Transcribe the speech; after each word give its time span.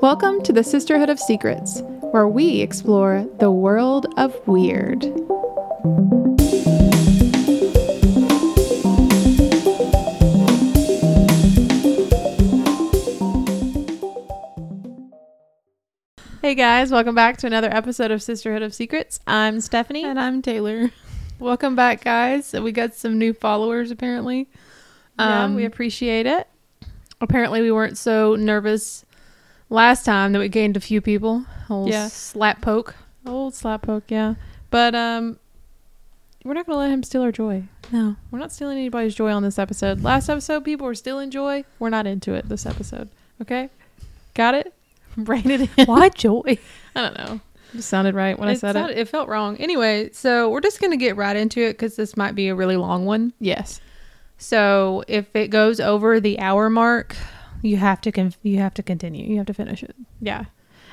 Welcome 0.00 0.42
to 0.42 0.52
the 0.52 0.62
Sisterhood 0.62 1.08
of 1.10 1.18
Secrets, 1.18 1.80
where 2.12 2.28
we 2.28 2.60
explore 2.60 3.26
the 3.38 3.50
world 3.50 4.06
of 4.16 4.34
weird. 4.46 5.04
Hey 16.42 16.54
guys, 16.54 16.90
welcome 16.90 17.14
back 17.14 17.36
to 17.38 17.46
another 17.46 17.68
episode 17.74 18.10
of 18.10 18.22
Sisterhood 18.22 18.62
of 18.62 18.72
Secrets. 18.72 19.18
I'm 19.26 19.60
Stephanie. 19.60 20.04
And 20.04 20.18
I'm 20.20 20.40
Taylor. 20.40 20.90
Welcome 21.40 21.74
back, 21.76 22.02
guys. 22.04 22.52
We 22.52 22.72
got 22.72 22.94
some 22.94 23.18
new 23.18 23.32
followers 23.32 23.90
apparently. 23.90 24.48
Yeah, 25.18 25.44
Um, 25.44 25.54
we 25.56 25.64
appreciate 25.64 26.26
it. 26.26 26.46
apparently 27.20 27.60
we 27.60 27.72
weren't 27.72 27.98
so 27.98 28.36
nervous 28.36 29.04
last 29.70 30.04
time 30.04 30.32
that 30.32 30.38
we 30.38 30.48
gained 30.48 30.76
a 30.76 30.80
few 30.80 31.00
people. 31.00 31.44
Old 31.70 31.88
Yeah. 31.90 32.08
slap 32.08 32.60
poke. 32.62 32.94
Old 33.26 33.54
slap 33.54 33.82
poke, 33.82 34.04
yeah. 34.08 34.34
But 34.70 34.94
um 34.94 35.38
we're 36.44 36.54
not 36.54 36.66
gonna 36.66 36.78
let 36.78 36.90
him 36.90 37.02
steal 37.02 37.22
our 37.22 37.32
joy. 37.32 37.64
No. 37.92 38.16
We're 38.30 38.38
not 38.38 38.52
stealing 38.52 38.78
anybody's 38.78 39.14
joy 39.14 39.30
on 39.32 39.42
this 39.42 39.58
episode. 39.58 40.02
Last 40.02 40.28
episode, 40.28 40.64
people 40.64 40.86
were 40.86 40.94
stealing 40.94 41.30
joy. 41.30 41.64
We're 41.78 41.90
not 41.90 42.06
into 42.06 42.32
it 42.34 42.48
this 42.48 42.64
episode. 42.66 43.08
Okay? 43.42 43.70
Got 44.34 44.54
it? 44.54 44.72
Rein 45.16 45.50
it 45.50 45.68
in. 45.76 45.86
Why 45.86 46.08
joy? 46.10 46.58
I 46.94 47.00
don't 47.00 47.18
know. 47.18 47.40
It 47.74 47.82
sounded 47.82 48.14
right 48.14 48.38
when 48.38 48.48
I 48.48 48.54
said 48.54 48.74
sounded- 48.74 48.96
it. 48.96 49.00
it 49.02 49.08
felt 49.08 49.28
wrong. 49.28 49.56
Anyway, 49.58 50.10
so 50.12 50.48
we're 50.48 50.60
just 50.60 50.80
gonna 50.80 50.96
get 50.96 51.16
right 51.16 51.36
into 51.36 51.60
it 51.60 51.72
because 51.72 51.96
this 51.96 52.16
might 52.16 52.34
be 52.34 52.48
a 52.48 52.54
really 52.54 52.76
long 52.76 53.04
one. 53.04 53.32
Yes. 53.40 53.80
So 54.38 55.02
if 55.08 55.34
it 55.34 55.48
goes 55.48 55.80
over 55.80 56.20
the 56.20 56.38
hour 56.38 56.70
mark, 56.70 57.16
you 57.62 57.76
have 57.76 58.00
to 58.02 58.12
con- 58.12 58.34
you 58.42 58.58
have 58.58 58.74
to 58.74 58.82
continue. 58.82 59.28
You 59.28 59.36
have 59.38 59.46
to 59.46 59.54
finish 59.54 59.82
it. 59.82 59.94
Yeah. 60.20 60.44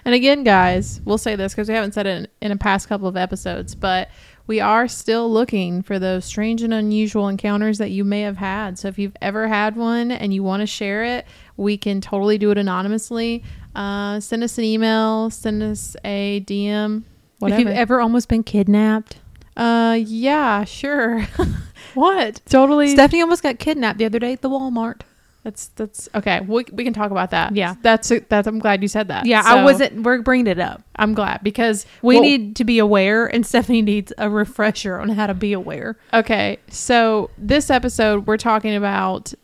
And 0.03 0.13
again, 0.13 0.43
guys, 0.43 1.01
we'll 1.03 1.17
say 1.17 1.35
this 1.35 1.53
because 1.53 1.67
we 1.67 1.73
haven't 1.73 1.93
said 1.93 2.05
it 2.05 2.17
in, 2.17 2.27
in 2.41 2.51
a 2.51 2.57
past 2.57 2.87
couple 2.87 3.07
of 3.07 3.17
episodes, 3.17 3.73
but 3.73 4.09
we 4.45 4.59
are 4.59 4.87
still 4.87 5.31
looking 5.31 5.81
for 5.81 5.97
those 5.97 6.25
strange 6.25 6.61
and 6.61 6.71
unusual 6.71 7.27
encounters 7.27 7.79
that 7.79 7.89
you 7.89 8.03
may 8.03 8.21
have 8.21 8.37
had. 8.37 8.77
So 8.77 8.87
if 8.87 8.99
you've 8.99 9.17
ever 9.19 9.47
had 9.47 9.75
one 9.75 10.11
and 10.11 10.31
you 10.31 10.43
want 10.43 10.61
to 10.61 10.67
share 10.67 11.03
it, 11.03 11.25
we 11.57 11.77
can 11.77 12.01
totally 12.01 12.37
do 12.37 12.51
it 12.51 12.57
anonymously. 12.59 13.43
Uh, 13.73 14.19
send 14.19 14.43
us 14.43 14.59
an 14.59 14.63
email, 14.63 15.31
send 15.31 15.63
us 15.63 15.95
a 16.05 16.41
DM, 16.41 17.03
whatever. 17.39 17.61
If 17.61 17.67
you've 17.67 17.75
ever 17.75 17.99
almost 17.99 18.29
been 18.29 18.43
kidnapped, 18.43 19.17
uh, 19.57 19.97
yeah, 19.99 20.65
sure. 20.65 21.21
what? 21.95 22.41
totally. 22.45 22.89
Stephanie 22.89 23.21
almost 23.21 23.41
got 23.41 23.57
kidnapped 23.57 23.97
the 23.97 24.05
other 24.05 24.19
day 24.19 24.33
at 24.33 24.41
the 24.41 24.49
Walmart. 24.49 25.01
That's 25.45 25.67
that's 25.75 26.09
okay. 26.15 26.39
We, 26.41 26.65
we 26.71 26.83
can 26.83 26.91
talk 26.91 27.11
about 27.11 27.29
that. 27.29 27.55
Yeah. 27.55 27.75
that's 27.83 28.11
that's. 28.29 28.47
I'm 28.47 28.57
glad 28.57 28.81
you 28.81 28.87
said 28.87 29.09
that. 29.09 29.27
Yeah, 29.27 29.43
So, 29.43 29.49
I 29.49 29.63
wasn't. 29.63 30.01
We're 30.01 30.23
bringing 30.23 30.47
it 30.47 30.57
up. 30.57 30.81
I'm 30.95 31.13
glad 31.13 31.43
because 31.43 31.85
We 32.01 32.15
well, 32.15 32.23
need 32.23 32.55
to 32.55 32.63
be 32.63 32.79
aware, 32.79 33.27
and 33.27 33.45
Stephanie 33.45 33.83
needs 33.83 34.11
a 34.17 34.27
refresher 34.27 34.99
on 34.99 35.09
how 35.09 35.27
to 35.27 35.35
be 35.35 35.53
aware. 35.53 35.97
Okay, 36.15 36.57
so 36.67 37.29
this 37.37 37.69
episode 37.69 38.25
we're 38.25 38.37
talking 38.37 38.73
about 38.73 39.35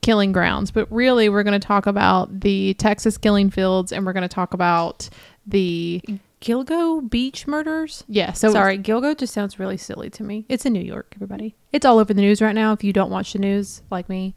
killing 0.00 0.32
grounds, 0.32 0.70
but 0.70 0.90
really 0.90 1.28
we're 1.28 1.42
going 1.42 1.60
to 1.60 1.66
talk 1.66 1.84
about 1.84 2.40
the 2.40 2.72
Texas 2.74 3.18
killing 3.18 3.50
fields, 3.50 3.92
and 3.92 4.06
we're 4.06 4.14
going 4.14 4.22
to 4.22 4.34
talk 4.34 4.54
about 4.54 5.10
the 5.46 6.00
Gilgo 6.40 7.06
Beach 7.06 7.46
murders. 7.46 8.02
yeah. 8.08 8.32
So 8.32 8.50
Sorry, 8.50 8.78
Gilgo 8.78 9.14
just 9.14 9.34
sounds 9.34 9.58
really 9.58 9.76
silly 9.76 10.08
to 10.08 10.22
me. 10.22 10.46
It's 10.48 10.64
in 10.64 10.72
New 10.72 10.80
York, 10.80 11.12
everybody. 11.16 11.54
It's 11.70 11.84
all 11.84 11.98
over 11.98 12.14
the 12.14 12.22
news 12.22 12.40
right 12.40 12.54
now. 12.54 12.72
If 12.72 12.82
you 12.82 12.94
don't 12.94 13.10
watch 13.10 13.34
the 13.34 13.40
news 13.40 13.82
like 13.90 14.08
me, 14.08 14.34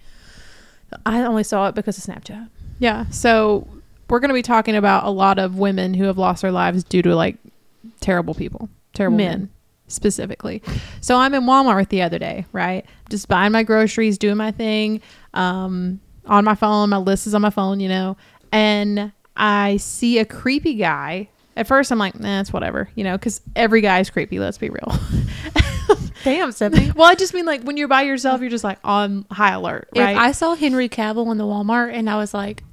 I 1.05 1.21
only 1.21 1.43
saw 1.43 1.67
it 1.67 1.75
because 1.75 1.97
of 1.97 2.03
Snapchat. 2.03 2.49
yeah. 2.79 3.05
So 3.09 3.67
we're 4.09 4.19
going 4.19 4.29
to 4.29 4.35
be 4.35 4.41
talking 4.41 4.75
about 4.75 5.05
a 5.05 5.09
lot 5.09 5.39
of 5.39 5.57
women 5.57 5.93
who 5.93 6.03
have 6.05 6.17
lost 6.17 6.41
their 6.41 6.51
lives 6.51 6.83
due 6.83 7.01
to 7.01 7.15
like 7.15 7.37
terrible 7.99 8.33
people, 8.33 8.69
terrible 8.93 9.17
men. 9.17 9.39
Men. 9.39 9.49
specifically. 9.87 10.61
So 11.01 11.17
I'm 11.17 11.33
in 11.33 11.43
Walmart 11.43 11.89
the 11.89 12.01
other 12.01 12.19
day, 12.19 12.45
right? 12.51 12.85
Just 13.09 13.27
buying 13.27 13.51
my 13.51 13.63
groceries, 13.63 14.17
doing 14.17 14.37
my 14.37 14.51
thing, 14.51 15.01
um, 15.33 15.99
on 16.25 16.45
my 16.45 16.55
phone. 16.55 16.89
My 16.89 16.97
list 16.97 17.27
is 17.27 17.33
on 17.35 17.41
my 17.41 17.49
phone, 17.49 17.79
you 17.79 17.89
know, 17.89 18.17
and 18.51 19.11
I 19.35 19.77
see 19.77 20.19
a 20.19 20.25
creepy 20.25 20.75
guy. 20.75 21.29
At 21.55 21.67
first, 21.67 21.91
I'm 21.91 21.99
like, 21.99 22.19
nah, 22.19 22.39
it's 22.41 22.51
whatever, 22.51 22.89
you 22.95 23.03
know, 23.03 23.17
because 23.17 23.41
every 23.55 23.81
guy 23.81 23.99
is 23.99 24.09
creepy. 24.09 24.39
Let's 24.39 24.57
be 24.57 24.69
real. 24.69 24.91
Damn, 26.23 26.51
Stephanie. 26.51 26.91
well, 26.95 27.09
I 27.09 27.15
just 27.15 27.33
mean 27.33 27.45
like 27.45 27.63
when 27.63 27.77
you're 27.77 27.87
by 27.87 28.03
yourself, 28.03 28.41
you're 28.41 28.49
just 28.49 28.63
like 28.63 28.79
on 28.83 29.25
high 29.31 29.53
alert, 29.53 29.89
right? 29.95 30.11
If 30.11 30.17
I 30.17 30.31
saw 30.31 30.55
Henry 30.55 30.89
Cavill 30.89 31.31
in 31.31 31.37
the 31.37 31.43
Walmart 31.43 31.93
and 31.93 32.09
I 32.09 32.17
was 32.17 32.33
like, 32.33 32.63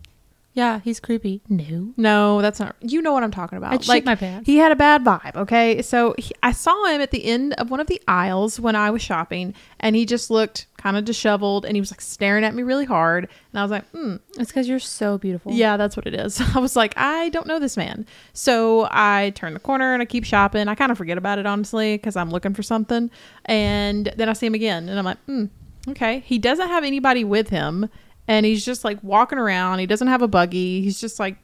yeah, 0.52 0.80
he's 0.80 0.98
creepy. 0.98 1.42
No. 1.48 1.92
no, 1.96 2.42
that's 2.42 2.58
not. 2.58 2.74
You 2.80 3.02
know 3.02 3.12
what 3.12 3.22
I'm 3.22 3.30
talking 3.30 3.56
about. 3.56 3.72
I'd 3.72 3.86
like 3.86 4.04
my 4.04 4.16
pants. 4.16 4.46
He 4.46 4.56
had 4.56 4.72
a 4.72 4.76
bad 4.76 5.04
vibe. 5.04 5.36
Okay, 5.36 5.80
so 5.80 6.14
he, 6.18 6.32
I 6.42 6.52
saw 6.52 6.86
him 6.86 7.00
at 7.00 7.12
the 7.12 7.24
end 7.24 7.54
of 7.54 7.70
one 7.70 7.78
of 7.78 7.86
the 7.86 8.02
aisles 8.08 8.58
when 8.58 8.74
I 8.74 8.90
was 8.90 9.00
shopping, 9.00 9.54
and 9.78 9.94
he 9.94 10.04
just 10.04 10.28
looked 10.28 10.66
kind 10.80 10.96
of 10.96 11.04
disheveled, 11.04 11.64
and 11.64 11.76
he 11.76 11.80
was 11.80 11.90
like 11.92 12.00
staring 12.00 12.42
at 12.44 12.54
me 12.54 12.62
really 12.62 12.84
hard, 12.84 13.24
and 13.52 13.58
I 13.60 13.62
was 13.62 13.70
like, 13.70 13.84
hmm, 13.90 14.16
It's 14.38 14.50
because 14.50 14.68
you're 14.68 14.78
so 14.78 15.18
beautiful. 15.18 15.52
yeah, 15.52 15.76
that's 15.76 15.96
what 15.96 16.06
it 16.06 16.14
is. 16.14 16.40
I 16.54 16.58
was 16.58 16.74
like, 16.76 16.94
I 16.96 17.28
don't 17.28 17.46
know 17.46 17.58
this 17.58 17.76
man, 17.76 18.06
so 18.32 18.88
I 18.90 19.32
turn 19.34 19.54
the 19.54 19.60
corner 19.60 19.92
and 19.92 20.00
I 20.02 20.06
keep 20.06 20.24
shopping. 20.24 20.68
I 20.68 20.74
kind 20.74 20.90
of 20.90 20.98
forget 20.98 21.18
about 21.18 21.38
it 21.38 21.46
honestly 21.46 21.96
because 21.96 22.16
I'm 22.16 22.30
looking 22.30 22.54
for 22.54 22.62
something, 22.62 23.10
and 23.44 24.12
then 24.16 24.28
I 24.28 24.32
see 24.32 24.46
him 24.46 24.54
again, 24.54 24.88
and 24.88 24.98
I'm 24.98 25.04
like, 25.04 25.18
hmm, 25.26 25.44
okay. 25.88 26.20
He 26.20 26.38
doesn't 26.38 26.68
have 26.68 26.84
anybody 26.84 27.24
with 27.24 27.48
him, 27.50 27.88
and 28.26 28.46
he's 28.46 28.64
just 28.64 28.84
like 28.84 29.02
walking 29.02 29.38
around. 29.38 29.78
He 29.80 29.86
doesn't 29.86 30.08
have 30.08 30.22
a 30.22 30.28
buggy. 30.28 30.82
He's 30.82 31.00
just 31.00 31.18
like 31.18 31.36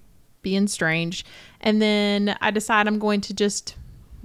being 0.43 0.69
strange. 0.69 1.25
And 1.61 1.83
then 1.83 2.37
I 2.41 2.51
decide 2.53 2.87
I'm 2.87 2.99
going 3.01 3.21
to 3.23 3.35
just 3.35 3.75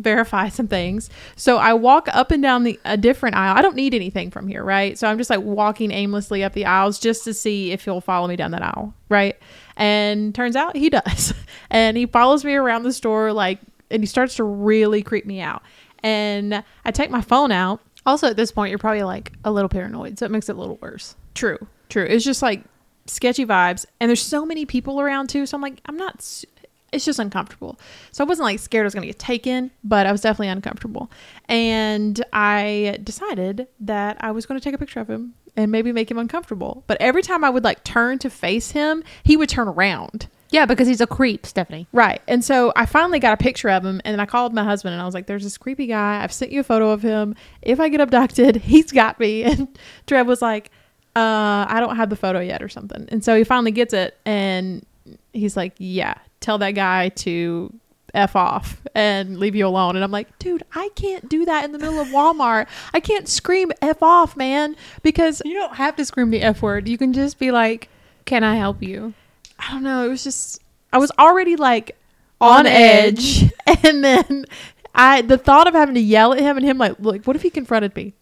verify 0.02 0.50
some 0.50 0.68
things. 0.68 1.10
So 1.36 1.58
I 1.58 1.74
walk 1.74 2.08
up 2.12 2.32
and 2.32 2.42
down 2.44 2.64
the 2.64 2.80
a 2.86 2.98
different 2.98 3.36
aisle. 3.36 3.58
I 3.58 3.62
don't 3.62 3.76
need 3.76 3.94
anything 3.94 4.32
from 4.32 4.48
here, 4.48 4.64
right? 4.64 4.98
So 4.98 5.08
I'm 5.08 5.18
just 5.18 5.30
like 5.30 5.42
walking 5.42 5.92
aimlessly 5.92 6.44
up 6.44 6.54
the 6.54 6.66
aisles 6.66 7.00
just 7.00 7.24
to 7.26 7.34
see 7.34 7.72
if 7.72 7.86
he'll 7.86 8.02
follow 8.02 8.28
me 8.28 8.36
down 8.36 8.52
that 8.52 8.62
aisle, 8.64 8.94
right? 9.10 9.38
And 9.78 10.34
turns 10.36 10.56
out 10.56 10.76
he 10.76 10.90
does. 11.02 11.34
And 11.70 11.98
he 11.98 12.06
follows 12.06 12.44
me 12.44 12.54
around 12.56 12.84
the 12.84 12.94
store 12.94 13.32
like 13.34 13.60
and 13.90 14.02
he 14.04 14.08
starts 14.08 14.36
to 14.36 14.44
really 14.44 15.02
creep 15.04 15.26
me 15.26 15.42
out. 15.42 15.64
And 16.04 16.64
I 16.86 16.92
take 16.92 17.10
my 17.12 17.22
phone 17.22 17.52
out 17.52 17.82
Also, 18.06 18.28
at 18.28 18.36
this 18.36 18.52
point, 18.52 18.70
you're 18.72 18.80
probably 18.80 19.04
like 19.04 19.32
a 19.44 19.52
little 19.52 19.70
paranoid, 19.70 20.18
so 20.18 20.26
it 20.26 20.32
makes 20.32 20.50
it 20.50 20.56
a 20.56 20.60
little 20.60 20.78
worse. 20.82 21.16
True, 21.36 21.60
true. 21.90 22.04
It's 22.04 22.26
just 22.26 22.42
like 22.42 22.64
sketchy 23.06 23.46
vibes, 23.46 23.86
and 24.00 24.10
there's 24.10 24.22
so 24.22 24.46
many 24.46 24.66
people 24.66 25.00
around 25.00 25.30
too. 25.30 25.46
So 25.46 25.56
I'm 25.56 25.62
like, 25.62 25.82
I'm 25.86 25.98
not. 25.98 26.44
It's 26.91 27.06
just 27.06 27.19
uncomfortable. 27.19 27.79
So 28.12 28.24
I 28.24 28.28
wasn't 28.28 28.46
like 28.46 28.59
scared 28.59 28.84
I 28.84 28.88
was 28.88 28.94
gonna 28.94 29.07
get 29.07 29.19
taken, 29.19 29.72
but 29.84 30.06
I 30.06 30.12
was 30.12 30.22
definitely 30.22 30.50
uncomfortable. 30.50 31.12
And 31.47 32.24
I 32.34 32.97
decided 33.03 33.68
that 33.79 34.18
I 34.19 34.31
was 34.31 34.46
gonna 34.46 34.59
take 34.59 34.74
a 34.74 34.78
picture 34.78 35.00
of 35.00 35.09
him 35.09 35.34
and 35.56 35.72
maybe 35.72 35.91
make 35.91 36.09
him 36.09 36.18
uncomfortable. 36.18 36.84
But 36.88 36.97
every 37.00 37.22
time 37.22 37.44
I 37.44 37.50
would 37.50 37.63
like 37.63 37.84
turn 37.84 38.19
to 38.19 38.29
face 38.29 38.72
him, 38.72 39.03
he 39.24 39.38
would 39.38 39.50
turn 39.50 39.68
around. 39.68 40.28
Yeah, 40.50 40.66
because 40.66 40.88
he's 40.88 41.00
a 41.00 41.07
creep, 41.07 41.46
Stephanie. 41.46 41.88
Right. 41.94 42.22
And 42.28 42.44
so 42.44 42.74
I 42.75 42.85
finally 42.85 43.19
got 43.19 43.34
a 43.34 43.38
picture 43.38 43.69
of 43.69 43.85
him 43.85 44.02
and 44.03 44.13
then 44.13 44.19
I 44.19 44.25
called 44.25 44.53
my 44.53 44.66
husband 44.66 44.94
and 44.94 45.02
I 45.02 45.06
was 45.06 45.13
like, 45.13 45.25
there's 45.25 45.44
this 45.44 45.58
creepy 45.58 45.88
guy. 45.88 46.22
I've 46.22 46.34
sent 46.34 46.52
you 46.52 46.59
a 46.59 46.63
photo 46.63 46.90
of 46.90 47.02
him. 47.02 47.35
If 47.62 47.79
I 47.79 47.88
get 47.88 48.02
abducted, 48.02 48.56
he's 48.58 48.91
got 48.91 49.19
me. 49.19 49.44
And 49.52 49.78
Trev 50.08 50.28
was 50.28 50.41
like, 50.41 50.72
uh, 51.16 51.66
I 51.68 51.78
don't 51.79 51.96
have 51.96 52.09
the 52.09 52.16
photo 52.16 52.40
yet 52.40 52.62
or 52.62 52.69
something. 52.69 53.08
And 53.09 53.23
so 53.23 53.35
he 53.35 53.44
finally 53.44 53.72
gets 53.72 53.94
it 53.94 54.18
and 54.25 54.85
he's 55.34 55.58
like, 55.58 55.73
yeah, 55.78 56.16
tell 56.41 56.57
that 56.57 56.72
guy 56.72 57.09
to 57.09 57.74
F 58.13 58.35
off 58.35 58.81
and 58.94 59.40
leave 59.40 59.56
you 59.56 59.66
alone. 59.66 59.96
And 59.96 60.03
I'm 60.03 60.12
like, 60.12 60.38
dude, 60.40 60.63
I 60.74 60.90
can't 60.96 61.29
do 61.29 61.46
that 61.46 61.63
in 61.63 61.72
the 61.72 61.79
middle 61.79 62.00
of 62.00 62.09
Walmart. 62.09 62.68
I 62.94 63.00
can't 63.00 63.28
scream 63.28 63.72
F 63.81 64.03
off, 64.03 64.35
man, 64.35 64.75
because 65.02 65.41
You 65.46 65.53
don't 65.53 65.75
have 65.75 65.96
to 65.96 66.06
scream 66.06 66.29
the 66.31 66.41
F 66.41 66.62
word. 66.62 66.90
You 66.90 66.97
can 66.97 67.13
just 67.13 67.40
be 67.40 67.52
like, 67.52 67.88
Can 68.25 68.44
I 68.44 68.56
help 68.56 68.84
you? 68.84 69.13
I 69.57 69.72
don't 69.72 69.84
know. 69.84 70.06
It 70.06 70.09
was 70.09 70.24
just 70.24 70.59
I 70.91 70.97
was 70.97 71.12
already 71.18 71.56
like 71.56 71.97
on, 72.41 72.61
On 72.61 72.67
edge, 72.67 73.44
and 73.84 74.03
then 74.03 74.46
I 74.94 75.22
the 75.22 75.37
thought 75.37 75.67
of 75.67 75.73
having 75.73 75.96
to 75.96 76.02
yell 76.02 76.34
at 76.34 76.40
him 76.40 76.58
and 76.58 76.66
him 76.66 76.78
like, 76.78 76.99
look, 76.99 77.26
what 77.26 77.35
if 77.35 77.44
he 77.44 77.49
confronted 77.49 77.96
me? 77.96 78.14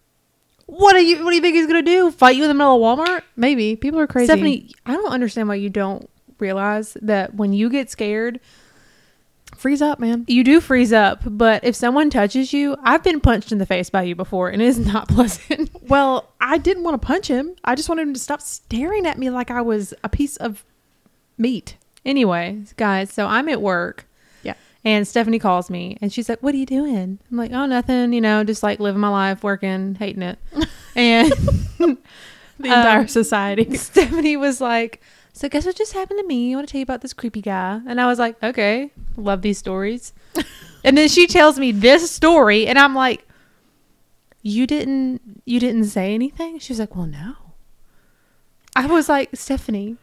What 0.66 0.94
do 0.94 1.04
you 1.04 1.24
what 1.24 1.32
do 1.32 1.36
you 1.36 1.42
think 1.42 1.56
he's 1.56 1.66
gonna 1.66 1.82
do? 1.82 2.12
Fight 2.12 2.36
you 2.36 2.44
in 2.44 2.50
the 2.50 2.54
middle 2.54 2.76
of 2.76 3.00
Walmart? 3.00 3.24
Maybe 3.36 3.76
people 3.76 4.00
are 4.00 4.08
crazy. 4.08 4.28
Stephanie, 4.28 4.72
I 4.86 4.94
don't 4.94 5.12
understand 5.12 5.48
why 5.48 5.56
you 5.56 5.70
don't 5.70 6.08
realize 6.42 6.98
that 7.02 7.36
when 7.36 7.54
you 7.54 7.70
get 7.70 7.90
scared, 7.90 8.40
freeze 9.58 9.82
up, 9.82 10.00
man. 10.00 10.26
you 10.28 10.44
do 10.44 10.62
freeze 10.62 10.94
up. 10.94 11.22
But 11.26 11.64
if 11.64 11.76
someone 11.76 12.10
touches 12.10 12.54
you, 12.54 12.76
I've 12.84 13.04
been 13.04 13.20
punched 13.20 13.52
in 13.52 13.58
the 13.58 13.66
face 13.66 13.90
by 13.90 14.04
you 14.04 14.16
before, 14.16 14.50
and 14.50 14.62
it 14.62 14.66
is 14.66 14.80
not 14.94 15.08
pleasant. 15.10 15.70
Well, 15.88 16.30
I 16.40 16.58
didn't 16.58 16.84
want 16.84 17.02
to 17.02 17.06
punch 17.06 17.28
him. 17.28 17.56
I 17.64 17.76
just 17.76 17.90
wanted 17.90 18.04
him 18.04 18.14
to 18.14 18.20
stop 18.20 18.42
staring 18.42 19.06
at 19.06 19.18
me 19.18 19.30
like 19.30 19.52
I 19.52 19.62
was 19.62 19.94
a 20.04 20.10
piece 20.10 20.38
of 20.38 20.64
meat. 21.38 21.76
anyway, 22.06 22.62
guys, 22.78 23.12
so 23.12 23.26
I'm 23.28 23.50
at 23.50 23.62
work. 23.62 24.06
Yeah. 24.44 24.54
And 24.86 25.06
Stephanie 25.08 25.40
calls 25.40 25.70
me 25.70 25.98
and 26.02 26.12
she's 26.14 26.30
like, 26.30 26.42
What 26.42 26.54
are 26.54 26.58
you 26.58 26.66
doing? 26.66 27.20
I'm 27.30 27.38
like, 27.38 27.52
Oh, 27.52 27.66
nothing, 27.66 28.14
you 28.14 28.22
know, 28.22 28.44
just 28.46 28.64
like 28.64 28.80
living 28.80 29.02
my 29.02 29.10
life, 29.10 29.44
working, 29.44 29.96
hating 29.96 30.22
it. 30.24 30.40
And 30.96 31.32
The 31.78 31.98
entire 32.68 33.02
Um, 33.02 33.08
society. 33.08 33.76
Stephanie 33.78 34.36
was 34.38 34.60
like, 34.60 35.02
So 35.40 35.48
guess 35.48 35.66
what 35.66 35.78
just 35.78 35.94
happened 35.94 36.20
to 36.20 36.28
me? 36.28 36.52
I 36.52 36.58
want 36.58 36.68
to 36.68 36.72
tell 36.74 36.80
you 36.80 36.84
about 36.84 37.00
this 37.00 37.14
creepy 37.14 37.40
guy. 37.40 37.80
And 37.88 38.02
I 38.02 38.08
was 38.08 38.20
like, 38.20 38.36
okay, 38.44 38.92
love 39.16 39.42
these 39.42 39.58
stories. 39.58 40.12
and 40.84 40.98
then 40.98 41.08
she 41.08 41.28
tells 41.28 41.58
me 41.58 41.72
this 41.72 42.12
story, 42.12 42.68
and 42.68 42.78
I'm 42.78 42.94
like, 42.94 43.26
you 44.42 44.68
didn't, 44.68 45.42
you 45.46 45.62
didn't 45.62 45.86
say 45.86 46.14
anything. 46.14 46.60
She 46.60 46.74
was 46.74 46.80
like, 46.82 46.94
well, 46.94 47.06
no. 47.06 47.36
I 48.76 48.86
was 48.88 49.08
like, 49.08 49.30
Stephanie, 49.34 49.96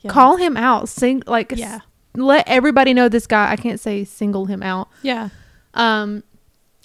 Yeah. 0.00 0.10
call 0.10 0.34
him 0.38 0.56
out. 0.56 0.88
Sing 0.88 1.22
like, 1.28 1.52
Yeah. 1.54 1.76
s- 1.76 1.80
let 2.16 2.48
everybody 2.48 2.92
know 2.92 3.08
this 3.08 3.28
guy. 3.28 3.52
I 3.52 3.56
can't 3.56 3.78
say 3.78 4.02
single 4.02 4.46
him 4.46 4.64
out. 4.64 4.88
Yeah. 5.02 5.28
Um, 5.74 6.24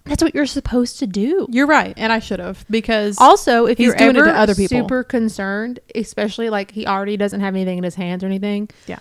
that's 0.08 0.24
what 0.24 0.34
you're 0.36 0.46
supposed 0.46 1.00
to 1.00 1.08
do. 1.08 1.48
You're 1.50 1.68
right, 1.68 1.94
and 1.98 2.12
I 2.14 2.20
should 2.20 2.40
have 2.40 2.66
because 2.70 3.18
Also, 3.20 3.66
if 3.66 3.78
He's 3.78 3.88
you're 3.88 3.96
doing 3.96 4.16
it 4.16 4.24
to 4.24 4.32
other 4.38 4.56
people. 4.56 4.78
super 4.78 5.04
concerned, 5.04 5.80
especially 5.96 6.50
like 6.50 6.72
he 6.72 6.86
already 6.88 7.18
doesn't 7.18 7.40
have 7.42 7.54
anything 7.56 7.78
in 7.78 7.84
his 7.84 7.96
hands 7.96 8.24
or 8.24 8.28
anything, 8.28 8.70
yeah, 8.88 9.00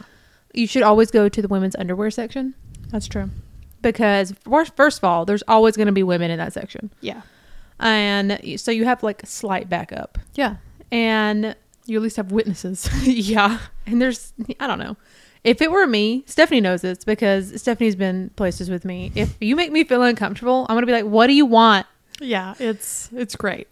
you 0.54 0.66
should 0.66 0.82
always 0.82 1.10
go 1.10 1.28
to 1.28 1.40
the 1.42 1.48
women's 1.48 1.76
underwear 1.76 2.10
section 2.10 2.54
that's 2.90 3.06
true. 3.08 3.30
because 3.82 4.32
first, 4.48 4.74
first 4.76 4.98
of 4.98 5.04
all, 5.04 5.24
there's 5.24 5.42
always 5.48 5.76
going 5.76 5.86
to 5.86 5.92
be 5.92 6.02
women 6.02 6.30
in 6.30 6.38
that 6.38 6.52
section, 6.52 6.90
Yeah, 7.00 7.22
and 7.78 8.40
so 8.56 8.70
you 8.70 8.84
have 8.84 9.02
like 9.02 9.22
a 9.22 9.26
slight 9.26 9.68
backup. 9.68 10.18
yeah. 10.34 10.56
And 10.92 11.56
You 11.86 11.96
at 11.98 12.02
least 12.02 12.16
have 12.16 12.30
witnesses. 12.32 12.88
yeah, 13.04 13.58
and 13.86 14.00
there's 14.00 14.32
I 14.60 14.66
don't 14.66 14.78
know. 14.78 14.96
If 15.46 15.62
it 15.62 15.70
were 15.70 15.86
me, 15.86 16.24
Stephanie 16.26 16.60
knows 16.60 16.82
this 16.82 17.04
because 17.04 17.60
Stephanie's 17.60 17.96
been 17.96 18.30
places 18.36 18.68
with 18.68 18.84
me. 18.84 19.12
If 19.14 19.36
you 19.40 19.54
make 19.56 19.70
me 19.72 19.84
feel 19.84 20.02
uncomfortable, 20.02 20.66
I'm 20.68 20.76
gonna 20.76 20.86
be 20.86 20.92
like, 20.92 21.04
"What 21.04 21.28
do 21.28 21.32
you 21.34 21.46
want?" 21.46 21.86
yeah, 22.20 22.54
it's 22.58 23.08
it's 23.14 23.36
great. 23.36 23.68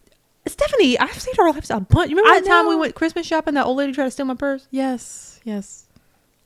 Stephanie, 0.46 0.98
I've 0.98 1.18
saved 1.18 1.38
our 1.40 1.50
lives 1.50 1.70
a 1.70 1.80
bunch. 1.80 2.10
You 2.10 2.16
remember 2.16 2.36
I 2.36 2.40
that 2.40 2.46
time 2.46 2.68
we 2.68 2.76
went 2.76 2.94
Christmas 2.94 3.26
shopping? 3.26 3.54
That 3.54 3.64
old 3.66 3.76
lady 3.78 3.92
tried 3.92 4.04
to 4.04 4.10
steal 4.10 4.26
my 4.26 4.34
purse. 4.34 4.68
Yes, 4.70 5.40
yes. 5.44 5.86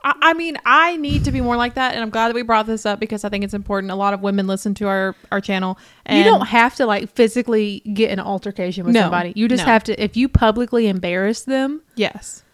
I, 0.05 0.15
I 0.23 0.33
mean, 0.35 0.57
I 0.65 0.97
need 0.97 1.25
to 1.25 1.33
be 1.33 1.41
more 1.41 1.57
like 1.57 1.75
that, 1.75 1.95
and 1.95 2.03
I'm 2.03 2.11
glad 2.11 2.29
that 2.29 2.35
we 2.35 2.43
brought 2.43 2.67
this 2.67 2.87
up 2.87 3.01
because 3.01 3.25
I 3.25 3.29
think 3.29 3.43
it's 3.43 3.55
important. 3.55 3.91
A 3.91 3.97
lot 3.97 4.15
of 4.15 4.21
women 4.23 4.47
listen 4.47 4.73
to 4.75 4.87
our 4.87 5.17
our 5.33 5.41
channel, 5.41 5.77
and 6.07 6.19
you 6.19 6.25
don't 6.25 6.47
have 6.47 6.77
to 6.77 6.87
like 6.87 7.11
physically 7.15 7.81
get 7.93 8.11
an 8.13 8.21
altercation 8.21 8.85
with 8.87 8.95
No, 8.95 9.03
somebody. 9.03 9.33
You 9.35 9.49
just 9.49 9.67
no. 9.67 9.73
have 9.73 9.83
to 9.85 10.03
if 10.03 10.17
you 10.17 10.29
publicly 10.29 10.87
embarrass 10.87 11.43
them 11.43 11.83
Yes, 11.97 12.45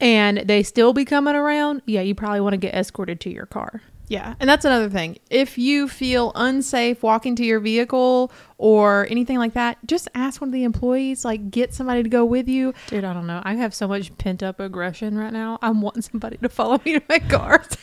and 0.00 0.38
they 0.38 0.62
still 0.62 0.92
be 0.92 1.04
coming 1.04 1.34
around, 1.34 1.82
yeah, 1.86 2.00
you 2.00 2.14
probably 2.14 2.40
want 2.40 2.54
to 2.54 2.58
get 2.58 2.74
escorted 2.74 3.20
to 3.20 3.30
your 3.30 3.46
car. 3.46 3.82
yeah, 4.08 4.34
and 4.40 4.50
that's 4.50 4.64
another 4.64 4.88
thing. 4.90 5.18
If 5.30 5.56
you 5.58 5.86
feel 5.88 6.32
unsafe 6.34 7.02
walking 7.02 7.36
to 7.36 7.44
your 7.44 7.60
vehicle 7.60 8.32
or 8.58 9.06
anything 9.10 9.38
like 9.38 9.52
that, 9.54 9.78
just 9.86 10.08
ask 10.14 10.40
one 10.40 10.48
of 10.48 10.52
the 10.52 10.64
employees. 10.64 11.24
Like, 11.24 11.50
get 11.50 11.72
somebody 11.74 12.02
to 12.02 12.08
go 12.08 12.24
with 12.24 12.48
you. 12.48 12.74
Dude, 12.88 13.04
I 13.04 13.12
don't 13.12 13.26
know. 13.28 13.40
I 13.44 13.54
have 13.54 13.72
so 13.74 13.86
much 13.86 14.16
pent 14.18 14.42
up 14.42 14.58
aggression 14.58 15.16
right 15.16 15.32
now. 15.32 15.58
I'm 15.62 15.80
wanting 15.80 16.02
somebody 16.02 16.38
to 16.38 16.48
follow 16.48 16.80
me 16.84 16.94
to 16.98 17.02
my 17.08 17.18
car. 17.20 17.64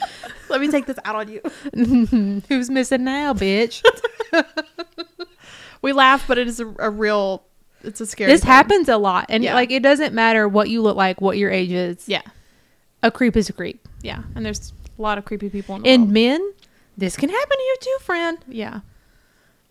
Let 0.48 0.60
me 0.60 0.68
take 0.70 0.86
this 0.86 0.98
out 1.04 1.16
on 1.16 1.28
you. 1.28 1.40
Who's 2.48 2.70
missing 2.70 3.04
now, 3.04 3.34
bitch? 3.34 3.82
We 5.80 5.92
laugh, 5.92 6.26
but 6.28 6.38
it 6.38 6.46
is 6.46 6.60
a, 6.60 6.72
a 6.78 6.90
real. 6.90 7.44
It's 7.84 8.00
a 8.00 8.06
scary. 8.06 8.30
this 8.30 8.40
thing. 8.42 8.48
happens 8.50 8.88
a 8.88 8.96
lot. 8.96 9.26
And 9.28 9.42
Yeah. 9.44 9.54
like 9.54 9.70
it 9.70 9.82
doesn't 9.82 10.14
matter 10.14 10.48
what 10.48 10.68
you 10.70 10.82
look 10.82 10.96
like, 10.96 11.20
what 11.20 11.36
your 11.38 11.50
age 11.50 11.70
is. 11.72 12.08
Yeah, 12.08 12.22
A 13.02 13.10
creep 13.10 13.36
is 13.36 13.48
a 13.48 13.52
creep. 13.52 13.86
yeah, 14.02 14.22
and 14.34 14.44
there's 14.46 14.72
a 14.98 15.02
lot 15.02 15.18
of 15.18 15.24
creepy 15.24 15.48
people 15.48 15.76
in 15.76 15.82
the 15.82 15.88
And 15.90 16.02
world. 16.04 16.12
men, 16.12 16.52
this 16.96 17.16
can 17.16 17.28
happen 17.28 17.56
to 17.56 17.62
you 17.62 17.76
too, 17.80 17.96
friend. 18.00 18.38
Yeah, 18.48 18.80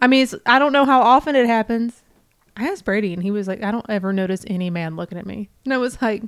I 0.01 0.07
mean, 0.07 0.23
it's, 0.23 0.35
I 0.45 0.57
don't 0.59 0.73
know 0.73 0.85
how 0.85 1.01
often 1.01 1.35
it 1.35 1.45
happens. 1.47 2.01
I 2.57 2.67
asked 2.67 2.83
Brady, 2.85 3.13
and 3.13 3.23
he 3.23 3.31
was 3.31 3.47
like, 3.47 3.63
"I 3.63 3.71
don't 3.71 3.85
ever 3.87 4.11
notice 4.11 4.43
any 4.47 4.69
man 4.69 4.95
looking 4.95 5.17
at 5.17 5.25
me." 5.25 5.49
And 5.63 5.73
I 5.73 5.77
was 5.77 6.01
like, 6.01 6.23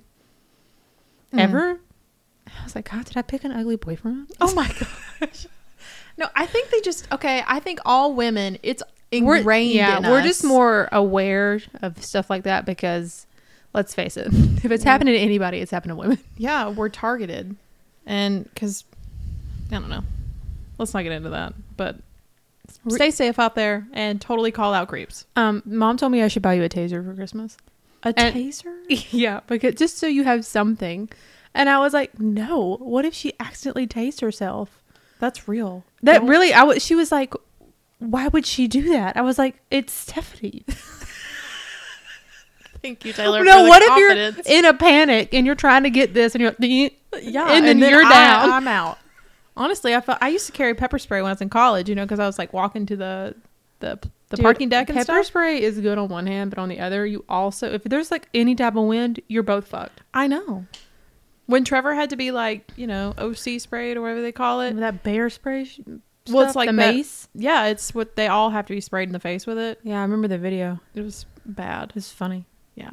Mm. 1.33 1.39
"Ever?" 1.39 1.80
I 2.47 2.63
was 2.63 2.75
like, 2.75 2.89
"God, 2.91 3.06
did 3.06 3.18
I 3.18 3.21
pick 3.24 3.44
an 3.44 3.51
ugly 3.51 3.75
boyfriend?" 3.75 4.31
Oh 4.39 4.53
my 4.53 4.68
gosh. 5.19 5.47
No, 6.18 6.27
I 6.35 6.45
think 6.45 6.69
they 6.69 6.80
just 6.81 7.12
okay. 7.12 7.44
I 7.47 7.59
think 7.59 7.80
all 7.85 8.13
women, 8.13 8.57
it's 8.63 8.83
We're- 9.21 9.62
yeah, 9.62 9.98
in 9.98 10.04
we're 10.04 10.19
us. 10.19 10.25
just 10.25 10.44
more 10.44 10.89
aware 10.92 11.60
of 11.81 12.04
stuff 12.04 12.30
like 12.30 12.44
that 12.44 12.65
because, 12.65 13.27
let's 13.74 13.94
face 13.94 14.18
it, 14.18 14.27
if 14.31 14.71
it's 14.71 14.83
Yeah. 14.83 14.92
happening 14.92 15.13
to 15.13 15.19
anybody, 15.19 15.60
it's 15.60 15.71
happening 15.71 15.95
to 15.95 16.00
women. 16.01 16.19
Yeah, 16.38 16.69
we're 16.69 16.89
targeted, 16.89 17.56
and 18.06 18.45
because 18.54 18.83
I 19.71 19.75
don't 19.75 19.89
know. 19.89 20.04
Let's 20.77 20.94
not 20.94 21.04
get 21.04 21.12
into 21.12 21.30
that. 21.30 21.54
But 21.77 21.98
stay 22.89 23.12
safe 23.12 23.38
out 23.39 23.56
there 23.56 23.88
and 23.94 24.19
totally 24.19 24.51
call 24.51 24.74
out 24.74 24.88
creeps. 24.88 25.25
Um, 25.36 25.62
mom 25.66 25.98
told 25.98 26.12
me 26.12 26.21
I 26.24 26.27
should 26.27 26.42
buy 26.42 26.54
you 26.56 26.63
a 26.63 26.69
taser 26.69 27.06
for 27.06 27.13
Christmas. 27.13 27.57
A 28.04 28.13
And- 28.18 28.36
taser? 28.36 28.75
yeah, 29.12 29.42
because 29.48 29.75
just 29.75 29.98
so 29.98 30.07
you 30.07 30.24
have 30.24 30.45
something. 30.45 31.09
And 31.56 31.69
I 31.69 31.77
was 31.80 31.94
like, 31.94 32.19
"No, 32.19 32.77
what 32.80 33.06
if 33.06 33.13
she 33.13 33.33
accidentally 33.39 33.86
tased 33.86 34.21
herself?" 34.21 34.81
That's 35.19 35.48
real. 35.48 35.83
That 36.01 36.19
Don't- 36.19 36.27
really, 36.27 36.51
I 36.54 36.63
was. 36.63 36.83
She 36.83 36.95
was 36.95 37.12
like, 37.12 37.33
"Why 38.12 38.28
would 38.28 38.46
she 38.46 38.68
do 38.68 38.90
that?" 38.90 39.16
I 39.18 39.22
was 39.22 39.38
like, 39.38 39.60
"It's 39.72 39.92
Stephanie." 39.94 40.64
Thank 42.82 43.06
you, 43.06 43.14
Taylor. 43.14 43.44
no, 43.46 43.64
what 43.64 43.82
if 43.82 43.98
you're 43.98 44.58
in 44.58 44.66
a 44.66 44.74
panic 44.74 45.34
and 45.34 45.46
you're 45.46 45.56
trying 45.56 45.84
to 45.84 45.90
get 45.90 46.14
this 46.14 46.36
and 46.36 46.42
you're 46.42 46.56
Yeah, 46.60 47.48
and 47.52 47.66
then 47.66 47.80
you're 47.80 48.04
I- 48.06 48.10
down. 48.10 48.52
I'm 48.52 48.68
out. 48.68 48.98
Honestly, 49.56 49.94
I 49.96 50.02
felt 50.02 50.18
I 50.22 50.30
used 50.30 50.48
to 50.48 50.52
carry 50.52 50.74
pepper 50.74 50.98
spray 51.00 51.22
when 51.22 51.30
I 51.30 51.34
was 51.34 51.42
in 51.42 51.50
college. 51.50 51.88
You 51.88 51.96
know, 51.96 52.04
because 52.04 52.20
I 52.20 52.26
was 52.26 52.38
like 52.38 52.52
walking 52.54 52.86
to 52.88 52.96
the 52.98 53.36
the 53.80 54.00
the 54.30 54.38
Dude, 54.38 54.44
parking 54.44 54.68
deck 54.70 54.90
and 54.90 54.98
pepper 54.98 55.06
stuff. 55.24 55.26
spray 55.28 55.62
is 55.62 55.80
good 55.80 55.98
on 55.98 56.10
one 56.10 56.26
hand, 56.28 56.50
but 56.50 56.58
on 56.60 56.68
the 56.70 56.80
other, 56.80 57.06
you 57.06 57.24
also 57.30 57.72
if 57.72 57.84
there's 57.84 58.10
like 58.12 58.28
any 58.34 58.56
type 58.56 58.76
of 58.76 58.84
wind, 58.86 59.20
you're 59.28 59.44
both 59.44 59.68
fucked. 59.68 60.02
I 60.14 60.28
know. 60.28 60.66
When 61.46 61.64
Trevor 61.64 61.94
had 61.94 62.10
to 62.10 62.16
be 62.16 62.32
like, 62.32 62.72
you 62.76 62.88
know, 62.88 63.14
OC 63.18 63.60
sprayed 63.62 63.96
or 63.96 64.02
whatever 64.02 64.22
they 64.22 64.32
call 64.32 64.62
it. 64.62 64.76
that 64.78 65.04
bear 65.04 65.30
spray. 65.30 65.70
Well, 66.30 66.46
it's 66.46 66.56
like 66.56 66.70
the 66.70 66.75
that- 66.75 66.96
mace. 66.96 67.28
Yeah, 67.36 67.66
it's 67.66 67.94
what 67.94 68.16
they 68.16 68.28
all 68.28 68.50
have 68.52 68.66
to 68.68 68.74
be 68.74 68.81
sprayed 68.81 69.10
in 69.10 69.14
the 69.14 69.20
face 69.20 69.46
with 69.46 69.58
it. 69.58 69.80
Yeah, 69.84 70.00
I 70.00 70.02
remember 70.04 70.28
the 70.28 70.38
video. 70.38 70.80
It 70.96 71.02
was 71.02 71.25
bad. 71.46 71.92
It's 71.96 72.12
funny. 72.12 72.46
Yeah. 72.75 72.92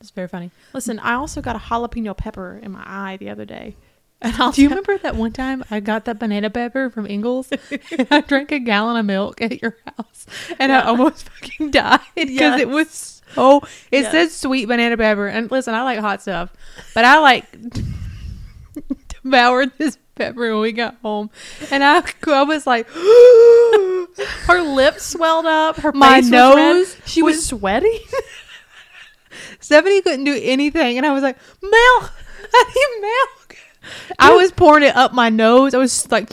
It's 0.00 0.10
very 0.10 0.26
funny. 0.28 0.50
Listen, 0.72 0.98
I 0.98 1.14
also 1.14 1.40
got 1.40 1.54
a 1.54 1.60
jalapeno 1.60 2.16
pepper 2.16 2.58
in 2.60 2.72
my 2.72 2.82
eye 2.84 3.16
the 3.18 3.30
other 3.30 3.44
day. 3.44 3.76
Do 4.52 4.62
you 4.62 4.68
remember 4.68 4.98
that 4.98 5.16
one 5.16 5.32
time 5.32 5.64
I 5.70 5.80
got 5.80 6.04
that 6.06 6.18
banana 6.18 6.48
pepper 6.50 6.90
from 6.90 7.06
Ingles 7.06 7.50
and 7.52 8.06
I 8.10 8.20
drank 8.20 8.50
a 8.52 8.58
gallon 8.60 8.96
of 8.96 9.04
milk 9.06 9.40
at 9.42 9.60
your 9.62 9.76
house 9.84 10.26
and 10.60 10.72
I 10.72 10.82
almost 10.82 11.28
fucking 11.28 11.70
died 11.72 12.00
because 12.14 12.30
Yes. 12.30 12.60
it 12.60 12.68
was 12.68 13.22
so. 13.34 13.58
It 13.90 14.02
Yes. 14.02 14.10
says 14.12 14.32
sweet 14.34 14.66
banana 14.66 14.96
pepper 14.96 15.26
and 15.26 15.50
listen, 15.50 15.74
I 15.74 15.82
like 15.82 15.98
hot 15.98 16.22
stuff, 16.22 16.52
but 16.94 17.04
I 17.04 17.18
like 17.18 17.46
devoured 19.24 19.72
this 19.78 19.98
pepper 20.14 20.52
when 20.52 20.60
we 20.60 20.72
got 20.72 20.96
home 21.02 21.30
and 21.70 21.82
I, 21.82 22.02
I 22.26 22.42
was 22.42 22.66
like, 22.66 22.86
her 24.46 24.60
lips 24.62 25.04
swelled 25.06 25.46
up. 25.46 25.76
Her 25.76 25.92
My 25.92 26.16
face 26.20 26.24
was 26.24 26.30
nose 26.30 26.96
She 27.06 27.22
was, 27.22 27.36
was- 27.36 27.46
sweating. 27.46 27.98
Stephanie 29.60 30.02
couldn't 30.02 30.24
do 30.24 30.38
anything 30.42 30.96
and 30.98 31.06
I 31.06 31.12
was 31.12 31.22
like, 31.22 31.36
milk, 31.62 32.12
I 32.52 32.64
need 32.74 33.00
milk. 33.00 33.58
I 34.18 34.34
was 34.34 34.52
pouring 34.52 34.84
it 34.84 34.94
up 34.94 35.12
my 35.12 35.28
nose. 35.28 35.74
I 35.74 35.78
was 35.78 36.10
like 36.10 36.30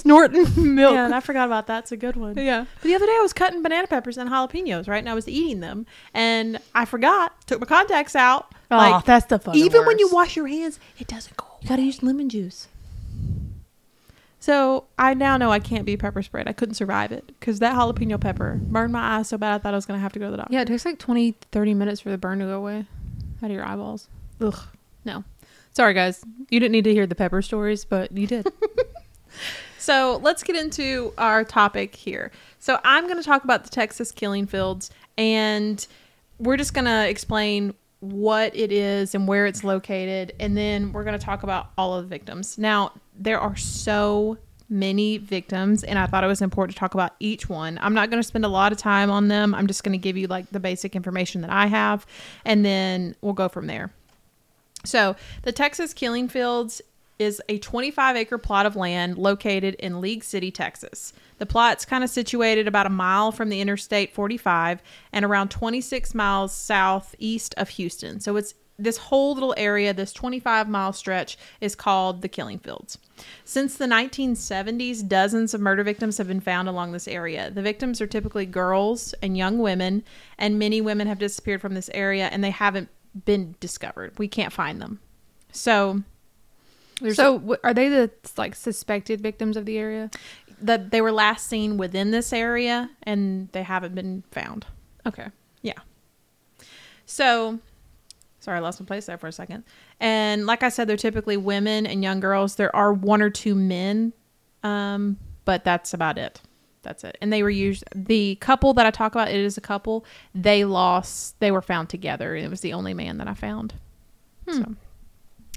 snorting 0.00 0.46
milk. 0.74 0.94
yeah, 0.94 1.04
and 1.06 1.14
I 1.14 1.20
forgot 1.20 1.46
about 1.46 1.66
that. 1.68 1.84
It's 1.84 1.92
a 1.92 1.96
good 1.96 2.16
one. 2.16 2.36
yeah. 2.36 2.64
But 2.76 2.82
the 2.82 2.94
other 2.94 3.06
day 3.06 3.12
I 3.16 3.20
was 3.22 3.32
cutting 3.32 3.62
banana 3.62 3.86
peppers 3.86 4.18
and 4.18 4.28
jalapenos, 4.30 4.88
right? 4.88 4.98
And 4.98 5.08
I 5.08 5.14
was 5.14 5.28
eating 5.28 5.60
them, 5.60 5.86
and 6.14 6.58
I 6.74 6.84
forgot. 6.84 7.46
Took 7.46 7.60
my 7.60 7.66
contacts 7.66 8.14
out. 8.16 8.52
Oh, 8.70 8.76
like 8.76 9.04
that's 9.04 9.26
the 9.26 9.38
fun. 9.38 9.56
even 9.56 9.84
when 9.86 9.98
you 9.98 10.08
wash 10.12 10.36
your 10.36 10.46
hands, 10.46 10.78
it 10.98 11.06
doesn't 11.08 11.36
go. 11.36 11.46
you 11.62 11.68
gotta 11.68 11.82
use 11.82 12.02
lemon 12.02 12.28
juice. 12.28 12.68
So 14.42 14.84
I 14.98 15.12
now 15.14 15.36
know 15.36 15.50
I 15.52 15.58
can't 15.58 15.84
be 15.84 15.96
pepper 15.98 16.22
sprayed. 16.22 16.48
I 16.48 16.52
couldn't 16.52 16.74
survive 16.76 17.12
it 17.12 17.26
because 17.26 17.58
that 17.58 17.74
jalapeno 17.74 18.18
pepper 18.18 18.58
burned 18.62 18.92
my 18.92 19.18
eyes 19.18 19.28
so 19.28 19.36
bad 19.36 19.54
I 19.54 19.58
thought 19.58 19.74
I 19.74 19.76
was 19.76 19.84
gonna 19.86 19.98
have 20.00 20.12
to 20.14 20.18
go 20.18 20.26
to 20.26 20.30
the 20.30 20.36
doctor. 20.38 20.54
Yeah, 20.54 20.62
it 20.62 20.68
takes 20.68 20.84
like 20.86 20.98
20, 20.98 21.32
30 21.52 21.74
minutes 21.74 22.00
for 22.00 22.08
the 22.10 22.16
burn 22.16 22.38
to 22.38 22.46
go 22.46 22.56
away 22.56 22.86
out 23.42 23.50
of 23.50 23.50
your 23.50 23.64
eyeballs. 23.66 24.08
Ugh. 24.40 24.56
No. 25.04 25.24
Sorry, 25.72 25.92
guys. 25.94 26.24
You 26.48 26.58
didn't 26.58 26.72
need 26.72 26.84
to 26.84 26.92
hear 26.94 27.06
the 27.06 27.14
pepper 27.14 27.42
stories, 27.42 27.84
but 27.84 28.12
you 28.16 28.26
did. 28.26 28.46
So 29.80 30.20
let's 30.22 30.42
get 30.42 30.56
into 30.56 31.14
our 31.16 31.42
topic 31.42 31.94
here. 31.94 32.30
So 32.58 32.78
I'm 32.84 33.04
going 33.06 33.16
to 33.16 33.24
talk 33.24 33.44
about 33.44 33.64
the 33.64 33.70
Texas 33.70 34.12
killing 34.12 34.46
fields, 34.46 34.90
and 35.16 35.84
we're 36.38 36.58
just 36.58 36.74
going 36.74 36.84
to 36.84 37.08
explain 37.08 37.72
what 38.00 38.54
it 38.54 38.72
is 38.72 39.14
and 39.14 39.26
where 39.26 39.46
it's 39.46 39.64
located, 39.64 40.34
and 40.38 40.54
then 40.54 40.92
we're 40.92 41.04
going 41.04 41.18
to 41.18 41.24
talk 41.24 41.42
about 41.42 41.70
all 41.78 41.94
of 41.94 42.04
the 42.04 42.08
victims. 42.08 42.58
Now, 42.58 42.92
there 43.18 43.40
are 43.40 43.56
so 43.56 44.36
many 44.68 45.16
victims, 45.16 45.82
and 45.82 45.98
I 45.98 46.06
thought 46.06 46.24
it 46.24 46.28
was 46.28 46.42
important 46.42 46.76
to 46.76 46.80
talk 46.80 46.92
about 46.92 47.14
each 47.18 47.48
one. 47.48 47.78
I'm 47.80 47.94
not 47.94 48.10
going 48.10 48.22
to 48.22 48.26
spend 48.26 48.44
a 48.44 48.48
lot 48.48 48.72
of 48.72 48.78
time 48.78 49.10
on 49.10 49.28
them. 49.28 49.54
I'm 49.54 49.66
just 49.66 49.82
going 49.82 49.92
to 49.92 49.98
give 49.98 50.16
you 50.18 50.26
like 50.26 50.50
the 50.50 50.60
basic 50.60 50.94
information 50.94 51.40
that 51.40 51.50
I 51.50 51.66
have, 51.66 52.06
and 52.44 52.66
then 52.66 53.16
we'll 53.22 53.32
go 53.32 53.48
from 53.48 53.66
there. 53.66 53.90
So, 54.84 55.16
the 55.42 55.52
Texas 55.52 55.92
Killing 55.94 56.28
Fields 56.28 56.80
is 57.20 57.40
a 57.48 57.58
25 57.58 58.16
acre 58.16 58.38
plot 58.38 58.66
of 58.66 58.74
land 58.74 59.18
located 59.18 59.74
in 59.74 60.00
League 60.00 60.24
City, 60.24 60.50
Texas. 60.50 61.12
The 61.38 61.46
plot's 61.46 61.84
kind 61.84 62.02
of 62.02 62.10
situated 62.10 62.66
about 62.66 62.86
a 62.86 62.90
mile 62.90 63.30
from 63.30 63.50
the 63.50 63.60
Interstate 63.60 64.14
45 64.14 64.82
and 65.12 65.24
around 65.24 65.50
26 65.50 66.14
miles 66.14 66.52
southeast 66.52 67.54
of 67.56 67.68
Houston. 67.70 68.20
So, 68.20 68.36
it's 68.36 68.54
this 68.78 68.96
whole 68.96 69.34
little 69.34 69.54
area, 69.58 69.92
this 69.92 70.12
25 70.12 70.68
mile 70.68 70.92
stretch, 70.92 71.36
is 71.60 71.74
called 71.74 72.22
the 72.22 72.28
Killing 72.28 72.58
Fields. 72.58 72.96
Since 73.44 73.76
the 73.76 73.84
1970s, 73.84 75.06
dozens 75.06 75.52
of 75.52 75.60
murder 75.60 75.84
victims 75.84 76.16
have 76.16 76.28
been 76.28 76.40
found 76.40 76.68
along 76.68 76.92
this 76.92 77.06
area. 77.06 77.50
The 77.50 77.60
victims 77.60 78.00
are 78.00 78.06
typically 78.06 78.46
girls 78.46 79.14
and 79.22 79.36
young 79.36 79.58
women, 79.58 80.02
and 80.38 80.58
many 80.58 80.80
women 80.80 81.06
have 81.06 81.18
disappeared 81.18 81.60
from 81.60 81.74
this 81.74 81.90
area 81.92 82.28
and 82.28 82.42
they 82.42 82.50
haven't 82.50 82.88
been 83.26 83.54
discovered. 83.60 84.18
We 84.18 84.28
can't 84.28 84.52
find 84.52 84.80
them. 84.80 85.00
So, 85.52 86.02
there's 87.00 87.16
So 87.16 87.56
are 87.64 87.74
they 87.74 87.88
the 87.88 88.10
like 88.36 88.54
suspected 88.54 89.20
victims 89.20 89.56
of 89.56 89.66
the 89.66 89.78
area? 89.78 90.10
that 90.62 90.90
they 90.90 91.00
were 91.00 91.12
last 91.12 91.46
seen 91.46 91.76
within 91.76 92.10
this 92.10 92.32
area 92.32 92.90
and 93.04 93.48
they 93.52 93.62
haven't 93.62 93.94
been 93.94 94.22
found. 94.30 94.66
Okay. 95.06 95.28
Yeah. 95.62 95.78
So, 97.06 97.58
sorry, 98.40 98.58
I 98.58 98.60
lost 98.60 98.80
my 98.80 98.86
place 98.86 99.06
there 99.06 99.18
for 99.18 99.26
a 99.26 99.32
second. 99.32 99.64
And 99.98 100.46
like 100.46 100.62
I 100.62 100.68
said, 100.68 100.88
they're 100.88 100.96
typically 100.96 101.36
women 101.36 101.86
and 101.86 102.02
young 102.02 102.20
girls. 102.20 102.56
There 102.56 102.74
are 102.74 102.92
one 102.92 103.22
or 103.22 103.30
two 103.30 103.54
men, 103.54 104.12
um, 104.62 105.16
but 105.44 105.64
that's 105.64 105.94
about 105.94 106.18
it. 106.18 106.40
That's 106.82 107.04
it. 107.04 107.18
And 107.20 107.32
they 107.32 107.42
were 107.42 107.50
used. 107.50 107.84
The 107.94 108.36
couple 108.36 108.72
that 108.74 108.86
I 108.86 108.90
talk 108.90 109.12
about, 109.12 109.28
it 109.28 109.36
is 109.36 109.58
a 109.58 109.60
couple. 109.60 110.04
They 110.34 110.64
lost. 110.64 111.38
They 111.40 111.50
were 111.50 111.62
found 111.62 111.88
together. 111.90 112.34
and 112.34 112.44
It 112.44 112.48
was 112.50 112.60
the 112.60 112.72
only 112.72 112.94
man 112.94 113.18
that 113.18 113.28
I 113.28 113.34
found. 113.34 113.74
So, 114.48 114.74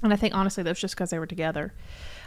and 0.04 0.12
I 0.12 0.16
think 0.16 0.34
honestly, 0.34 0.62
that's 0.62 0.80
just 0.80 0.94
because 0.94 1.10
they 1.10 1.18
were 1.18 1.26
together. 1.26 1.72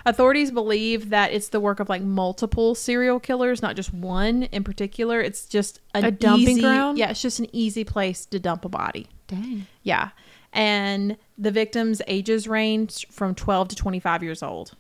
Authorities 0.06 0.52
believe 0.52 1.10
that 1.10 1.32
it's 1.34 1.50
the 1.50 1.60
work 1.60 1.80
of 1.80 1.90
like 1.90 2.02
multiple 2.02 2.76
serial 2.76 3.20
killers, 3.20 3.62
not 3.62 3.76
just 3.76 3.94
one 3.94 4.44
in 4.44 4.64
particular. 4.64 5.20
It's 5.22 5.46
just 5.46 5.80
A 5.94 6.12
dumping 6.12 6.48
easy- 6.50 6.62
ground? 6.62 6.98
Yeah, 6.98 7.10
it's 7.10 7.22
just 7.22 7.40
an 7.40 7.48
easy 7.54 7.84
place 7.84 8.26
to 8.28 8.40
dump 8.40 8.64
a 8.66 8.70
body. 8.70 9.08
Dang. 9.28 9.68
Yeah. 9.84 10.10
And 10.54 11.18
the 11.38 11.52
victims' 11.52 12.02
ages 12.08 12.48
range 12.48 13.06
from 13.10 13.36
12 13.36 13.68
to 13.70 13.76
25 13.76 14.24
years 14.24 14.42
old. 14.42 14.76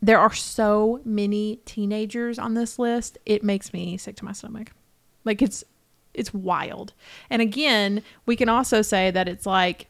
There 0.00 0.18
are 0.18 0.32
so 0.32 1.00
many 1.04 1.56
teenagers 1.66 2.38
on 2.38 2.54
this 2.54 2.78
list. 2.78 3.18
It 3.26 3.42
makes 3.44 3.72
me 3.72 3.96
sick 3.98 4.16
to 4.16 4.24
my 4.24 4.32
stomach. 4.32 4.72
Like 5.24 5.42
it's 5.42 5.62
it's 6.14 6.32
wild. 6.32 6.94
And 7.30 7.42
again, 7.42 8.02
we 8.26 8.34
can 8.34 8.48
also 8.48 8.80
say 8.82 9.10
that 9.10 9.28
it's 9.28 9.44
like 9.46 9.88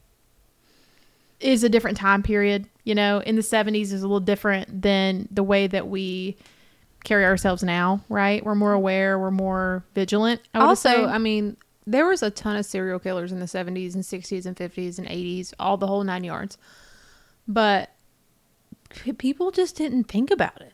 is 1.40 1.62
a 1.64 1.68
different 1.68 1.97
time 1.97 2.23
period, 2.23 2.66
you 2.85 2.95
know, 2.95 3.21
in 3.21 3.37
the 3.37 3.42
70s 3.42 3.92
is 3.92 4.02
a 4.02 4.07
little 4.07 4.21
different 4.21 4.83
than 4.83 5.28
the 5.30 5.42
way 5.42 5.66
that 5.66 5.88
we 5.88 6.37
carry 7.04 7.25
ourselves 7.25 7.62
now, 7.62 8.00
right? 8.09 8.45
We're 8.45 8.54
more 8.54 8.73
aware, 8.73 9.18
we're 9.18 9.30
more 9.30 9.85
vigilant. 9.95 10.40
I 10.54 10.61
also. 10.61 11.07
I 11.07 11.18
mean, 11.18 11.57
there 11.87 12.07
was 12.07 12.23
a 12.23 12.30
ton 12.30 12.57
of 12.57 12.66
serial 12.66 12.99
killers 12.99 13.33
in 13.33 13.40
the 13.40 13.47
70s 13.47 13.95
and 13.95 14.04
60s 14.04 14.47
and 14.47 14.57
50s 14.57 14.99
and 14.99 15.07
80s, 15.07 15.54
all 15.59 15.76
the 15.76 15.87
whole 15.87 16.02
nine 16.04 16.25
yards. 16.25 16.59
But 17.47 17.90
people 19.18 19.50
just 19.50 19.76
didn't 19.76 20.04
think 20.04 20.30
about 20.30 20.61
it. 20.61 20.73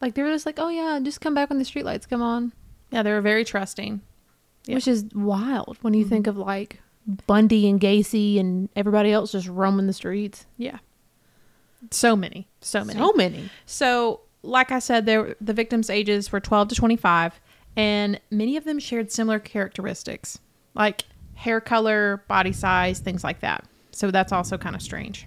Like 0.00 0.14
they 0.14 0.22
were 0.22 0.32
just 0.32 0.46
like, 0.46 0.58
"Oh 0.58 0.68
yeah, 0.68 0.98
just 1.02 1.20
come 1.20 1.34
back 1.34 1.48
when 1.48 1.58
the 1.60 1.64
streetlights 1.64 2.08
come 2.08 2.22
on," 2.22 2.52
yeah, 2.90 3.02
they 3.04 3.12
were 3.12 3.20
very 3.20 3.44
trusting. 3.44 4.00
Yeah. 4.66 4.76
which 4.76 4.86
is 4.86 5.06
wild 5.12 5.78
when 5.80 5.92
you 5.92 6.04
mm-hmm. 6.04 6.10
think 6.10 6.26
of 6.28 6.36
like 6.36 6.80
Bundy 7.26 7.68
and 7.68 7.80
Gacy 7.80 8.38
and 8.38 8.68
everybody 8.76 9.12
else 9.12 9.32
just 9.32 9.48
roaming 9.48 9.86
the 9.86 9.92
streets. 9.92 10.46
Yeah. 10.56 10.78
So 11.90 12.14
many. 12.14 12.48
So 12.60 12.84
many. 12.84 12.98
So 12.98 13.12
many. 13.14 13.50
So, 13.66 14.20
like 14.42 14.70
I 14.70 14.78
said, 14.78 15.06
there 15.06 15.36
the 15.40 15.52
victims' 15.52 15.90
ages 15.90 16.30
were 16.30 16.40
12 16.40 16.68
to 16.68 16.74
25, 16.74 17.40
and 17.76 18.20
many 18.30 18.56
of 18.56 18.64
them 18.64 18.78
shared 18.78 19.10
similar 19.10 19.38
characteristics, 19.38 20.38
like 20.74 21.04
hair 21.34 21.60
color, 21.60 22.24
body 22.28 22.52
size, 22.52 23.00
things 23.00 23.24
like 23.24 23.40
that. 23.40 23.64
So 23.90 24.10
that's 24.10 24.32
also 24.32 24.56
kind 24.56 24.76
of 24.76 24.82
strange. 24.82 25.26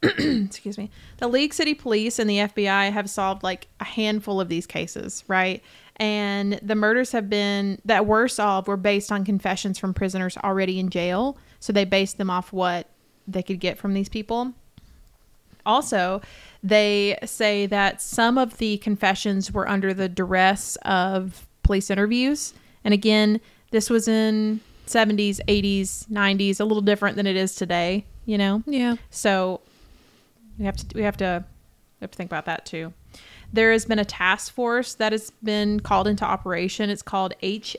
Excuse 0.02 0.78
me. 0.78 0.90
The 1.16 1.28
League 1.28 1.52
City 1.52 1.74
Police 1.74 2.18
and 2.20 2.30
the 2.30 2.38
FBI 2.38 2.92
have 2.92 3.10
solved 3.10 3.42
like 3.42 3.66
a 3.80 3.84
handful 3.84 4.40
of 4.40 4.48
these 4.48 4.66
cases, 4.66 5.24
right? 5.26 5.62
And 6.00 6.60
the 6.62 6.74
murders 6.74 7.12
have 7.12 7.28
been 7.28 7.80
that 7.84 8.06
were 8.06 8.28
solved 8.28 8.68
were 8.68 8.76
based 8.76 9.10
on 9.10 9.24
confessions 9.24 9.78
from 9.78 9.94
prisoners 9.94 10.36
already 10.38 10.78
in 10.78 10.90
jail. 10.90 11.36
So 11.60 11.72
they 11.72 11.84
based 11.84 12.18
them 12.18 12.30
off 12.30 12.52
what 12.52 12.88
they 13.26 13.42
could 13.42 13.60
get 13.60 13.78
from 13.78 13.94
these 13.94 14.08
people. 14.08 14.54
Also, 15.66 16.22
they 16.62 17.18
say 17.24 17.66
that 17.66 18.00
some 18.00 18.38
of 18.38 18.58
the 18.58 18.78
confessions 18.78 19.52
were 19.52 19.68
under 19.68 19.92
the 19.92 20.08
duress 20.08 20.76
of 20.82 21.46
police 21.62 21.90
interviews. 21.90 22.54
And 22.84 22.94
again, 22.94 23.40
this 23.70 23.90
was 23.90 24.08
in 24.08 24.60
70s, 24.86 25.40
80s, 25.46 26.06
90s, 26.08 26.60
a 26.60 26.64
little 26.64 26.80
different 26.80 27.16
than 27.16 27.26
it 27.26 27.36
is 27.36 27.54
today, 27.54 28.06
you 28.24 28.38
know? 28.38 28.62
Yeah. 28.66 28.96
So 29.10 29.60
we 30.58 30.64
have 30.64 30.76
to 30.76 30.86
we 30.94 31.02
have 31.02 31.16
to 31.18 31.44
we 32.00 32.04
have 32.04 32.10
to 32.10 32.16
think 32.16 32.30
about 32.30 32.46
that 32.46 32.64
too. 32.64 32.92
There 33.52 33.72
has 33.72 33.86
been 33.86 33.98
a 33.98 34.04
task 34.04 34.52
force 34.52 34.94
that 34.94 35.12
has 35.12 35.30
been 35.42 35.80
called 35.80 36.06
into 36.06 36.24
operation. 36.24 36.90
It's 36.90 37.02
called 37.02 37.32
HALT, 37.42 37.76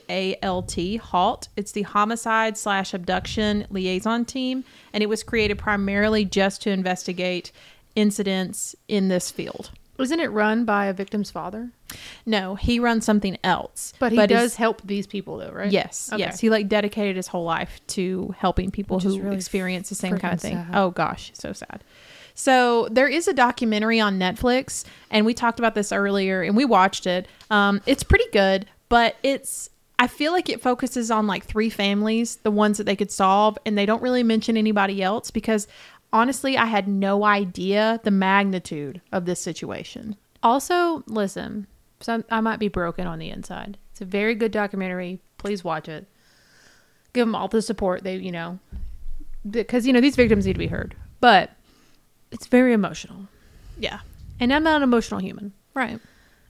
HALT. 1.00 1.48
It's 1.56 1.72
the 1.72 1.82
Homicide 1.82 2.58
slash 2.58 2.92
Abduction 2.92 3.66
Liaison 3.70 4.24
Team, 4.24 4.64
and 4.92 5.02
it 5.02 5.08
was 5.08 5.22
created 5.22 5.58
primarily 5.58 6.24
just 6.24 6.62
to 6.62 6.70
investigate 6.70 7.52
incidents 7.94 8.74
in 8.88 9.08
this 9.08 9.30
field. 9.30 9.70
Wasn't 9.96 10.20
it 10.20 10.28
run 10.28 10.64
by 10.64 10.86
a 10.86 10.92
victim's 10.94 11.30
father? 11.30 11.70
No, 12.24 12.54
he 12.54 12.80
runs 12.80 13.04
something 13.04 13.36
else, 13.44 13.92
But 13.98 14.12
he 14.12 14.20
is- 14.20 14.28
does 14.28 14.54
help 14.56 14.80
these 14.84 15.06
people 15.06 15.36
though, 15.36 15.50
right? 15.50 15.70
Yes, 15.70 16.08
Okay. 16.12 16.20
yes. 16.20 16.40
He 16.40 16.48
like 16.50 16.68
dedicated 16.68 17.16
his 17.16 17.26
whole 17.28 17.44
life 17.44 17.80
to 17.88 18.34
helping 18.38 18.70
people 18.70 18.96
Which 18.96 19.04
who 19.04 19.20
really 19.20 19.36
experience 19.36 19.88
the 19.90 19.94
same 19.94 20.16
kind 20.18 20.34
of 20.34 20.40
thing. 20.40 20.54
sad. 20.56 20.68
Oh 20.72 20.90
gosh, 20.90 21.32
so 21.34 21.52
sad. 21.52 21.84
So 22.40 22.88
there 22.90 23.06
is 23.06 23.28
a 23.28 23.34
documentary 23.34 24.00
on 24.00 24.18
Netflix, 24.18 24.86
and 25.10 25.26
we 25.26 25.34
talked 25.34 25.58
about 25.58 25.74
this 25.74 25.92
earlier, 25.92 26.40
and 26.40 26.56
we 26.56 26.64
watched 26.64 27.06
it. 27.06 27.28
Um, 27.50 27.82
it's 27.84 28.02
pretty 28.02 28.24
good, 28.32 28.66
but 28.88 29.16
it's 29.22 29.68
I 29.98 30.06
feel 30.06 30.32
like 30.32 30.48
it 30.48 30.62
focuses 30.62 31.10
on 31.10 31.26
like 31.26 31.44
three 31.44 31.68
families, 31.68 32.36
the 32.36 32.50
ones 32.50 32.78
that 32.78 32.84
they 32.84 32.96
could 32.96 33.10
solve, 33.10 33.58
and 33.66 33.76
they 33.76 33.84
don't 33.84 34.00
really 34.00 34.22
mention 34.22 34.56
anybody 34.56 35.02
else 35.02 35.30
because 35.30 35.68
honestly, 36.14 36.56
I 36.56 36.64
had 36.64 36.88
no 36.88 37.24
idea 37.24 38.00
the 38.04 38.10
magnitude 38.10 39.02
of 39.12 39.26
this 39.26 39.42
situation. 39.42 40.16
Also, 40.42 41.04
listen, 41.06 41.66
some 42.00 42.24
I 42.30 42.40
might 42.40 42.58
be 42.58 42.68
broken 42.68 43.06
on 43.06 43.18
the 43.18 43.28
inside. 43.28 43.76
It's 43.92 44.00
a 44.00 44.06
very 44.06 44.34
good 44.34 44.50
documentary. 44.50 45.20
Please 45.36 45.62
watch 45.62 45.90
it. 45.90 46.06
Give 47.12 47.26
them 47.26 47.34
all 47.34 47.48
the 47.48 47.60
support 47.60 48.02
they, 48.02 48.16
you 48.16 48.32
know, 48.32 48.60
because 49.50 49.86
you 49.86 49.92
know 49.92 50.00
these 50.00 50.16
victims 50.16 50.46
need 50.46 50.54
to 50.54 50.58
be 50.58 50.68
heard. 50.68 50.96
But 51.20 51.50
it's 52.30 52.46
very 52.46 52.72
emotional, 52.72 53.28
Yeah, 53.78 54.00
and 54.38 54.52
I'm 54.52 54.62
not 54.62 54.76
an 54.76 54.82
emotional 54.82 55.20
human. 55.20 55.52
right. 55.74 55.98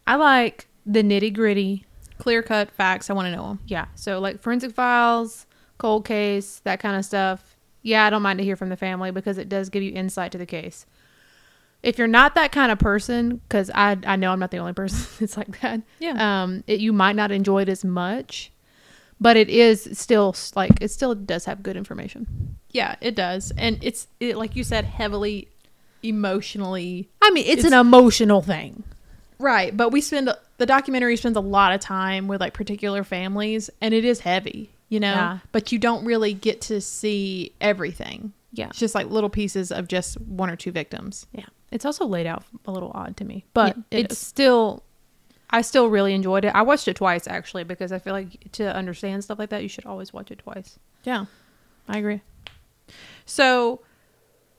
I 0.06 0.16
like 0.16 0.66
the 0.86 1.02
nitty 1.02 1.32
gritty. 1.34 1.84
Clear 2.18 2.42
cut 2.42 2.70
facts. 2.72 3.08
I 3.10 3.12
want 3.12 3.26
to 3.26 3.36
know 3.36 3.46
them. 3.48 3.58
Yeah, 3.66 3.86
so 3.94 4.18
like 4.18 4.40
forensic 4.40 4.72
files, 4.72 5.46
cold 5.78 6.04
case, 6.04 6.60
that 6.64 6.80
kind 6.80 6.96
of 6.96 7.04
stuff. 7.04 7.56
Yeah, 7.82 8.04
I 8.04 8.10
don't 8.10 8.22
mind 8.22 8.38
to 8.40 8.44
hear 8.44 8.56
from 8.56 8.68
the 8.68 8.76
family 8.76 9.10
because 9.10 9.38
it 9.38 9.48
does 9.48 9.68
give 9.70 9.82
you 9.82 9.92
insight 9.92 10.32
to 10.32 10.38
the 10.38 10.46
case. 10.46 10.84
If 11.82 11.96
you're 11.96 12.08
not 12.08 12.34
that 12.34 12.52
kind 12.52 12.70
of 12.70 12.78
person, 12.78 13.36
because 13.48 13.70
I 13.74 13.96
I 14.04 14.16
know 14.16 14.32
I'm 14.32 14.38
not 14.40 14.50
the 14.50 14.58
only 14.58 14.74
person 14.74 15.06
that's 15.20 15.36
like 15.36 15.60
that. 15.60 15.80
Yeah. 15.98 16.42
Um, 16.42 16.62
it, 16.66 16.80
you 16.80 16.92
might 16.92 17.16
not 17.16 17.30
enjoy 17.30 17.62
it 17.62 17.68
as 17.70 17.84
much, 17.84 18.52
but 19.20 19.36
it 19.38 19.48
is 19.48 19.88
still 19.98 20.34
like 20.54 20.72
it 20.82 20.90
still 20.90 21.14
does 21.14 21.46
have 21.46 21.62
good 21.62 21.76
information. 21.76 22.56
Yeah, 22.70 22.96
it 23.00 23.14
does, 23.14 23.50
and 23.56 23.78
it's 23.82 24.08
it, 24.18 24.36
like 24.36 24.56
you 24.56 24.64
said, 24.64 24.84
heavily 24.84 25.48
emotionally 26.02 27.08
I 27.22 27.30
mean, 27.30 27.44
it's, 27.44 27.60
It's- 27.64 27.72
an 27.72 27.78
emotional 27.78 28.42
thing. 28.42 28.82
right. 29.38 29.76
But 29.76 29.90
we 29.90 30.00
spend 30.00 30.32
the 30.58 30.66
documentary 30.66 31.16
spends 31.16 31.36
a 31.36 31.40
lot 31.40 31.72
of 31.72 31.80
time 31.80 32.28
with 32.28 32.40
like 32.40 32.52
particular 32.54 33.04
families, 33.04 33.70
and 33.80 33.94
it 33.94 34.04
is 34.04 34.20
heavy, 34.20 34.70
you 34.88 35.00
know. 35.00 35.12
Yeah. 35.12 35.38
But 35.52 35.72
you 35.72 35.78
don't 35.78 36.04
really 36.04 36.34
get 36.34 36.60
to 36.62 36.80
see 36.80 37.52
everything. 37.60 38.32
Yeah. 38.52 38.68
It's 38.68 38.78
just 38.78 38.94
like 38.94 39.08
little 39.08 39.30
pieces 39.30 39.70
of 39.72 39.88
just 39.88 40.20
one 40.20 40.50
or 40.50 40.56
two 40.56 40.72
victims. 40.72 41.26
Yeah. 41.32 41.46
It's 41.70 41.84
also 41.84 42.04
laid 42.04 42.26
out 42.26 42.42
a 42.66 42.72
little 42.72 42.90
odd 42.94 43.16
to 43.18 43.24
me, 43.24 43.44
but 43.54 43.76
Yeah, 43.76 43.82
it 43.98 44.04
it's 44.06 44.12
is. 44.14 44.18
still 44.18 44.82
I 45.52 45.62
still 45.62 45.88
really 45.88 46.14
enjoyed 46.14 46.44
it. 46.44 46.54
I 46.54 46.62
watched 46.62 46.86
it 46.88 46.94
twice 46.96 47.26
actually 47.26 47.64
because 47.64 47.90
I 47.92 47.98
feel 47.98 48.12
like 48.12 48.52
to 48.52 48.74
understand 48.74 49.24
stuff 49.24 49.38
like 49.38 49.50
that 49.50 49.62
you 49.62 49.68
should 49.68 49.86
always 49.86 50.12
watch 50.12 50.30
it 50.30 50.38
twice. 50.40 50.78
Yeah, 51.04 51.24
I 51.88 51.98
agree. 51.98 52.20
So 53.26 53.80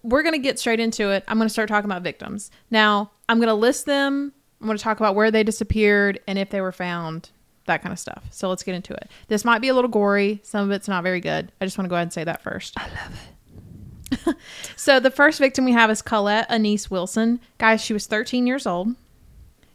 we're 0.03 0.23
going 0.23 0.33
to 0.33 0.39
get 0.39 0.59
straight 0.59 0.79
into 0.79 1.09
it. 1.09 1.23
I'm 1.27 1.37
going 1.37 1.47
to 1.47 1.53
start 1.53 1.69
talking 1.69 1.89
about 1.89 2.01
victims. 2.01 2.51
Now, 2.69 3.11
I'm 3.29 3.37
going 3.37 3.47
to 3.47 3.53
list 3.53 3.85
them. 3.85 4.33
I'm 4.59 4.67
going 4.67 4.77
to 4.77 4.83
talk 4.83 4.99
about 4.99 5.15
where 5.15 5.31
they 5.31 5.43
disappeared 5.43 6.19
and 6.27 6.37
if 6.37 6.49
they 6.49 6.61
were 6.61 6.71
found, 6.71 7.29
that 7.65 7.81
kind 7.81 7.93
of 7.93 7.99
stuff. 7.99 8.25
So 8.31 8.49
let's 8.49 8.63
get 8.63 8.75
into 8.75 8.93
it. 8.93 9.09
This 9.27 9.45
might 9.45 9.59
be 9.59 9.69
a 9.69 9.73
little 9.73 9.89
gory. 9.89 10.39
Some 10.43 10.65
of 10.65 10.71
it's 10.71 10.87
not 10.87 11.03
very 11.03 11.19
good. 11.19 11.51
I 11.61 11.65
just 11.65 11.77
want 11.77 11.85
to 11.85 11.89
go 11.89 11.95
ahead 11.95 12.07
and 12.07 12.13
say 12.13 12.23
that 12.23 12.41
first. 12.41 12.73
I 12.77 12.87
love 12.87 13.13
it. 13.13 14.35
so 14.75 14.99
the 14.99 15.11
first 15.11 15.39
victim 15.39 15.65
we 15.65 15.71
have 15.71 15.89
is 15.89 16.01
Colette 16.01 16.49
Anise 16.49 16.91
Wilson. 16.91 17.39
Guys, 17.57 17.83
she 17.83 17.93
was 17.93 18.07
13 18.07 18.45
years 18.45 18.67
old. 18.67 18.95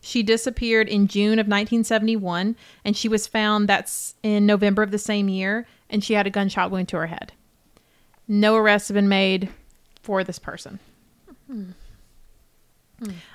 She 0.01 0.23
disappeared 0.23 0.89
in 0.89 1.09
June 1.09 1.39
of 1.41 1.47
1971, 1.47 2.55
and 2.85 2.97
she 2.97 3.09
was 3.09 3.27
found 3.27 3.69
that's 3.69 4.15
in 4.23 4.47
November 4.47 4.83
of 4.83 4.93
the 4.93 4.99
same 4.99 5.29
year, 5.29 5.67
and 5.91 6.05
she 6.05 6.15
had 6.15 6.29
a 6.29 6.31
gunshot 6.31 6.71
wound 6.71 6.89
to 6.91 6.97
her 6.97 7.07
head. 7.07 7.33
No 8.29 8.57
arrests 8.57 8.89
have 8.89 8.95
been 8.95 9.09
made 9.09 9.49
for 10.07 10.23
this 10.23 10.39
person. 10.39 10.79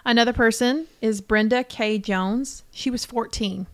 Another 0.05 0.31
person 0.31 0.87
is 1.01 1.19
Brenda 1.19 1.65
K. 1.65 1.99
Jones. 1.99 2.63
She 2.71 2.89
was 2.89 3.05
14. 3.05 3.67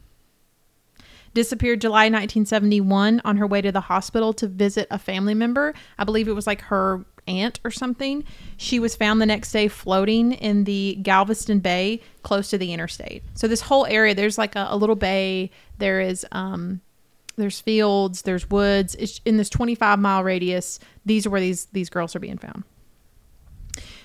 Disappeared 1.36 1.80
July 1.80 2.06
1971 2.06 3.22
on 3.24 3.38
her 3.38 3.46
way 3.46 3.62
to 3.62 3.72
the 3.72 3.82
hospital 3.82 4.34
to 4.34 4.48
visit 4.48 4.88
a 4.90 4.98
family 4.98 5.36
member. 5.36 5.76
I 6.00 6.06
believe 6.06 6.28
it 6.28 6.34
was 6.34 6.48
like 6.48 6.62
her 6.62 7.06
aunt 7.28 7.60
or 7.64 7.70
something. 7.70 8.24
She 8.58 8.80
was 8.80 8.96
found 8.96 9.22
the 9.22 9.28
next 9.28 9.52
day 9.52 9.68
floating 9.68 10.32
in 10.32 10.64
the 10.64 10.98
Galveston 11.04 11.60
Bay 11.60 12.02
close 12.24 12.50
to 12.50 12.58
the 12.58 12.74
interstate. 12.74 13.24
So 13.36 13.48
this 13.48 13.62
whole 13.62 13.86
area, 13.86 14.16
there's 14.16 14.40
like 14.40 14.56
a, 14.56 14.66
a 14.72 14.78
little 14.78 14.96
bay. 14.96 15.52
There 15.78 16.02
is 16.02 16.26
um, 16.32 16.82
there's 17.36 17.62
fields, 17.62 18.24
there's 18.24 18.50
woods. 18.50 18.96
It's 18.96 19.22
in 19.24 19.38
this 19.38 19.50
25 19.50 20.00
mile 20.00 20.24
radius. 20.24 20.80
These 21.06 21.28
are 21.28 21.30
where 21.30 21.42
these 21.42 21.66
these 21.66 21.90
girls 21.90 22.16
are 22.16 22.20
being 22.20 22.40
found. 22.40 22.64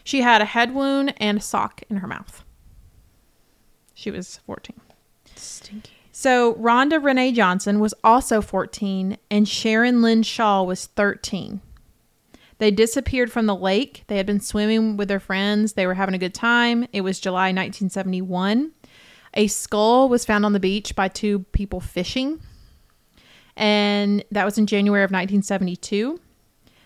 She 0.04 0.22
had 0.22 0.42
a 0.42 0.46
head 0.46 0.74
wound 0.74 1.14
and 1.18 1.38
a 1.38 1.42
sock 1.42 1.82
in 1.88 1.96
her 1.98 2.06
mouth. 2.06 2.44
She 3.94 4.10
was 4.10 4.38
14. 4.46 4.80
Stinky. 5.36 5.90
So 6.12 6.54
Rhonda 6.54 7.02
Renee 7.02 7.32
Johnson 7.32 7.80
was 7.80 7.94
also 8.04 8.40
14 8.40 9.16
and 9.30 9.48
Sharon 9.48 10.02
Lynn 10.02 10.22
Shaw 10.22 10.62
was 10.62 10.86
13. 10.86 11.60
They 12.58 12.70
disappeared 12.70 13.32
from 13.32 13.46
the 13.46 13.56
lake. 13.56 14.04
They 14.06 14.18
had 14.18 14.26
been 14.26 14.38
swimming 14.38 14.96
with 14.96 15.08
their 15.08 15.18
friends. 15.18 15.72
They 15.72 15.86
were 15.86 15.94
having 15.94 16.14
a 16.14 16.18
good 16.18 16.34
time. 16.34 16.86
It 16.92 17.00
was 17.00 17.18
July 17.18 17.46
1971. 17.46 18.72
A 19.34 19.46
skull 19.46 20.08
was 20.08 20.24
found 20.24 20.44
on 20.44 20.52
the 20.52 20.60
beach 20.60 20.94
by 20.94 21.08
two 21.08 21.40
people 21.52 21.80
fishing. 21.80 22.40
And 23.56 24.24
that 24.30 24.44
was 24.44 24.58
in 24.58 24.66
January 24.66 25.02
of 25.02 25.10
1972. 25.10 26.20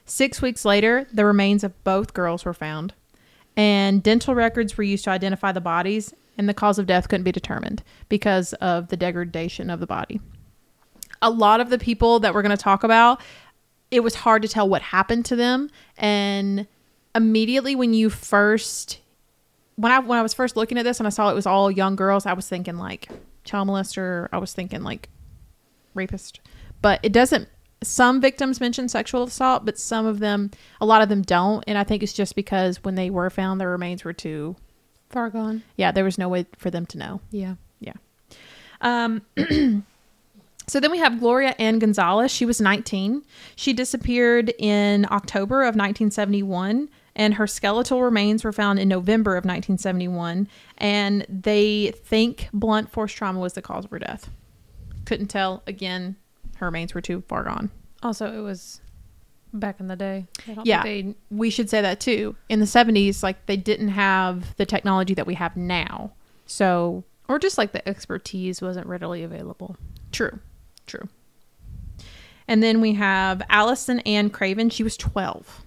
Six 0.04 0.40
weeks 0.40 0.64
later, 0.64 1.06
the 1.12 1.24
remains 1.24 1.64
of 1.64 1.84
both 1.84 2.14
girls 2.14 2.44
were 2.44 2.54
found. 2.54 2.94
And 3.56 4.02
dental 4.02 4.34
records 4.34 4.76
were 4.76 4.84
used 4.84 5.04
to 5.04 5.10
identify 5.10 5.52
the 5.52 5.60
bodies, 5.60 6.12
and 6.36 6.48
the 6.48 6.54
cause 6.54 6.78
of 6.78 6.86
death 6.86 7.08
couldn't 7.08 7.24
be 7.24 7.32
determined 7.32 7.82
because 8.08 8.52
of 8.54 8.88
the 8.88 8.96
degradation 8.96 9.70
of 9.70 9.80
the 9.80 9.86
body. 9.86 10.20
A 11.22 11.30
lot 11.30 11.60
of 11.60 11.70
the 11.70 11.78
people 11.78 12.20
that 12.20 12.34
we're 12.34 12.42
going 12.42 12.56
to 12.56 12.62
talk 12.62 12.84
about, 12.84 13.20
it 13.90 14.00
was 14.00 14.14
hard 14.16 14.42
to 14.42 14.48
tell 14.48 14.68
what 14.68 14.82
happened 14.82 15.24
to 15.26 15.36
them. 15.36 15.70
And 15.96 16.66
immediately 17.14 17.74
when 17.74 17.94
you 17.94 18.10
first 18.10 19.00
when 19.76 19.92
I 19.92 19.98
when 20.00 20.18
I 20.18 20.22
was 20.22 20.34
first 20.34 20.56
looking 20.56 20.78
at 20.78 20.84
this 20.84 21.00
and 21.00 21.06
I 21.06 21.10
saw 21.10 21.30
it 21.30 21.34
was 21.34 21.46
all 21.46 21.70
young 21.70 21.96
girls, 21.96 22.26
I 22.26 22.32
was 22.32 22.48
thinking 22.48 22.76
like 22.76 23.08
child 23.44 23.68
molester. 23.68 24.28
I 24.32 24.38
was 24.38 24.52
thinking 24.52 24.82
like 24.82 25.08
rapist, 25.94 26.40
but 26.82 27.00
it 27.02 27.12
doesn't. 27.12 27.48
Some 27.82 28.20
victims 28.20 28.60
mention 28.60 28.88
sexual 28.88 29.24
assault, 29.24 29.64
but 29.64 29.78
some 29.78 30.06
of 30.06 30.18
them, 30.18 30.50
a 30.80 30.86
lot 30.86 31.02
of 31.02 31.08
them 31.08 31.22
don't, 31.22 31.62
and 31.66 31.76
I 31.76 31.84
think 31.84 32.02
it's 32.02 32.12
just 32.12 32.34
because 32.34 32.82
when 32.82 32.94
they 32.94 33.10
were 33.10 33.28
found, 33.28 33.60
their 33.60 33.70
remains 33.70 34.02
were 34.02 34.14
too. 34.14 34.56
Far 35.10 35.30
gone. 35.30 35.62
Yeah, 35.76 35.92
there 35.92 36.04
was 36.04 36.18
no 36.18 36.28
way 36.28 36.46
for 36.56 36.70
them 36.70 36.86
to 36.86 36.98
know. 36.98 37.20
Yeah. 37.30 37.54
Yeah. 37.80 37.92
Um, 38.80 39.22
so 40.66 40.80
then 40.80 40.90
we 40.90 40.98
have 40.98 41.20
Gloria 41.20 41.54
Ann 41.58 41.78
Gonzalez. 41.78 42.30
She 42.30 42.46
was 42.46 42.60
19. 42.60 43.22
She 43.54 43.72
disappeared 43.72 44.52
in 44.58 45.06
October 45.10 45.62
of 45.62 45.76
1971, 45.76 46.88
and 47.14 47.34
her 47.34 47.46
skeletal 47.46 48.02
remains 48.02 48.42
were 48.42 48.52
found 48.52 48.78
in 48.78 48.88
November 48.88 49.32
of 49.32 49.44
1971. 49.44 50.48
And 50.78 51.26
they 51.28 51.92
think 52.04 52.48
blunt 52.52 52.90
force 52.90 53.12
trauma 53.12 53.38
was 53.38 53.52
the 53.52 53.62
cause 53.62 53.84
of 53.84 53.90
her 53.90 53.98
death. 53.98 54.30
Couldn't 55.04 55.28
tell. 55.28 55.62
Again, 55.66 56.16
her 56.56 56.66
remains 56.66 56.94
were 56.94 57.00
too 57.00 57.22
far 57.28 57.44
gone. 57.44 57.70
Also, 58.02 58.36
it 58.36 58.42
was 58.42 58.80
back 59.52 59.80
in 59.80 59.88
the 59.88 59.96
day. 59.96 60.26
Yeah. 60.64 60.82
think 60.82 61.16
We 61.30 61.50
should 61.50 61.70
say 61.70 61.80
that 61.80 62.00
too. 62.00 62.36
In 62.48 62.60
the 62.60 62.66
70s, 62.66 63.22
like 63.22 63.46
they 63.46 63.56
didn't 63.56 63.88
have 63.88 64.56
the 64.56 64.66
technology 64.66 65.14
that 65.14 65.26
we 65.26 65.34
have 65.34 65.56
now. 65.56 66.12
So 66.46 67.04
or 67.28 67.38
just 67.38 67.58
like 67.58 67.72
the 67.72 67.86
expertise 67.88 68.62
wasn't 68.62 68.86
readily 68.86 69.22
available. 69.22 69.76
True. 70.12 70.38
True. 70.86 71.08
And 72.48 72.62
then 72.62 72.80
we 72.80 72.94
have 72.94 73.42
Allison 73.48 74.00
Ann 74.00 74.30
Craven. 74.30 74.70
She 74.70 74.84
was 74.84 74.96
12. 74.96 75.62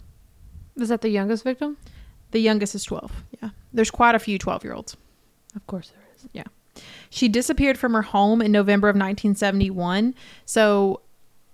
Was 0.78 0.90
that 0.90 1.02
the 1.02 1.10
youngest 1.10 1.44
victim? 1.44 1.78
The 2.32 2.40
youngest 2.40 2.76
is 2.76 2.86
12. 2.86 3.12
Yeah. 3.42 3.50
There's 3.74 3.92
quite 3.92 4.16
a 4.16 4.20
few 4.20 4.38
12 4.38 4.64
year 4.64 4.74
olds. 4.74 4.96
Of 5.56 5.68
course 5.68 5.90
there 5.90 6.08
is. 6.16 6.28
She 7.10 7.28
disappeared 7.28 7.78
from 7.78 7.94
her 7.94 8.02
home 8.02 8.42
in 8.42 8.52
November 8.52 8.88
of 8.88 8.96
1971. 8.96 10.16
So 10.46 11.02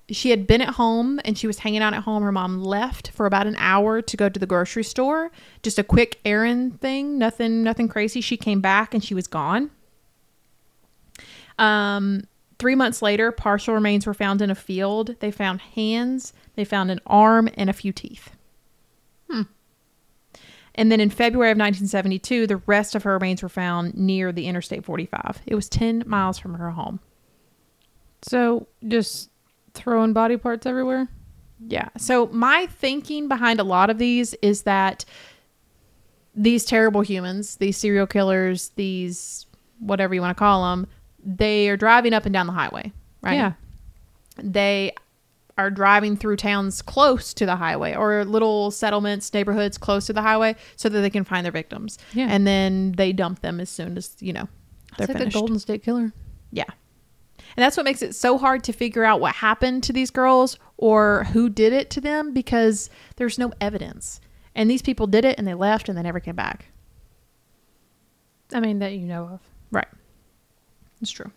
she 0.10 0.30
had 0.30 0.46
been 0.46 0.62
at 0.62 0.76
home 0.76 1.20
and 1.26 1.38
she 1.38 1.48
was 1.48 1.60
hanging 1.60 1.82
out 1.82 1.94
at 1.94 2.04
home. 2.04 2.22
Her 2.24 2.32
mom 2.32 2.64
left 2.64 3.12
for 3.12 3.26
about 3.26 3.48
an 3.48 3.56
hour 3.58 4.02
to 4.02 4.18
go 4.18 4.30
to 4.30 4.40
the 4.40 4.46
grocery 4.46 4.84
store. 4.84 5.32
Just 5.64 5.80
a 5.80 5.84
quick 5.84 6.20
errand 6.26 6.80
thing, 6.80 7.18
nothing 7.18 7.64
nothing 7.64 7.88
crazy. 7.88 8.22
She 8.22 8.38
came 8.38 8.62
back 8.62 8.94
and 8.94 9.04
she 9.04 9.16
was 9.16 9.28
gone. 9.28 9.72
Um 11.58 12.28
3 12.58 12.76
months 12.76 13.02
later, 13.02 13.32
partial 13.32 13.74
remains 13.74 14.06
were 14.06 14.14
found 14.14 14.42
in 14.42 14.50
a 14.50 14.56
field. 14.56 15.16
They 15.20 15.32
found 15.32 15.60
hands, 15.62 16.34
they 16.56 16.64
found 16.64 16.92
an 16.92 17.02
arm 17.06 17.50
and 17.56 17.70
a 17.70 17.74
few 17.74 17.92
teeth. 17.92 18.35
And 20.76 20.92
then 20.92 21.00
in 21.00 21.10
February 21.10 21.52
of 21.52 21.58
1972, 21.58 22.48
the 22.48 22.58
rest 22.58 22.96
of 22.96 23.04
her 23.04 23.14
remains 23.14 23.42
were 23.42 23.50
found 23.50 23.96
near 23.96 24.32
the 24.32 24.48
Interstate 24.48 24.84
45. 24.84 25.42
It 25.46 25.56
was 25.56 25.70
10 25.70 26.04
miles 26.06 26.38
from 26.38 26.56
her 26.56 26.72
home. 26.72 27.00
So 28.22 28.68
just 28.88 29.30
throwing 29.74 30.14
body 30.14 30.38
parts 30.38 30.66
everywhere. 30.66 31.08
Yeah. 31.66 31.90
So 31.98 32.28
my 32.28 32.68
thinking 32.68 33.28
behind 33.28 33.60
a 33.60 33.64
lot 33.64 33.90
of 33.90 33.98
these 33.98 34.34
is 34.36 34.64
that 34.64 35.06
these 36.36 36.66
terrible 36.66 37.02
humans, 37.02 37.56
these 37.56 37.78
serial 37.78 38.08
killers, 38.08 38.70
these 38.76 39.46
whatever 39.80 40.14
you 40.14 40.22
want 40.22 40.36
to 40.36 40.40
call 40.40 40.70
them, 40.70 40.88
they 41.24 41.70
are 41.70 41.78
driving 41.78 42.14
up 42.14 42.26
and 42.26 42.34
down 42.34 42.48
the 42.48 42.54
highway, 42.54 42.92
right? 43.22 43.36
Yeah. 43.36 43.54
They 44.38 44.94
are 45.58 45.72
driving 45.72 46.18
through 46.18 46.36
towns 46.36 46.82
close 46.82 47.34
to 47.34 47.46
the 47.46 47.56
highway 47.56 47.96
or 47.96 48.26
little 48.26 48.72
settlements, 48.72 49.34
neighborhoods 49.34 49.78
close 49.78 50.06
to 50.08 50.14
the 50.14 50.22
highway 50.22 50.56
so 50.76 50.90
that 50.90 51.00
they 51.02 51.10
can 51.10 51.24
find 51.24 51.46
their 51.46 51.52
victims. 51.52 51.98
Yeah. 52.14 52.28
And 52.30 52.46
then 52.46 52.92
they 52.94 53.14
dump 53.14 53.42
them 53.42 53.60
as 53.60 53.70
soon 53.70 53.98
as, 53.98 54.16
you 54.20 54.34
know, 54.34 54.50
they're 54.98 55.06
It's 55.06 55.10
like 55.10 55.18
finished. 55.18 55.34
the 55.34 55.40
Golden 55.40 55.60
State 55.60 55.84
Killer. 55.84 56.12
Yeah. 56.52 56.66
And 57.56 57.64
that's 57.64 57.78
what 57.78 57.86
makes 57.86 58.02
it 58.02 58.16
so 58.16 58.38
hard 58.38 58.66
to 58.66 58.74
figure 58.74 59.06
out 59.06 59.22
what 59.22 59.36
happened 59.36 59.84
to 59.84 59.94
these 59.94 60.12
girls 60.12 60.58
or 60.78 61.24
who 61.32 61.48
did 61.50 61.72
it 61.72 61.90
to 61.92 62.02
them 62.02 62.34
because 62.34 62.90
there's 63.16 63.40
no 63.40 63.54
evidence. 63.62 64.20
And 64.56 64.70
these 64.70 64.82
people 64.82 65.08
did 65.08 65.24
it 65.24 65.38
and 65.38 65.48
they 65.48 65.54
left 65.54 65.88
and 65.88 65.98
they 65.98 66.02
never 66.02 66.20
came 66.20 66.36
back. 66.36 66.66
I 68.54 68.60
mean, 68.60 68.80
that 68.80 68.94
you 68.94 69.08
know 69.08 69.24
of. 69.26 69.40
Right. 69.72 69.88
It's 71.02 71.12
true. 71.12 71.32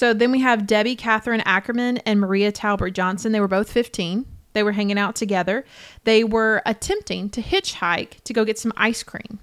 So 0.00 0.14
then 0.14 0.32
we 0.32 0.40
have 0.40 0.66
Debbie 0.66 0.96
Catherine 0.96 1.42
Ackerman 1.42 1.98
and 2.06 2.18
Maria 2.18 2.50
Talbert 2.50 2.94
Johnson. 2.94 3.32
They 3.32 3.40
were 3.40 3.46
both 3.46 3.70
15. 3.70 4.24
They 4.54 4.62
were 4.62 4.72
hanging 4.72 4.98
out 4.98 5.14
together. 5.14 5.62
They 6.04 6.24
were 6.24 6.62
attempting 6.64 7.28
to 7.28 7.42
hitchhike 7.42 8.22
to 8.24 8.32
go 8.32 8.46
get 8.46 8.58
some 8.58 8.72
ice 8.78 9.02
cream. 9.02 9.40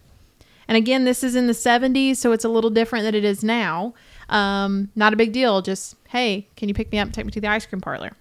And 0.68 0.76
again, 0.76 1.06
this 1.06 1.24
is 1.24 1.36
in 1.36 1.46
the 1.46 1.54
70s, 1.54 2.16
so 2.16 2.32
it's 2.32 2.44
a 2.44 2.50
little 2.50 2.72
different 2.72 3.06
than 3.06 3.14
it 3.14 3.24
is 3.24 3.44
now. 3.44 3.94
Um, 4.30 4.90
not 4.96 5.14
a 5.14 5.16
big 5.16 5.32
deal. 5.32 5.62
Just, 5.62 5.96
hey, 6.08 6.48
can 6.56 6.68
you 6.68 6.74
pick 6.74 6.92
me 6.92 6.98
up 6.98 7.06
and 7.06 7.14
take 7.14 7.28
me 7.28 7.32
to 7.34 7.42
the 7.42 7.50
ice 7.50 7.68
cream 7.68 7.80
parlor? 7.80 8.14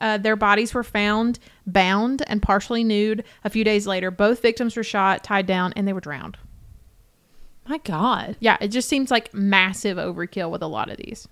Uh, 0.00 0.18
their 0.18 0.34
bodies 0.34 0.74
were 0.74 0.82
found 0.82 1.38
bound 1.64 2.24
and 2.26 2.42
partially 2.42 2.82
nude 2.82 3.22
a 3.44 3.50
few 3.50 3.62
days 3.62 3.86
later. 3.86 4.10
Both 4.10 4.42
victims 4.42 4.76
were 4.76 4.82
shot, 4.82 5.22
tied 5.22 5.46
down, 5.46 5.72
and 5.76 5.86
they 5.86 5.92
were 5.92 6.00
drowned. 6.00 6.38
My 7.68 7.78
God. 7.78 8.34
Yeah, 8.40 8.56
it 8.60 8.68
just 8.68 8.88
seems 8.88 9.12
like 9.12 9.32
massive 9.32 9.96
overkill 9.96 10.50
with 10.50 10.62
a 10.62 10.66
lot 10.66 10.90
of 10.90 10.96
these. 10.96 11.28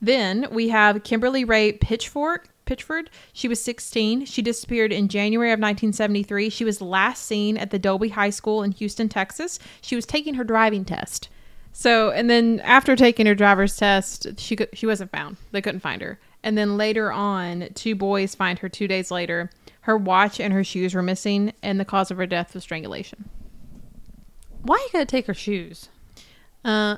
Then 0.00 0.46
we 0.50 0.68
have 0.68 1.02
Kimberly 1.04 1.44
Ray 1.44 1.72
Pitchfork. 1.72 2.48
Pitchford. 2.66 3.06
She 3.32 3.48
was 3.48 3.62
16. 3.62 4.24
She 4.26 4.42
disappeared 4.42 4.92
in 4.92 5.08
January 5.08 5.50
of 5.50 5.60
1973. 5.60 6.50
She 6.50 6.64
was 6.64 6.80
last 6.80 7.24
seen 7.24 7.56
at 7.56 7.70
the 7.70 7.78
Dobie 7.78 8.08
High 8.08 8.30
School 8.30 8.62
in 8.62 8.72
Houston, 8.72 9.08
Texas. 9.08 9.58
She 9.80 9.94
was 9.94 10.04
taking 10.04 10.34
her 10.34 10.44
driving 10.44 10.84
test. 10.84 11.28
So, 11.72 12.10
and 12.10 12.28
then 12.28 12.60
after 12.60 12.96
taking 12.96 13.26
her 13.26 13.34
driver's 13.34 13.76
test, 13.76 14.26
she 14.38 14.56
she 14.72 14.86
wasn't 14.86 15.12
found. 15.12 15.36
They 15.52 15.62
couldn't 15.62 15.80
find 15.80 16.02
her. 16.02 16.18
And 16.42 16.56
then 16.56 16.76
later 16.76 17.12
on, 17.12 17.68
two 17.74 17.94
boys 17.94 18.34
find 18.34 18.58
her 18.58 18.68
2 18.68 18.88
days 18.88 19.10
later. 19.10 19.50
Her 19.82 19.96
watch 19.96 20.40
and 20.40 20.52
her 20.52 20.64
shoes 20.64 20.94
were 20.94 21.02
missing, 21.02 21.52
and 21.62 21.78
the 21.78 21.84
cause 21.84 22.10
of 22.10 22.16
her 22.16 22.26
death 22.26 22.54
was 22.54 22.62
strangulation. 22.62 23.28
Why 24.62 24.76
you 24.76 24.88
gotta 24.92 25.06
take 25.06 25.26
her 25.26 25.34
shoes? 25.34 25.88
Uh, 26.64 26.96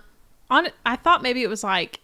on 0.48 0.68
I 0.87 0.96
thought 0.96 1.22
maybe 1.22 1.42
it 1.42 1.50
was 1.50 1.64
like 1.64 2.00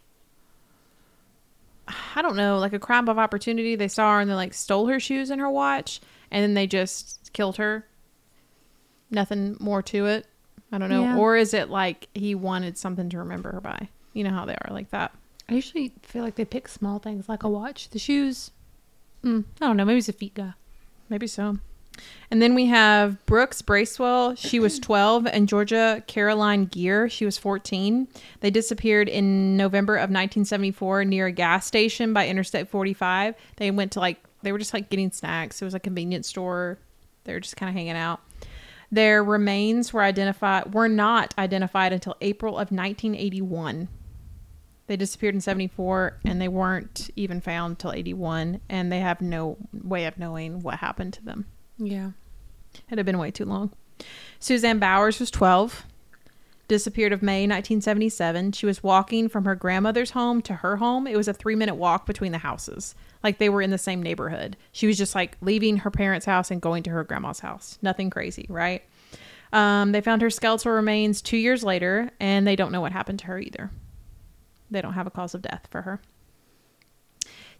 I 2.14 2.22
don't 2.22 2.37
know, 2.37 2.59
like 2.59 2.72
a 2.72 2.78
crime 2.78 3.09
of 3.09 3.18
opportunity. 3.18 3.76
They 3.76 3.88
saw 3.88 4.14
her 4.14 4.20
and 4.20 4.30
they 4.30 4.35
like 4.35 4.54
stole 4.54 4.87
her 4.88 5.00
shoes 5.00 5.30
and 5.30 5.40
her 5.40 5.50
watch, 5.50 6.00
and 6.30 6.42
then 6.42 6.54
they 6.54 6.66
just 6.66 7.33
killed 7.33 7.57
her. 7.57 7.87
Nothing 9.11 9.57
more 9.61 9.83
to 9.83 10.07
it. 10.07 10.26
I 10.72 10.78
don't 10.78 10.88
know. 10.90 11.02
Yeah. 11.02 11.16
Or 11.18 11.37
is 11.37 11.54
it 11.54 11.68
like 11.70 12.09
he 12.14 12.35
wanted 12.35 12.76
something 12.78 13.09
to 13.11 13.18
remember 13.18 13.52
her 13.52 13.61
by? 13.61 13.88
You 14.12 14.24
know 14.24 14.30
how 14.30 14.44
they 14.44 14.54
are 14.54 14.72
like 14.72 14.90
that. 14.90 15.12
I 15.48 15.54
usually 15.54 15.92
feel 16.02 16.22
like 16.24 16.37
they 16.37 16.44
pick 16.44 16.68
small 16.68 16.98
things 16.98 17.28
like 17.28 17.42
a 17.42 17.48
watch. 17.48 17.90
The 17.90 17.98
shoes, 17.98 18.50
Mm, 19.24 19.44
I 19.61 19.66
don't 19.66 19.76
know. 19.78 19.85
Maybe 19.87 19.98
it's 19.98 20.09
a 20.09 20.12
feet 20.12 20.35
guy. 20.35 20.52
Maybe 21.09 21.26
so. 21.26 21.59
And 22.30 22.42
then 22.42 22.54
we 22.54 22.66
have 22.66 23.24
Brooks 23.26 23.62
Bracewell. 23.62 24.35
She 24.35 24.59
was 24.59 24.78
12, 24.78 25.26
and 25.26 25.48
Georgia 25.48 26.02
Caroline 26.07 26.64
Geer. 26.64 27.09
She 27.09 27.24
was 27.24 27.38
14. 27.38 28.09
They 28.40 28.50
disappeared 28.50 29.09
in 29.09 29.57
November 29.57 29.94
of 29.94 30.11
1974 30.11 31.04
near 31.04 31.26
a 31.26 31.33
gas 31.33 31.66
station 31.66 32.12
by 32.12 32.26
Interstate 32.26 32.68
45. 32.68 33.35
They 33.57 33.70
went 33.70 33.92
to 33.92 34.00
like, 34.00 34.18
they 34.42 34.52
were 34.52 34.59
just 34.59 34.74
like 34.74 34.90
getting 34.90 35.12
snacks. 35.12 35.62
It 35.62 35.64
was 35.64 35.74
a 35.74 35.80
convenience 35.80 36.28
store. 36.28 36.78
They 37.24 37.35
were 37.35 37.40
just 37.40 37.57
kind 37.57 37.70
of 37.70 37.74
hanging 37.74 37.92
out. 37.96 38.20
Their 38.90 39.24
remains 39.24 39.92
were 39.92 40.02
identified, 40.02 40.74
were 40.74 40.88
not 40.88 41.35
identified 41.38 41.92
until 41.92 42.16
April 42.20 42.54
of 42.54 42.70
1981. 42.70 43.88
They 44.87 44.96
disappeared 44.96 45.35
in 45.35 45.40
74 45.40 46.20
and 46.24 46.40
they 46.40 46.48
weren't 46.48 47.11
even 47.16 47.40
found 47.40 47.78
till 47.78 47.92
81 47.92 48.61
and 48.68 48.92
they 48.92 49.00
have 49.00 49.20
no 49.20 49.57
way 49.72 50.04
of 50.04 50.18
knowing 50.18 50.62
what 50.62 50.76
happened 50.76 51.14
to 51.14 51.24
them. 51.24 51.46
Yeah. 51.79 52.11
It 52.91 52.97
had 52.97 53.07
been 53.07 53.19
way 53.19 53.31
too 53.31 53.45
long. 53.45 53.73
Suzanne 54.39 54.79
Bowers 54.79 55.21
was 55.21 55.31
12, 55.31 55.85
disappeared 56.69 57.13
of 57.13 57.23
May 57.23 57.43
1977. 57.43 58.53
She 58.53 58.67
was 58.67 58.83
walking 58.83 59.29
from 59.29 59.45
her 59.45 59.55
grandmother's 59.55 60.11
home 60.11 60.43
to 60.43 60.55
her 60.55 60.77
home. 60.77 61.07
It 61.07 61.17
was 61.17 61.29
a 61.29 61.33
three 61.33 61.55
minute 61.55 61.77
walk 61.77 62.07
between 62.07 62.33
the 62.33 62.39
houses. 62.39 62.95
Like 63.23 63.39
they 63.39 63.49
were 63.49 63.63
in 63.63 63.71
the 63.71 63.79
same 63.79 64.03
neighborhood. 64.03 64.57
She 64.73 64.87
was 64.87 64.99
just 64.99 65.15
like 65.15 65.37
leaving 65.41 65.79
her 65.79 65.91
parents' 65.91 66.27
house 66.27 66.51
and 66.51 66.61
going 66.61 66.83
to 66.85 66.91
her 66.91 67.05
grandma's 67.05 67.41
house. 67.41 67.79
Nothing 67.83 68.11
crazy, 68.11 68.47
right? 68.49 68.83
Um, 69.53 69.93
they 69.93 70.01
found 70.01 70.21
her 70.23 70.31
skeletal 70.31 70.73
remains 70.73 71.23
two 71.23 71.37
years 71.37 71.63
later, 71.63 72.11
and 72.19 72.47
they 72.47 72.57
don't 72.57 72.73
know 72.73 72.81
what 72.81 72.93
happened 72.93 73.21
to 73.21 73.27
her 73.27 73.39
either. 73.39 73.71
They 74.71 74.83
don't 74.83 74.95
have 74.95 75.07
a 75.07 75.13
cause 75.13 75.33
of 75.33 75.43
death 75.43 75.69
for 75.71 75.83
her. 75.83 76.01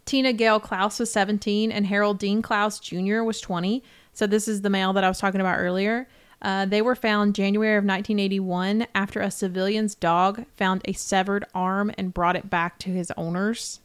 Tina 0.03 0.33
Gail 0.33 0.59
Clouse 0.59 0.99
was 0.99 1.11
17, 1.11 1.71
and 1.71 1.87
Harold 1.87 2.19
Dean 2.19 2.41
Clouse 2.41 2.79
Jr. 2.79 3.23
was 3.23 3.39
20. 3.39 3.81
So 4.15 4.25
this 4.25 4.47
is 4.47 4.61
the 4.61 4.69
male 4.69 4.93
that 4.93 5.03
I 5.03 5.09
was 5.09 5.19
talking 5.19 5.41
about 5.41 5.59
earlier. 5.59 6.07
Uh, 6.41 6.65
they 6.65 6.81
were 6.81 6.95
found 6.95 7.35
January 7.35 7.75
of 7.75 7.83
1981 7.83 8.87
after 8.95 9.19
a 9.19 9.29
civilian's 9.29 9.93
dog 9.93 10.45
found 10.55 10.81
a 10.85 10.93
severed 10.93 11.43
arm 11.53 11.91
and 11.97 12.13
brought 12.13 12.37
it 12.37 12.49
back 12.49 12.79
to 12.79 12.89
his 12.89 13.11
owners. 13.17 13.81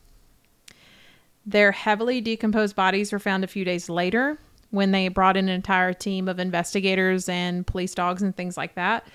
Their 1.44 1.72
heavily 1.72 2.20
decomposed 2.20 2.76
bodies 2.76 3.12
were 3.12 3.18
found 3.18 3.42
a 3.42 3.48
few 3.48 3.64
days 3.64 3.88
later 3.88 4.38
when 4.70 4.92
they 4.92 5.08
brought 5.08 5.36
in 5.36 5.48
an 5.48 5.54
entire 5.54 5.92
team 5.92 6.28
of 6.28 6.38
investigators 6.38 7.28
and 7.28 7.66
police 7.66 7.92
dogs 7.92 8.22
and 8.22 8.36
things 8.36 8.56
like 8.56 8.76
that. 8.76 9.06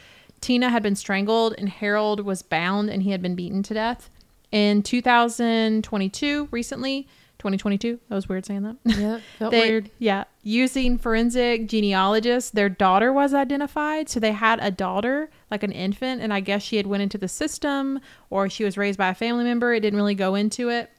Tina 0.41 0.69
had 0.69 0.83
been 0.83 0.97
strangled 0.97 1.55
and 1.57 1.69
Harold 1.69 2.25
was 2.25 2.41
bound 2.41 2.89
and 2.89 3.03
he 3.03 3.11
had 3.11 3.21
been 3.21 3.35
beaten 3.35 3.63
to 3.63 3.73
death. 3.73 4.09
In 4.51 4.83
2022, 4.83 6.49
recently, 6.51 7.07
2022, 7.51 7.99
that 8.09 8.15
was 8.15 8.27
weird 8.29 8.45
saying 8.45 8.63
that. 8.63 8.75
Yeah. 8.85 9.19
Felt 9.39 9.51
They- 9.51 9.69
weird. 9.69 9.91
Yeah. 9.99 10.25
Using 10.43 10.97
forensic 10.97 11.67
genealogists, 11.67 12.51
their 12.51 12.69
daughter 12.69 13.11
was 13.11 13.33
identified. 13.33 14.09
So 14.09 14.19
they 14.19 14.31
had 14.33 14.59
a 14.61 14.69
daughter, 14.71 15.29
like 15.49 15.63
an 15.63 15.71
infant, 15.71 16.21
and 16.21 16.33
I 16.33 16.39
guess 16.39 16.61
she 16.61 16.77
had 16.77 16.85
went 16.87 17.03
into 17.03 17.17
the 17.17 17.27
system 17.27 17.99
or 18.29 18.49
she 18.49 18.63
was 18.63 18.77
raised 18.77 18.97
by 18.97 19.09
a 19.09 19.15
family 19.15 19.43
member. 19.43 19.73
It 19.73 19.79
didn't 19.79 19.97
really 19.97 20.15
go 20.15 20.35
into 20.35 20.69
it. 20.69 20.89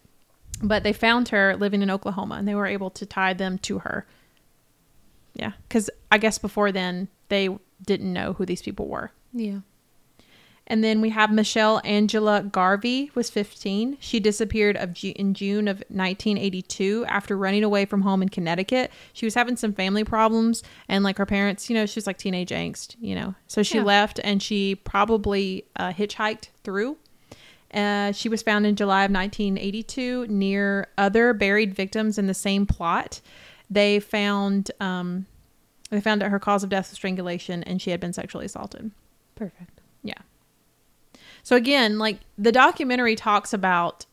But 0.63 0.83
they 0.85 0.93
found 0.93 1.29
her 1.29 1.55
living 1.57 1.83
in 1.83 1.91
Oklahoma 1.91 2.37
and 2.37 2.49
they 2.49 2.55
were 2.55 2.67
able 2.67 2.91
to 2.91 3.05
tie 3.07 3.35
them 3.35 3.59
to 3.59 3.81
her. 3.81 4.07
Yeah. 5.35 5.53
Because 5.69 5.91
I 6.11 6.19
guess 6.19 6.39
before 6.39 6.73
then, 6.73 7.09
they 7.29 7.51
didn't 7.85 8.13
know 8.13 8.33
who 8.33 8.47
these 8.47 8.63
people 8.63 8.87
were. 8.89 9.13
Yeah. 9.33 9.59
And 10.69 10.83
then 10.83 11.01
we 11.01 11.11
have 11.11 11.31
Michelle 11.33 11.81
Angela 11.85 12.43
Garvey 12.43 13.11
was 13.15 13.31
15. 13.31 13.99
She 14.01 14.19
disappeared 14.19 14.77
of 14.77 14.93
Ju- 14.95 15.13
in 15.15 15.33
June 15.33 15.69
of 15.69 15.79
1982 15.89 17.05
after 17.09 17.37
running 17.37 17.63
away 17.63 17.85
from 17.85 18.03
home 18.03 18.21
in 18.21 18.29
Connecticut. 18.29 18.91
She 19.13 19.25
was 19.27 19.35
having 19.35 19.57
some 19.57 19.73
family 19.73 20.03
problems 20.03 20.65
and 20.89 21.05
like 21.05 21.19
her 21.19 21.27
parents, 21.27 21.71
you 21.71 21.75
know, 21.75 21.87
she 21.87 21.99
was 21.99 22.07
like 22.07 22.19
teenage 22.19 22.51
angst, 22.51 22.97
you 23.01 23.15
know. 23.15 23.35
So 23.47 23.63
she 23.63 23.79
Yeah. 23.79 23.85
left 23.85 24.19
and 24.25 24.43
she 24.43 24.75
probably 24.75 25.65
uh, 25.77 25.93
hitchhiked 25.93 26.49
through. 26.65 26.97
Uh, 27.73 28.11
she 28.13 28.29
was 28.29 28.43
found 28.43 28.67
in 28.67 28.75
July 28.75 29.05
of 29.05 29.11
1982 29.13 30.27
near 30.29 30.89
other 30.99 31.33
buried 31.33 31.75
victims 31.75 32.19
in 32.19 32.27
the 32.27 32.35
same 32.35 32.67
plot. 32.67 33.21
They 33.71 34.01
found 34.01 34.71
um, 34.81 35.27
they 35.91 36.01
found 36.01 36.21
that 36.23 36.31
her 36.31 36.39
cause 36.41 36.65
of 36.65 36.71
death 36.71 36.91
was 36.91 36.97
strangulation 36.97 37.63
and 37.63 37.81
she 37.81 37.91
had 37.91 38.01
been 38.01 38.13
sexually 38.13 38.47
assaulted. 38.47 38.91
Perfect. 39.37 39.81
Yeah. 40.03 40.15
So 41.47 41.55
again, 41.55 41.97
like 42.01 42.19
the 42.37 42.51
documentary 42.51 43.15
talks 43.15 43.53
about 43.53 44.05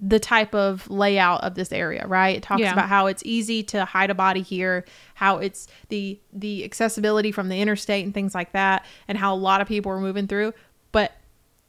the 0.00 0.18
type 0.18 0.52
of 0.52 0.90
layout 0.90 1.44
of 1.44 1.54
this 1.54 1.70
area, 1.70 2.04
right? 2.08 2.36
It 2.36 2.42
talks 2.42 2.62
Yeah. 2.62 2.72
about 2.72 2.88
how 2.88 3.06
it's 3.06 3.22
easy 3.24 3.62
to 3.62 3.84
hide 3.84 4.10
a 4.10 4.14
body 4.14 4.42
here, 4.42 4.84
how 5.14 5.38
it's 5.38 5.68
the 5.90 6.18
the 6.32 6.64
accessibility 6.64 7.30
from 7.30 7.48
the 7.48 7.60
interstate 7.60 8.04
and 8.04 8.12
things 8.12 8.34
like 8.34 8.50
that, 8.54 8.84
and 9.06 9.16
how 9.16 9.32
a 9.32 9.36
lot 9.38 9.60
of 9.60 9.68
people 9.68 9.92
are 9.92 10.00
moving 10.00 10.26
through. 10.26 10.52
But 10.90 11.12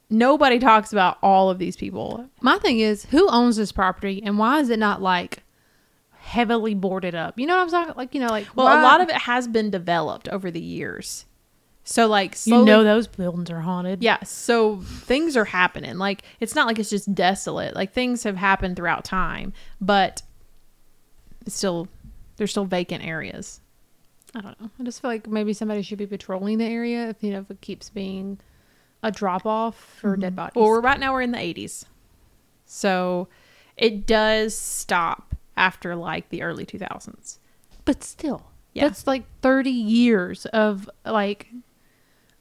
nobody 0.09 0.57
talks 0.57 0.91
about 0.91 1.19
all 1.21 1.51
of 1.51 1.59
these 1.59 1.75
people. 1.75 2.27
My 2.41 2.57
thing 2.57 2.79
is, 2.79 3.05
who 3.11 3.29
owns 3.29 3.57
this 3.57 3.71
property 3.71 4.23
and 4.25 4.39
why 4.39 4.59
is 4.59 4.71
it 4.71 4.79
not 4.79 5.03
like 5.03 5.43
heavily 6.17 6.73
boarded 6.73 7.13
up? 7.13 7.37
You 7.37 7.45
know 7.45 7.57
what 7.57 7.61
I'm 7.65 7.69
talking? 7.69 7.93
Like 7.95 8.15
you 8.15 8.21
know, 8.21 8.29
like 8.29 8.47
Well, 8.55 8.65
why- 8.65 8.79
a 8.79 8.83
lot 8.83 9.01
of 9.01 9.09
it 9.09 9.17
has 9.17 9.47
been 9.47 9.69
developed 9.69 10.27
over 10.29 10.49
the 10.49 10.59
years. 10.59 11.25
So 11.87 12.07
like 12.07 12.35
you 12.45 12.65
know 12.65 12.83
those 12.83 13.07
buildings 13.07 13.51
are 13.51 13.61
haunted. 13.61 14.01
Yeah, 14.03 14.23
so 14.23 14.77
things 14.81 15.37
are 15.37 15.45
happening. 15.45 15.97
Like 15.99 16.23
it's 16.39 16.55
not 16.55 16.65
like 16.65 16.79
it's 16.79 16.89
just 16.89 17.13
desolate. 17.13 17.75
Like 17.75 17.93
things 17.93 18.23
have 18.23 18.35
happened 18.35 18.75
throughout 18.75 19.05
time, 19.05 19.53
but 19.79 20.23
it's 21.45 21.55
still 21.55 21.87
there's 22.37 22.49
still 22.51 22.65
vacant 22.65 23.05
areas. 23.05 23.61
I 24.33 24.41
don't 24.41 24.59
know. 24.59 24.69
I 24.79 24.83
just 24.83 24.99
feel 24.99 25.11
like 25.11 25.27
maybe 25.27 25.53
somebody 25.53 25.83
should 25.83 25.99
be 25.99 26.07
patrolling 26.07 26.57
the 26.57 26.65
area 26.65 27.09
if 27.09 27.23
you 27.23 27.31
know 27.31 27.39
if 27.41 27.51
it 27.51 27.61
keeps 27.61 27.91
being 27.91 28.39
a 29.03 29.11
drop 29.11 29.45
off 29.45 29.75
for 30.01 30.17
dead 30.17 30.29
mm-hmm. 30.29 30.35
bodies. 30.37 30.55
Well, 30.55 30.65
we're 30.65 30.81
right 30.81 30.99
now 30.99 31.13
we're 31.13 31.21
in 31.21 31.31
the 31.31 31.37
80s. 31.37 31.85
So 32.65 33.27
it 33.77 34.07
does 34.07 34.57
stop 34.57 35.35
after 35.55 35.95
like 35.95 36.29
the 36.29 36.41
early 36.41 36.65
2000s. 36.65 37.37
but 37.85 38.03
still, 38.03 38.47
Yeah. 38.73 38.87
that's 38.87 39.05
like 39.05 39.23
30 39.41 39.69
years 39.69 40.47
of 40.47 40.89
like 41.05 41.47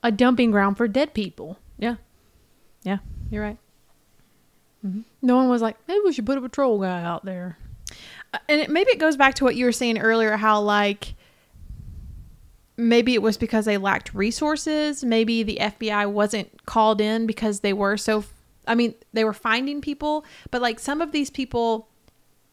a 0.04 0.12
dumping 0.12 0.52
ground 0.52 0.76
for 0.76 0.86
dead 0.86 1.14
people. 1.14 1.58
Yeah. 1.78 1.96
Yeah, 2.84 2.98
you're 3.30 3.42
right. 3.42 3.58
No 5.22 5.36
one 5.36 5.48
was 5.48 5.62
like, 5.62 5.76
maybe 5.88 6.00
we 6.04 6.12
should 6.12 6.26
put 6.26 6.36
a 6.36 6.42
patrol 6.42 6.78
guy 6.78 7.02
out 7.02 7.24
there. 7.24 7.56
Uh, 8.34 8.38
and 8.50 8.60
it, 8.60 8.70
maybe 8.70 8.90
it 8.90 8.98
goes 8.98 9.16
back 9.16 9.34
to 9.36 9.44
what 9.44 9.56
you 9.56 9.64
were 9.64 9.72
saying 9.72 9.98
earlier 9.98 10.36
how 10.36 10.60
like 10.60 11.14
maybe 12.76 13.14
it 13.14 13.22
was 13.22 13.38
because 13.38 13.64
they 13.64 13.78
lacked 13.78 14.12
resources 14.14 15.04
maybe 15.04 15.42
the 15.44 15.58
fbi 15.60 16.10
wasn't 16.10 16.66
called 16.66 17.00
in 17.00 17.24
because 17.26 17.60
they 17.60 17.72
were 17.72 17.96
so 17.96 18.24
i 18.66 18.74
mean 18.74 18.92
they 19.12 19.22
were 19.22 19.32
finding 19.32 19.80
people 19.80 20.24
but 20.50 20.60
like 20.60 20.80
some 20.80 21.00
of 21.00 21.12
these 21.12 21.30
people 21.30 21.86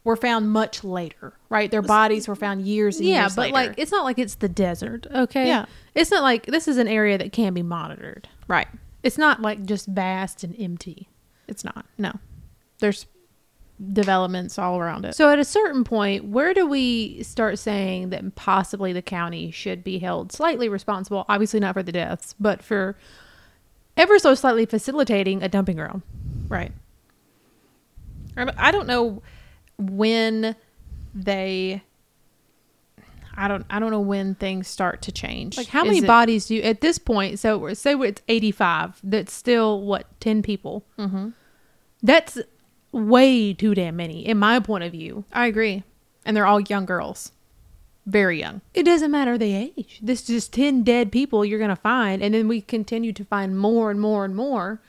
were 0.04 0.16
found 0.16 0.50
much 0.52 0.84
later 0.84 1.34
right 1.50 1.70
their 1.72 1.82
bodies 1.82 2.28
were 2.28 2.36
found 2.36 2.62
years 2.66 2.98
and 2.98 3.06
years. 3.06 3.16
yeah, 3.16 3.22
years 3.24 3.36
but 3.36 3.42
later. 3.52 3.54
like 3.54 3.74
it's 3.78 3.92
not 3.92 4.04
like 4.04 4.18
it's 4.18 4.36
the 4.36 4.50
desert, 4.50 5.06
okay? 5.14 5.48
Yeah. 5.48 5.66
It's 5.94 6.10
not 6.10 6.24
like 6.24 6.46
this 6.48 6.68
is 6.68 6.78
an 6.78 6.88
area 6.88 7.18
that 7.18 7.32
can 7.32 7.54
be 7.54 7.62
monitored. 7.62 8.28
right 8.48 8.68
It's 9.04 9.18
not 9.18 9.42
like 9.42 9.64
just 9.66 9.88
vast 9.88 10.44
and 10.44 10.56
empty. 10.60 11.08
it's 11.48 11.64
not 11.64 11.86
no 11.98 12.14
there's 12.80 13.06
developments 13.94 14.60
all 14.60 14.78
around 14.80 15.06
it 15.06 15.16
So 15.16 15.30
at 15.32 15.40
a 15.40 15.44
certain 15.44 15.84
point, 15.84 16.26
where 16.26 16.54
do 16.54 16.68
we 16.68 17.24
start 17.24 17.58
saying 17.58 18.10
that 18.12 18.36
possibly 18.36 18.94
the 18.94 19.02
county 19.02 19.50
should 19.50 19.84
be 19.84 19.98
held 20.00 20.32
slightly 20.32 20.70
responsible? 20.70 21.26
Obviously 21.28 21.60
not 21.60 21.74
for 21.74 21.82
the 21.82 21.92
deaths, 21.92 22.36
but 22.40 22.62
for 22.64 22.96
ever 23.98 24.20
so 24.20 24.36
slightly 24.36 24.66
facilitating 24.68 25.42
a 25.42 25.50
dumping 25.50 25.78
ground. 25.78 26.04
Right. 26.48 26.72
I 28.38 28.72
don't 28.72 28.88
know 28.88 29.22
when 29.90 30.56
they. 31.16 31.84
I 33.36 33.48
don't. 33.48 33.66
I 33.70 33.80
don't 33.80 33.92
know 33.92 34.00
when 34.02 34.36
things 34.36 34.68
start 34.68 35.02
to 35.04 35.12
change. 35.12 35.58
Like 35.58 35.68
how 35.68 35.84
many 35.86 36.00
it- 36.00 36.08
bodies 36.08 36.48
do 36.48 36.56
you 36.56 36.62
at 36.64 36.82
this 36.82 36.98
point? 36.98 37.40
So 37.40 37.58
we're- 37.58 37.76
say 37.76 37.94
it's 37.96 38.22
eighty 38.28 38.52
five. 38.52 39.00
That's 39.04 39.32
still 39.34 39.82
what 39.82 40.06
ten 40.20 40.42
people. 40.42 40.84
Mhm. 41.00 41.34
That's 42.04 42.38
way 42.92 43.54
too 43.54 43.74
damn 43.74 43.96
many, 43.96 44.26
in 44.26 44.38
my 44.38 44.60
point 44.60 44.84
of 44.84 44.92
view. 44.92 45.24
I 45.32 45.48
agree, 45.48 45.84
and 46.26 46.36
they're 46.36 46.46
all 46.46 46.60
young 46.60 46.86
girls, 46.86 47.32
very 48.06 48.38
young. 48.40 48.60
It 48.74 48.84
doesn't 48.84 49.12
matter 49.12 49.38
the 49.38 49.54
age. 49.54 50.00
This 50.04 50.22
is 50.22 50.28
just 50.28 50.54
ten 50.54 50.84
dead 50.84 51.10
people 51.12 51.46
you're 51.46 51.60
gonna 51.60 51.76
find, 51.78 52.22
and 52.22 52.34
then 52.34 52.50
we 52.50 52.60
continue 52.60 53.14
to 53.14 53.24
find 53.24 53.58
more 53.58 53.90
and 53.92 54.02
more 54.02 54.26
and 54.26 54.36
more. 54.36 54.82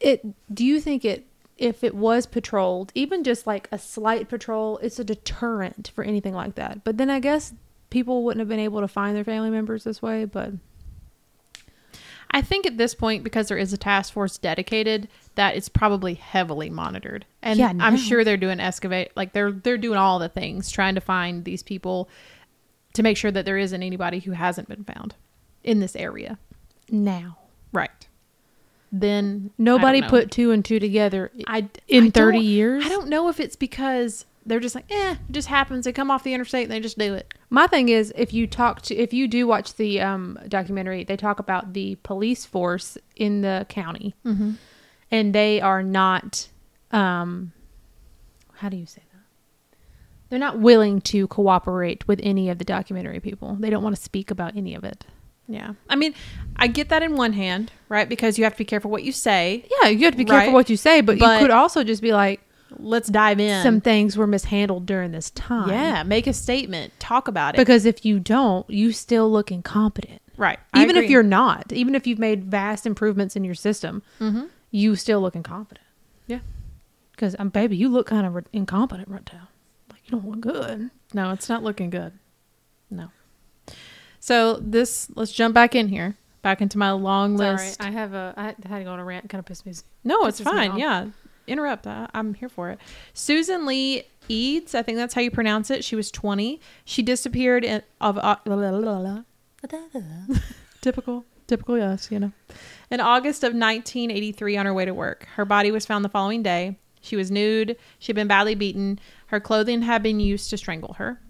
It. 0.00 0.24
Do 0.54 0.64
you 0.64 0.80
think 0.80 1.04
it? 1.04 1.26
If 1.58 1.82
it 1.82 1.94
was 1.94 2.24
patrolled, 2.24 2.92
even 2.94 3.24
just 3.24 3.46
like 3.46 3.68
a 3.72 3.78
slight 3.78 4.28
patrol, 4.28 4.78
it's 4.78 4.98
a 4.98 5.04
deterrent 5.04 5.90
for 5.94 6.04
anything 6.04 6.32
like 6.32 6.54
that. 6.54 6.84
But 6.84 6.96
then 6.96 7.10
I 7.10 7.20
guess 7.20 7.52
people 7.90 8.22
wouldn't 8.24 8.40
have 8.40 8.48
been 8.48 8.60
able 8.60 8.80
to 8.80 8.88
find 8.88 9.16
their 9.16 9.24
family 9.24 9.50
members 9.50 9.84
this 9.84 10.00
way. 10.00 10.24
But 10.24 10.52
I 12.30 12.42
think 12.42 12.66
at 12.66 12.76
this 12.76 12.94
point, 12.94 13.24
because 13.24 13.48
there 13.48 13.58
is 13.58 13.72
a 13.72 13.78
task 13.78 14.12
force 14.12 14.38
dedicated, 14.38 15.08
that 15.34 15.56
it's 15.56 15.68
probably 15.68 16.14
heavily 16.14 16.70
monitored, 16.70 17.24
and 17.42 17.58
Yeah, 17.58 17.72
I'm 17.80 17.96
sure 17.96 18.22
they're 18.22 18.36
doing 18.36 18.60
excavate, 18.60 19.12
like 19.16 19.32
they're 19.32 19.52
they're 19.52 19.78
doing 19.78 19.98
all 19.98 20.18
the 20.18 20.28
things, 20.28 20.70
trying 20.70 20.94
to 20.94 21.00
find 21.00 21.44
these 21.44 21.62
people 21.62 22.08
to 22.94 23.02
make 23.02 23.16
sure 23.16 23.30
that 23.30 23.44
there 23.44 23.58
isn't 23.58 23.82
anybody 23.82 24.20
who 24.20 24.32
hasn't 24.32 24.68
been 24.68 24.84
found 24.84 25.14
in 25.64 25.80
this 25.80 25.96
area. 25.96 26.38
Now. 26.90 27.38
Right. 27.72 28.07
Then 28.90 29.50
Nobody 29.58 29.98
I 29.98 30.00
don't 30.00 30.12
know. 30.12 30.18
put 30.20 30.30
two 30.30 30.50
and 30.50 30.64
two 30.64 30.78
together 30.80 31.30
I 31.46 31.68
in 31.88 32.06
I 32.06 32.10
30 32.10 32.38
years. 32.38 32.84
I 32.86 32.88
don't 32.88 33.08
know 33.08 33.28
if 33.28 33.38
it's 33.40 33.56
because 33.56 34.24
they're 34.46 34.60
just 34.60 34.74
like, 34.74 34.90
eh, 34.90 35.12
it 35.12 35.18
just 35.32 35.48
happens. 35.48 35.84
They 35.84 35.92
come 35.92 36.10
off 36.10 36.22
the 36.24 36.32
interstate 36.32 36.62
and 36.64 36.72
they 36.72 36.80
just 36.80 36.96
do 36.98 37.12
it. 37.12 37.34
My 37.50 37.66
thing 37.66 37.90
is, 37.90 38.14
if 38.16 38.32
you 38.32 38.46
talk 38.46 38.80
to, 38.82 38.96
if 38.96 39.12
you 39.12 39.28
do 39.28 39.46
watch 39.46 39.74
the 39.74 40.00
um, 40.00 40.38
documentary, 40.48 41.04
they 41.04 41.18
talk 41.18 41.38
about 41.38 41.74
the 41.74 41.96
police 42.02 42.46
force 42.46 42.96
in 43.14 43.42
the 43.42 43.66
county, 43.68 44.14
Mm-hmm. 44.24 44.52
and 45.10 45.34
they 45.34 45.60
are 45.60 45.82
not, 45.82 46.48
um, 46.92 47.52
how 48.54 48.70
do 48.70 48.78
you 48.78 48.86
say 48.86 49.02
that? 49.12 49.76
They're 50.30 50.38
not 50.38 50.58
willing 50.58 51.02
to 51.02 51.26
cooperate 51.28 52.08
with 52.08 52.20
any 52.22 52.48
of 52.48 52.56
the 52.58 52.64
documentary 52.64 53.20
people. 53.20 53.54
They 53.60 53.68
don't 53.68 53.82
want 53.82 53.96
to 53.96 54.02
speak 54.02 54.30
about 54.30 54.56
any 54.56 54.74
of 54.74 54.82
it. 54.84 55.04
Yeah. 55.48 55.72
I 55.88 55.96
mean, 55.96 56.14
I 56.56 56.66
get 56.66 56.90
that 56.90 57.02
in 57.02 57.16
one 57.16 57.32
hand, 57.32 57.72
right? 57.88 58.08
Because 58.08 58.36
you 58.38 58.44
have 58.44 58.52
to 58.52 58.58
be 58.58 58.64
careful 58.66 58.90
what 58.90 59.02
you 59.02 59.12
say. 59.12 59.64
Yeah, 59.82 59.88
you 59.88 60.04
have 60.04 60.12
to 60.12 60.18
be 60.18 60.24
careful 60.24 60.52
what 60.52 60.68
you 60.68 60.76
say, 60.76 61.00
but, 61.00 61.18
But- 61.18 61.40
you 61.40 61.46
could 61.46 61.50
also 61.50 61.82
just 61.84 62.02
be 62.02 62.12
like, 62.12 62.40
Let's 62.78 63.08
dive 63.08 63.40
in. 63.40 63.62
some 63.62 63.80
things 63.80 64.14
were 64.18 64.26
mishandled 64.26 64.84
during 64.84 65.10
this 65.12 65.30
time. 65.30 65.70
yeah, 65.70 66.02
make 66.02 66.26
a 66.26 66.34
statement, 66.34 66.92
talk 67.00 67.26
about 67.26 67.54
it. 67.54 67.56
Because 67.58 67.86
if 67.86 68.04
you 68.04 68.20
don't, 68.20 68.68
you 68.68 68.92
still 68.92 69.30
look 69.32 69.50
incompetent. 69.50 70.20
right. 70.36 70.58
I 70.74 70.82
even 70.82 70.96
if 70.96 71.08
you're 71.08 71.22
not, 71.22 71.72
even 71.72 71.94
if 71.94 72.06
you've 72.06 72.18
made 72.18 72.44
vast 72.44 72.84
improvements 72.86 73.34
in 73.36 73.42
your 73.42 73.54
system, 73.54 74.02
Mhm. 74.20 74.48
you 74.70 74.96
still 74.96 75.20
look 75.22 75.34
incompetent. 75.34 75.86
Yeah. 76.26 76.40
Because, 77.12 77.34
um, 77.38 77.48
baby, 77.48 77.74
you 77.76 77.88
look 77.88 78.06
kind 78.06 78.26
of 78.26 78.34
re- 78.34 78.42
incompetent 78.52 79.08
right 79.08 79.28
now. 79.32 79.48
Like, 79.90 80.02
you 80.04 80.10
don't 80.20 80.28
look 80.28 80.40
good. 80.40 80.90
No, 81.14 81.30
it's 81.32 81.48
not 81.48 81.64
looking 81.64 81.88
good. 81.88 82.12
No. 82.90 83.08
So 84.20 84.56
this, 84.56 85.08
let's 85.14 85.32
jump 85.32 85.54
back 85.54 85.74
in 85.74 85.88
here, 85.88 86.16
back 86.42 86.60
into 86.60 86.78
my 86.78 86.92
long 86.92 87.36
list. 87.36 87.82
I 87.82 87.90
have 87.90 88.14
a, 88.14 88.34
I 88.36 88.44
had 88.68 88.78
to 88.78 88.84
go 88.84 88.92
on 88.92 88.98
a 88.98 89.04
rant. 89.04 89.28
Kind 89.28 89.40
of 89.40 89.46
pissed 89.46 89.64
me. 89.66 89.72
No, 90.04 90.24
it's 90.26 90.40
fine. 90.40 90.78
Yeah. 90.78 91.06
Interrupt. 91.46 91.86
I, 91.86 92.08
I'm 92.12 92.34
here 92.34 92.48
for 92.48 92.70
it. 92.70 92.78
Susan 93.14 93.64
Lee 93.64 94.04
Eads, 94.28 94.74
I 94.74 94.82
think 94.82 94.98
that's 94.98 95.14
how 95.14 95.20
you 95.20 95.30
pronounce 95.30 95.70
it. 95.70 95.84
She 95.84 95.96
was 95.96 96.10
20. 96.10 96.60
She 96.84 97.02
disappeared 97.02 97.64
in, 97.64 97.82
of 98.00 98.18
uh, 98.18 98.36
la, 98.44 98.54
la, 98.54 98.98
la, 98.98 99.22
typical 100.80 101.24
typical 101.48 101.76
yes, 101.76 102.08
you 102.12 102.20
know. 102.20 102.32
In 102.90 103.00
August 103.00 103.42
of 103.42 103.48
1983 103.48 104.56
on 104.56 104.66
her 104.66 104.74
way 104.74 104.84
to 104.84 104.94
work. 104.94 105.26
Her 105.34 105.44
body 105.44 105.70
was 105.72 105.84
found 105.84 106.04
the 106.04 106.08
following 106.08 106.42
day. 106.42 106.78
She 107.00 107.16
was 107.16 107.30
nude. 107.30 107.76
She'd 107.98 108.14
been 108.14 108.28
badly 108.28 108.54
beaten. 108.54 109.00
Her 109.26 109.40
clothing 109.40 109.82
had 109.82 110.02
been 110.02 110.20
used 110.20 110.50
to 110.50 110.58
strangle 110.58 110.94
her. 110.94 111.20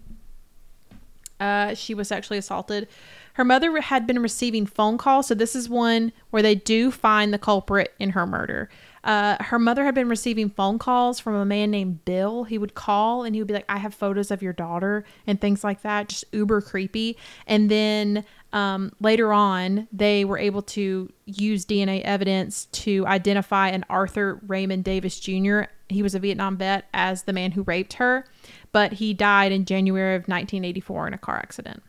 Uh, 1.39 1.73
she 1.73 1.93
was 1.93 2.07
sexually 2.07 2.37
assaulted. 2.37 2.87
Her 3.33 3.45
mother 3.45 3.79
had 3.79 4.05
been 4.05 4.19
receiving 4.19 4.65
phone 4.65 4.97
calls, 4.97 5.27
so 5.27 5.35
this 5.35 5.55
is 5.55 5.69
one 5.69 6.11
where 6.29 6.41
they 6.41 6.55
do 6.55 6.91
find 6.91 7.33
the 7.33 7.37
culprit 7.37 7.93
in 7.99 8.09
her 8.09 8.27
murder. 8.27 8.69
Uh, 9.03 9.41
her 9.41 9.57
mother 9.57 9.85
had 9.85 9.95
been 9.95 10.09
receiving 10.09 10.49
phone 10.49 10.77
calls 10.77 11.19
from 11.19 11.35
a 11.35 11.45
man 11.45 11.71
named 11.71 12.03
Bill. 12.03 12.43
He 12.43 12.57
would 12.57 12.75
call 12.75 13.23
and 13.23 13.33
he 13.33 13.41
would 13.41 13.47
be 13.47 13.53
like, 13.53 13.65
"I 13.69 13.77
have 13.77 13.93
photos 13.93 14.29
of 14.29 14.41
your 14.41 14.51
daughter" 14.51 15.05
and 15.25 15.39
things 15.39 15.63
like 15.63 15.83
that, 15.83 16.09
just 16.09 16.25
uber 16.33 16.61
creepy. 16.61 17.17
And 17.47 17.71
then 17.71 18.25
um, 18.51 18.91
later 18.99 19.31
on, 19.31 19.87
they 19.91 20.25
were 20.25 20.37
able 20.37 20.63
to 20.63 21.11
use 21.25 21.65
DNA 21.65 22.01
evidence 22.01 22.65
to 22.65 23.05
identify 23.05 23.69
an 23.69 23.85
Arthur 23.89 24.41
Raymond 24.47 24.83
Davis 24.83 25.19
Jr. 25.19 25.61
He 25.87 26.03
was 26.03 26.15
a 26.15 26.19
Vietnam 26.19 26.57
vet 26.57 26.85
as 26.93 27.23
the 27.23 27.33
man 27.33 27.51
who 27.51 27.63
raped 27.63 27.93
her, 27.93 28.25
but 28.71 28.93
he 28.93 29.13
died 29.13 29.51
in 29.51 29.65
January 29.65 30.15
of 30.15 30.21
1984 30.21 31.07
in 31.07 31.13
a 31.13 31.17
car 31.17 31.37
accident. 31.37 31.83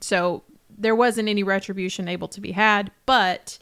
So 0.00 0.42
there 0.78 0.94
wasn't 0.94 1.28
any 1.28 1.42
retribution 1.42 2.08
able 2.08 2.28
to 2.28 2.40
be 2.40 2.52
had, 2.52 2.90
but 3.06 3.58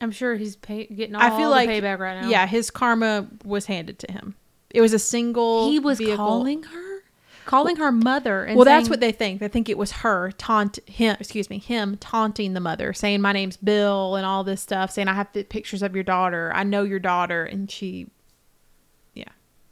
I'm 0.00 0.10
sure 0.10 0.36
he's 0.36 0.56
pay- 0.56 0.86
getting 0.86 1.14
all 1.14 1.22
I 1.22 1.30
feel 1.30 1.48
the 1.48 1.56
like 1.56 1.68
payback 1.68 1.98
right 1.98 2.20
now. 2.20 2.28
Yeah, 2.28 2.46
his 2.46 2.70
karma 2.70 3.28
was 3.44 3.66
handed 3.66 3.98
to 4.00 4.12
him. 4.12 4.34
It 4.70 4.80
was 4.80 4.92
a 4.92 4.98
single. 4.98 5.68
He 5.70 5.78
was 5.78 5.98
vehicle. 5.98 6.16
calling 6.16 6.62
her? 6.62 7.02
Calling 7.44 7.76
her 7.76 7.90
mother. 7.90 8.44
And 8.44 8.56
Well, 8.56 8.64
that's 8.64 8.88
what 8.88 9.00
they 9.00 9.12
think. 9.12 9.40
They 9.40 9.48
think 9.48 9.68
it 9.68 9.76
was 9.76 9.90
her 9.92 10.30
taunt 10.32 10.78
him. 10.86 11.16
Excuse 11.18 11.50
me, 11.50 11.58
him 11.58 11.96
taunting 11.96 12.54
the 12.54 12.60
mother, 12.60 12.92
saying 12.92 13.20
my 13.20 13.32
name's 13.32 13.56
Bill 13.56 14.14
and 14.14 14.24
all 14.24 14.44
this 14.44 14.60
stuff, 14.60 14.92
saying 14.92 15.08
I 15.08 15.14
have 15.14 15.32
pictures 15.48 15.82
of 15.82 15.94
your 15.94 16.04
daughter. 16.04 16.52
I 16.54 16.62
know 16.62 16.84
your 16.84 17.00
daughter, 17.00 17.44
and 17.44 17.70
she. 17.70 18.08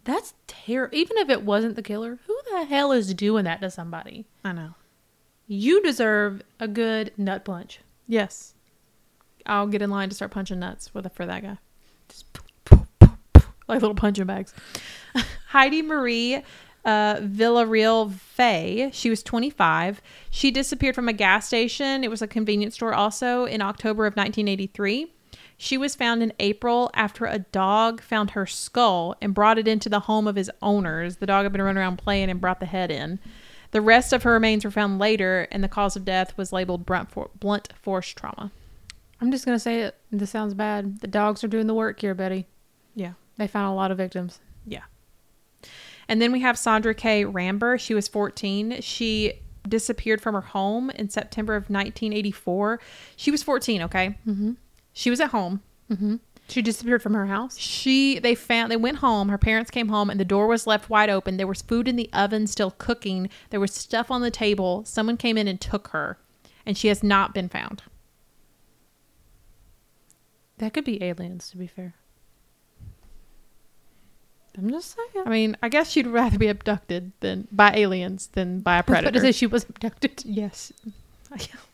That's 0.08 0.32
terrible. 0.46 0.96
Even 0.96 1.18
if 1.18 1.28
it 1.28 1.42
wasn't 1.42 1.76
the 1.76 1.82
killer, 1.82 2.18
who 2.26 2.40
the 2.50 2.64
hell 2.64 2.92
is 2.92 3.12
doing 3.12 3.44
that 3.44 3.60
to 3.60 3.70
somebody? 3.70 4.24
I 4.42 4.52
know. 4.52 4.70
You 5.46 5.82
deserve 5.82 6.40
a 6.58 6.66
good 6.66 7.12
nut 7.18 7.44
punch. 7.44 7.80
Yes, 8.06 8.54
I'll 9.44 9.66
get 9.66 9.82
in 9.82 9.90
line 9.90 10.08
to 10.08 10.14
start 10.14 10.30
punching 10.30 10.60
nuts 10.60 10.94
with 10.94 11.12
for 11.12 11.26
that 11.26 11.42
guy. 11.42 11.58
Just 12.08 12.24
like 13.68 13.82
little 13.82 13.94
punching 13.94 14.24
bags. 14.24 14.54
Heidi 15.48 15.82
Marie 15.82 16.36
uh, 16.86 17.16
Villarreal 17.16 18.10
Fay. 18.10 18.88
She 18.94 19.10
was 19.10 19.22
25. 19.22 20.00
She 20.30 20.50
disappeared 20.50 20.94
from 20.94 21.10
a 21.10 21.12
gas 21.12 21.46
station. 21.46 22.02
It 22.02 22.08
was 22.08 22.22
a 22.22 22.26
convenience 22.26 22.76
store 22.76 22.94
also 22.94 23.44
in 23.44 23.60
October 23.60 24.06
of 24.06 24.14
1983. 24.14 25.12
She 25.60 25.76
was 25.76 25.96
found 25.96 26.22
in 26.22 26.32
April 26.38 26.88
after 26.94 27.26
a 27.26 27.40
dog 27.40 28.00
found 28.00 28.30
her 28.30 28.46
skull 28.46 29.16
and 29.20 29.34
brought 29.34 29.58
it 29.58 29.66
into 29.66 29.88
the 29.88 30.00
home 30.00 30.28
of 30.28 30.36
his 30.36 30.50
owners. 30.62 31.16
The 31.16 31.26
dog 31.26 31.42
had 31.42 31.52
been 31.52 31.60
running 31.62 31.78
around 31.78 31.96
playing 31.98 32.30
and 32.30 32.40
brought 32.40 32.60
the 32.60 32.66
head 32.66 32.92
in. 32.92 33.18
The 33.72 33.80
rest 33.80 34.12
of 34.12 34.22
her 34.22 34.32
remains 34.32 34.64
were 34.64 34.70
found 34.70 35.00
later, 35.00 35.48
and 35.50 35.62
the 35.62 35.68
cause 35.68 35.96
of 35.96 36.04
death 36.04 36.36
was 36.38 36.52
labeled 36.52 36.86
blunt, 36.86 37.10
for- 37.10 37.30
blunt 37.38 37.72
force 37.82 38.08
trauma. 38.08 38.52
I'm 39.20 39.32
just 39.32 39.44
gonna 39.44 39.58
say 39.58 39.82
it. 39.82 39.96
This 40.12 40.30
sounds 40.30 40.54
bad. 40.54 41.00
The 41.00 41.08
dogs 41.08 41.42
are 41.42 41.48
doing 41.48 41.66
the 41.66 41.74
work 41.74 42.00
here, 42.00 42.14
Betty. 42.14 42.46
Yeah. 42.94 43.14
They 43.36 43.48
found 43.48 43.70
a 43.70 43.74
lot 43.74 43.90
of 43.90 43.98
victims. 43.98 44.38
Yeah. 44.64 44.84
And 46.08 46.22
then 46.22 46.30
we 46.30 46.40
have 46.40 46.56
Sandra 46.56 46.94
K. 46.94 47.24
Ramber. 47.24 47.78
She 47.78 47.94
was 47.94 48.06
14. 48.08 48.80
She 48.80 49.34
disappeared 49.68 50.20
from 50.20 50.34
her 50.34 50.40
home 50.40 50.88
in 50.90 51.10
September 51.10 51.54
of 51.56 51.64
1984. 51.64 52.80
She 53.16 53.30
was 53.30 53.42
14, 53.42 53.82
okay? 53.82 54.16
Mm-hmm. 54.26 54.52
She 54.98 55.10
was 55.10 55.20
at 55.20 55.30
home. 55.30 55.62
Mm-hmm. 55.88 56.16
She 56.48 56.60
disappeared 56.60 57.04
from 57.04 57.14
her 57.14 57.26
house. 57.26 57.56
She 57.56 58.18
they 58.18 58.34
found 58.34 58.68
they 58.68 58.76
went 58.76 58.96
home. 58.96 59.28
Her 59.28 59.38
parents 59.38 59.70
came 59.70 59.90
home 59.90 60.10
and 60.10 60.18
the 60.18 60.24
door 60.24 60.48
was 60.48 60.66
left 60.66 60.90
wide 60.90 61.08
open. 61.08 61.36
There 61.36 61.46
was 61.46 61.62
food 61.62 61.86
in 61.86 61.94
the 61.94 62.10
oven 62.12 62.48
still 62.48 62.72
cooking. 62.72 63.30
There 63.50 63.60
was 63.60 63.72
stuff 63.72 64.10
on 64.10 64.22
the 64.22 64.30
table. 64.32 64.84
Someone 64.84 65.16
came 65.16 65.38
in 65.38 65.46
and 65.46 65.60
took 65.60 65.88
her, 65.88 66.18
and 66.66 66.76
she 66.76 66.88
has 66.88 67.04
not 67.04 67.32
been 67.32 67.48
found. 67.48 67.84
That 70.56 70.74
could 70.74 70.84
be 70.84 71.00
aliens, 71.00 71.48
to 71.50 71.58
be 71.58 71.68
fair. 71.68 71.94
I'm 74.56 74.68
just 74.68 74.96
saying. 74.96 75.26
I 75.26 75.30
mean, 75.30 75.56
I 75.62 75.68
guess 75.68 75.90
she'd 75.90 76.08
rather 76.08 76.38
be 76.38 76.48
abducted 76.48 77.12
than 77.20 77.46
by 77.52 77.72
aliens 77.76 78.30
than 78.32 78.62
by 78.62 78.78
a 78.78 78.78
I 78.78 78.80
was 78.80 78.88
about 78.88 79.02
predator. 79.02 79.12
to 79.12 79.20
say 79.20 79.30
she 79.30 79.46
was 79.46 79.62
abducted. 79.62 80.24
Yes. 80.24 80.72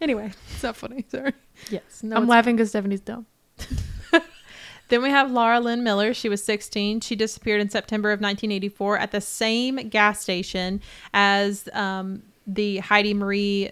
anyway, 0.00 0.32
it's 0.52 0.62
not 0.62 0.76
funny. 0.76 1.04
Sorry. 1.08 1.32
Yes. 1.70 2.02
No, 2.02 2.16
I'm 2.16 2.26
laughing 2.26 2.56
because 2.56 2.70
Stephanie's 2.70 3.00
dumb. 3.00 3.26
Then 4.90 5.02
we 5.02 5.10
have 5.10 5.30
Laura 5.30 5.60
Lynn 5.60 5.82
Miller. 5.84 6.14
She 6.14 6.30
was 6.30 6.42
16. 6.42 7.00
She 7.00 7.14
disappeared 7.14 7.60
in 7.60 7.68
September 7.68 8.08
of 8.10 8.20
1984 8.22 8.96
at 8.98 9.10
the 9.12 9.20
same 9.20 9.76
gas 9.90 10.22
station 10.22 10.80
as 11.12 11.68
um, 11.74 12.22
the 12.46 12.78
Heidi 12.78 13.12
Marie 13.12 13.70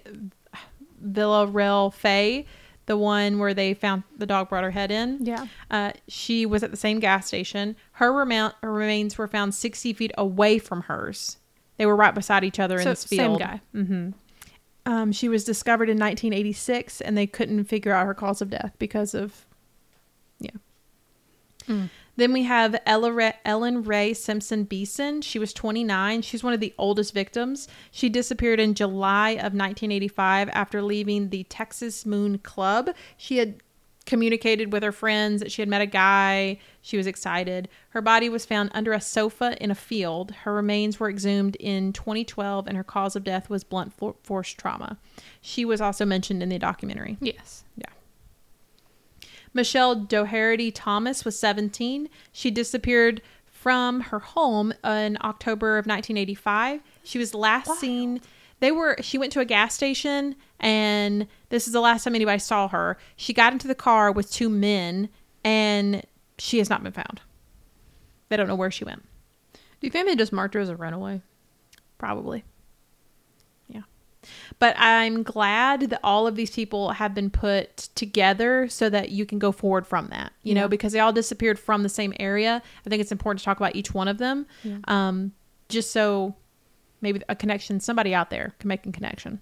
Villarreal 1.02 1.94
Fay, 1.94 2.44
the 2.84 2.98
one 2.98 3.38
where 3.38 3.54
they 3.54 3.72
found 3.72 4.02
the 4.18 4.26
dog 4.26 4.50
brought 4.50 4.64
her 4.64 4.70
head 4.70 4.90
in. 4.90 5.24
Yeah. 5.24 5.46
Uh, 5.70 5.92
she 6.06 6.44
was 6.44 6.62
at 6.62 6.70
the 6.70 6.76
same 6.76 7.00
gas 7.00 7.26
station. 7.26 7.76
Her, 7.92 8.12
rema- 8.12 8.54
her 8.62 8.70
remains 8.70 9.16
were 9.16 9.26
found 9.28 9.54
60 9.54 9.94
feet 9.94 10.12
away 10.18 10.58
from 10.58 10.82
hers. 10.82 11.38
They 11.78 11.86
were 11.86 11.96
right 11.96 12.14
beside 12.14 12.44
each 12.44 12.60
other 12.60 12.76
in 12.76 12.82
So, 12.82 12.90
this 12.90 13.00
same 13.00 13.18
field. 13.18 13.40
guy. 13.40 13.60
hmm 13.72 14.10
Um, 14.86 15.10
she 15.10 15.28
was 15.28 15.44
discovered 15.44 15.88
in 15.88 15.98
1986, 15.98 17.00
and 17.00 17.18
they 17.18 17.26
couldn't 17.26 17.64
figure 17.64 17.92
out 17.92 18.06
her 18.06 18.14
cause 18.14 18.40
of 18.40 18.50
death 18.50 18.74
because 18.78 19.14
of, 19.14 19.44
yeah. 20.38 20.50
Mm. 21.68 21.90
Then 22.16 22.32
we 22.32 22.44
have 22.44 22.80
Ella 22.86 23.34
Ellen 23.44 23.82
Rae 23.82 24.14
Simpson 24.14 24.64
Beason. 24.64 25.20
She 25.20 25.38
was 25.38 25.52
29. 25.52 26.22
She's 26.22 26.42
one 26.42 26.54
of 26.54 26.60
the 26.60 26.72
oldest 26.78 27.12
victims. 27.12 27.68
She 27.90 28.08
disappeared 28.08 28.58
in 28.58 28.74
July 28.74 29.30
of 29.30 29.52
1985 29.52 30.48
after 30.50 30.80
leaving 30.80 31.28
the 31.28 31.44
Texas 31.44 32.06
Moon 32.06 32.38
Club. 32.38 32.90
She 33.18 33.36
had 33.36 33.62
communicated 34.06 34.72
with 34.72 34.82
her 34.82 34.92
friends 34.92 35.42
that 35.42 35.52
she 35.52 35.60
had 35.60 35.68
met 35.68 35.82
a 35.82 35.86
guy. 35.86 36.58
She 36.80 36.96
was 36.96 37.06
excited. 37.06 37.68
Her 37.90 38.00
body 38.00 38.28
was 38.28 38.46
found 38.46 38.70
under 38.72 38.92
a 38.92 39.00
sofa 39.00 39.56
in 39.60 39.70
a 39.70 39.74
field. 39.74 40.30
Her 40.30 40.54
remains 40.54 40.98
were 40.98 41.10
exhumed 41.10 41.56
in 41.56 41.92
2012, 41.92 42.66
and 42.66 42.76
her 42.76 42.84
cause 42.84 43.16
of 43.16 43.24
death 43.24 43.50
was 43.50 43.64
blunt 43.64 43.92
force 44.22 44.50
trauma. 44.50 44.98
She 45.40 45.64
was 45.64 45.80
also 45.80 46.04
mentioned 46.04 46.42
in 46.42 46.48
the 46.48 46.58
documentary. 46.58 47.18
Yes. 47.20 47.64
Yeah. 47.76 47.86
Michelle 49.52 49.94
Doherty 49.94 50.70
Thomas 50.70 51.24
was 51.24 51.38
17. 51.38 52.08
She 52.30 52.50
disappeared 52.50 53.22
from 53.44 54.00
her 54.00 54.20
home 54.20 54.72
in 54.84 55.18
October 55.22 55.78
of 55.78 55.86
1985. 55.86 56.80
She 57.02 57.18
was 57.18 57.34
last 57.34 57.66
Wild. 57.66 57.78
seen. 57.78 58.20
They 58.60 58.72
were. 58.72 58.96
She 59.02 59.18
went 59.18 59.32
to 59.32 59.40
a 59.40 59.44
gas 59.44 59.74
station, 59.74 60.34
and 60.60 61.26
this 61.50 61.66
is 61.66 61.72
the 61.72 61.80
last 61.80 62.04
time 62.04 62.14
anybody 62.14 62.38
saw 62.38 62.68
her. 62.68 62.96
She 63.16 63.32
got 63.32 63.52
into 63.52 63.68
the 63.68 63.74
car 63.74 64.10
with 64.10 64.30
two 64.32 64.48
men, 64.48 65.08
and 65.44 66.02
she 66.38 66.58
has 66.58 66.70
not 66.70 66.82
been 66.82 66.92
found. 66.92 67.20
They 68.28 68.36
don't 68.36 68.48
know 68.48 68.54
where 68.56 68.70
she 68.70 68.84
went. 68.84 69.02
Do 69.52 69.86
you 69.86 69.90
think 69.90 70.06
they 70.06 70.16
just 70.16 70.32
marked 70.32 70.54
her 70.54 70.60
as 70.60 70.68
a 70.70 70.76
runaway? 70.76 71.20
Probably. 71.98 72.44
Yeah. 73.68 73.82
But 74.58 74.74
I'm 74.78 75.22
glad 75.22 75.80
that 75.90 76.00
all 76.02 76.26
of 76.26 76.34
these 76.34 76.50
people 76.50 76.90
have 76.92 77.14
been 77.14 77.30
put 77.30 77.76
together 77.94 78.68
so 78.68 78.88
that 78.88 79.10
you 79.10 79.26
can 79.26 79.38
go 79.38 79.52
forward 79.52 79.86
from 79.86 80.08
that, 80.08 80.32
you 80.42 80.54
know, 80.54 80.66
because 80.66 80.92
they 80.92 81.00
all 81.00 81.12
disappeared 81.12 81.58
from 81.58 81.82
the 81.82 81.88
same 81.88 82.14
area. 82.18 82.62
I 82.84 82.88
think 82.90 83.00
it's 83.00 83.12
important 83.12 83.40
to 83.40 83.44
talk 83.44 83.58
about 83.58 83.76
each 83.76 83.92
one 83.94 84.08
of 84.08 84.16
them, 84.18 84.46
Yeah. 84.64 84.78
um, 84.88 85.32
just 85.68 85.90
so 85.90 86.34
maybe 87.00 87.22
a 87.28 87.36
connection, 87.36 87.80
somebody 87.80 88.14
out 88.14 88.30
there 88.30 88.54
can 88.58 88.68
make 88.68 88.86
a 88.86 88.92
connection. 88.92 89.40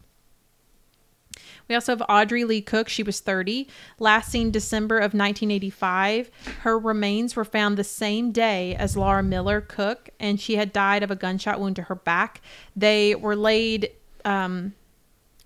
We 1.68 1.74
also 1.74 1.92
have 1.92 2.02
Audrey 2.08 2.44
Lee 2.44 2.60
Cook. 2.60 2.88
She 2.88 3.02
was 3.02 3.20
30. 3.20 3.68
Last 3.98 4.30
seen 4.30 4.50
December 4.50 4.96
of 4.96 5.14
1985. 5.14 6.30
Her 6.60 6.78
remains 6.78 7.34
were 7.36 7.44
found 7.44 7.76
the 7.76 7.84
same 7.84 8.32
day 8.32 8.74
as 8.76 8.96
Laura 8.96 9.22
Miller 9.22 9.60
Cook, 9.60 10.10
and 10.20 10.40
she 10.40 10.56
had 10.56 10.72
died 10.72 11.02
of 11.02 11.10
a 11.10 11.16
gunshot 11.16 11.60
wound 11.60 11.76
to 11.76 11.82
her 11.82 11.94
back. 11.94 12.40
They 12.76 13.14
were 13.14 13.36
laid. 13.36 13.90
Um, 14.24 14.74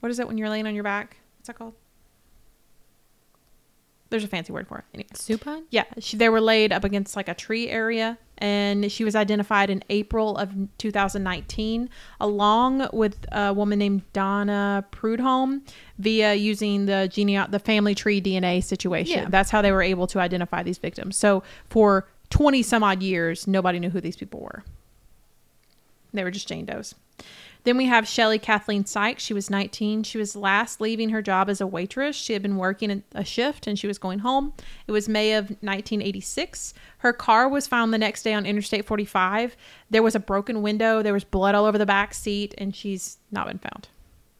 what 0.01 0.11
is 0.11 0.18
it 0.18 0.27
when 0.27 0.38
you're 0.38 0.51
laying 0.51 0.66
on 0.66 0.75
your 0.75 0.85
back? 0.85 1.16
What's 1.38 1.49
that 1.49 1.57
called? 1.57 1.75
There's 4.11 4.25
a 4.25 4.29
fancy 4.29 4.53
word 4.53 4.66
for 4.66 4.79
it. 4.79 4.85
Anyway. 4.94 5.09
Supine? 5.14 5.64
Yeah, 5.71 5.85
she, 5.99 6.16
they 6.16 6.29
were 6.29 6.40
laid 6.40 6.73
up 6.73 6.85
against 6.85 7.14
like 7.14 7.29
a 7.29 7.35
tree 7.35 7.68
area, 7.68 8.16
and 8.38 8.90
she 8.90 9.05
was 9.05 9.14
identified 9.14 9.68
in 9.68 9.85
April 9.90 10.37
of 10.37 10.51
2019, 10.79 11.90
along 12.21 12.88
with 12.92 13.27
a 13.33 13.53
woman 13.53 13.79
named 13.79 14.11
Donna 14.14 14.85
Prudhomme, 14.90 15.62
via 15.99 16.35
using 16.35 16.87
the 16.87 17.09
genea- 17.12 17.51
the 17.51 17.59
family 17.59 17.94
tree 17.94 18.21
DNA 18.21 18.64
situation. 18.64 19.25
Yeah. 19.25 19.29
That's 19.29 19.51
how 19.51 19.61
they 19.61 19.73
were 19.73 19.83
able 19.83 20.07
to 20.09 20.21
identify 20.21 20.62
these 20.62 20.79
victims. 20.79 21.16
So 21.16 21.42
for 21.68 22.09
20 22.31 22.62
some 22.62 22.83
odd 22.83 23.03
years, 23.03 23.47
nobody 23.47 23.79
knew 23.79 23.90
who 23.90 24.01
these 24.01 24.16
people 24.16 24.40
were. 24.40 24.64
They 26.14 26.25
were 26.25 26.31
just 26.31 26.49
Jane 26.49 26.64
Doe's. 26.64 26.94
Then 27.64 27.77
we 27.77 27.87
have 27.87 28.09
Shelly 28.09 28.38
Kathleen 28.38 28.85
Sikes. 28.85 29.23
She 29.23 29.35
was 29.35 29.51
19. 29.51 30.03
She 30.03 30.18
was 30.18 30.37
last 30.37 30.81
leaving 30.81 31.11
her 31.11 31.21
job 31.21 31.51
as 31.51 31.61
a 31.61 31.66
waitress. 31.66 32.16
She 32.16 32.33
had 32.33 32.42
been 32.42 32.57
working 32.57 33.03
a 33.12 33.25
shift 33.25 33.66
and 33.66 33.79
she 33.79 33.87
was 33.87 33.99
going 33.99 34.21
home. 34.21 34.53
It 34.87 34.92
was 34.92 35.09
May 35.09 35.35
of 35.35 35.51
1986. 35.51 36.75
Her 36.99 37.12
car 37.12 37.49
was 37.49 37.66
found 37.66 37.92
the 37.92 37.99
next 37.99 38.23
day 38.23 38.33
on 38.33 38.47
Interstate 38.47 38.85
45. 38.85 39.57
There 39.90 40.03
was 40.03 40.14
a 40.14 40.21
broken 40.21 40.62
window. 40.62 41.03
There 41.03 41.12
was 41.12 41.25
blood 41.25 41.55
all 41.55 41.64
over 41.64 41.79
the 41.79 41.87
back 41.87 42.14
seat, 42.14 42.55
and 42.59 42.75
she's 42.75 43.18
not 43.31 43.47
been 43.47 43.59
found. 43.59 43.88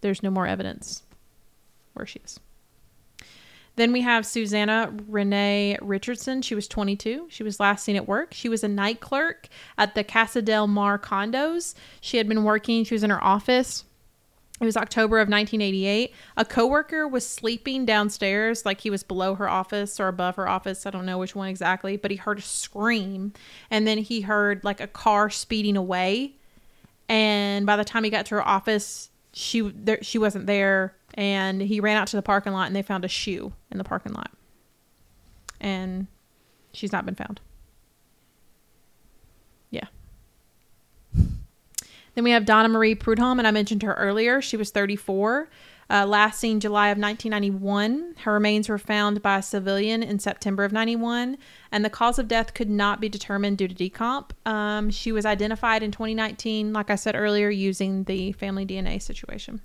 There's 0.01 0.23
no 0.23 0.31
more 0.31 0.47
evidence 0.47 1.03
where 1.95 2.07
she 2.07 2.21
is. 2.25 2.41
Then 3.79 3.93
we 3.93 4.01
have 4.01 4.27
Susanna 4.27 4.93
Renee 5.07 5.79
Richardson. 5.81 6.43
She 6.43 6.57
was 6.57 6.67
22. 6.67 7.29
She 7.31 7.45
was 7.45 7.61
last 7.61 7.85
seen 7.85 7.95
at 7.95 8.09
work. 8.09 8.35
She 8.35 8.49
was 8.49 8.65
a 8.65 8.69
night 8.69 8.99
clerk 8.99 9.47
at 9.79 9.95
the 9.95 10.03
Casa 10.03 10.43
del 10.43 10.67
Mar 10.67 10.99
condos. 10.99 11.77
She 12.01 12.17
had 12.17 12.29
been 12.29 12.43
working, 12.43 12.83
she 12.83 12.97
was 12.97 13.05
in 13.05 13.11
her 13.11 13.23
office. 13.23 13.85
It 14.61 14.65
was 14.65 14.77
October 14.77 15.21
of 15.21 15.29
1988. 15.29 16.13
A 16.37 16.45
coworker 16.45 17.07
was 17.07 17.25
sleeping 17.25 17.87
downstairs, 17.87 18.67
like 18.67 18.81
he 18.81 18.91
was 18.91 19.05
below 19.05 19.37
her 19.37 19.49
office 19.49 20.01
or 20.01 20.09
above 20.09 20.35
her 20.35 20.49
office. 20.49 20.85
I 20.85 20.91
don't 20.91 21.07
know 21.07 21.19
which 21.19 21.37
one 21.37 21.47
exactly, 21.47 21.97
but 21.97 22.11
he 22.11 22.17
heard 22.17 22.41
a 22.41 22.43
scream. 22.43 23.33
And 23.71 23.87
then 23.87 23.99
he 23.99 24.23
heard 24.23 24.65
like 24.65 24.81
a 24.81 24.89
car 24.89 25.31
speeding 25.31 25.77
away. 25.77 26.33
And 27.09 27.65
by 27.65 27.77
the 27.77 27.85
time 27.85 28.03
he 28.03 28.11
got 28.11 28.27
to 28.27 28.35
her 28.35 28.47
office, 28.47 29.11
she 29.39 29.61
there, 29.61 30.03
she 30.03 30.19
wasn't 30.19 30.47
there. 30.47 30.95
And 31.15 31.61
he 31.61 31.81
ran 31.81 31.97
out 31.97 32.09
to 32.09 32.17
the 32.17 32.23
parking 32.23 32.53
lot 32.53 32.67
and 32.67 32.77
they 32.77 32.83
found 32.83 33.05
a 33.05 33.09
shoe 33.09 33.53
in 33.71 33.79
the 33.79 33.85
parking 33.85 34.13
lot. 34.13 34.31
And 35.61 36.09
she's 36.73 36.93
not 36.93 37.07
been 37.07 37.15
found. 37.15 37.41
Yeah. 39.71 39.87
Then 41.15 42.25
we 42.25 42.33
have 42.33 42.45
Donna 42.45 42.69
Marie 42.69 42.97
Prudhomme, 42.97 43.39
and 43.39 43.47
I 43.47 43.53
mentioned 43.53 43.85
her 43.85 43.95
earlier. 43.95 44.43
She 44.43 44.57
was 44.57 44.71
34. 44.71 45.49
Uh, 45.91 46.05
last 46.05 46.39
seen 46.39 46.61
July 46.61 46.89
of 46.89 46.99
1991. 46.99 48.17
Her 48.25 48.35
remains 48.35 48.69
were 48.69 48.79
found 48.79 49.23
by 49.23 49.39
a 49.39 49.43
civilian 49.43 50.03
in 50.03 50.19
September 50.19 50.65
of 50.65 50.73
91, 50.73 51.39
and 51.73 51.85
the 51.85 51.91
cause 51.91 52.19
of 52.19 52.29
death 52.29 52.53
could 52.53 52.69
not 52.69 53.01
be 53.01 53.09
determined 53.09 53.57
due 53.57 53.69
to 53.69 53.75
decomp. 53.75 54.33
Um, 54.45 54.91
she 54.91 55.13
was 55.13 55.25
identified 55.25 55.83
in 55.83 55.91
2019, 55.91 56.75
like 56.75 56.91
I 56.91 56.97
said 56.97 57.17
earlier, 57.17 57.49
using 57.49 58.05
the 58.05 58.33
family 58.33 58.67
DNA 58.67 59.01
situation. 59.01 59.63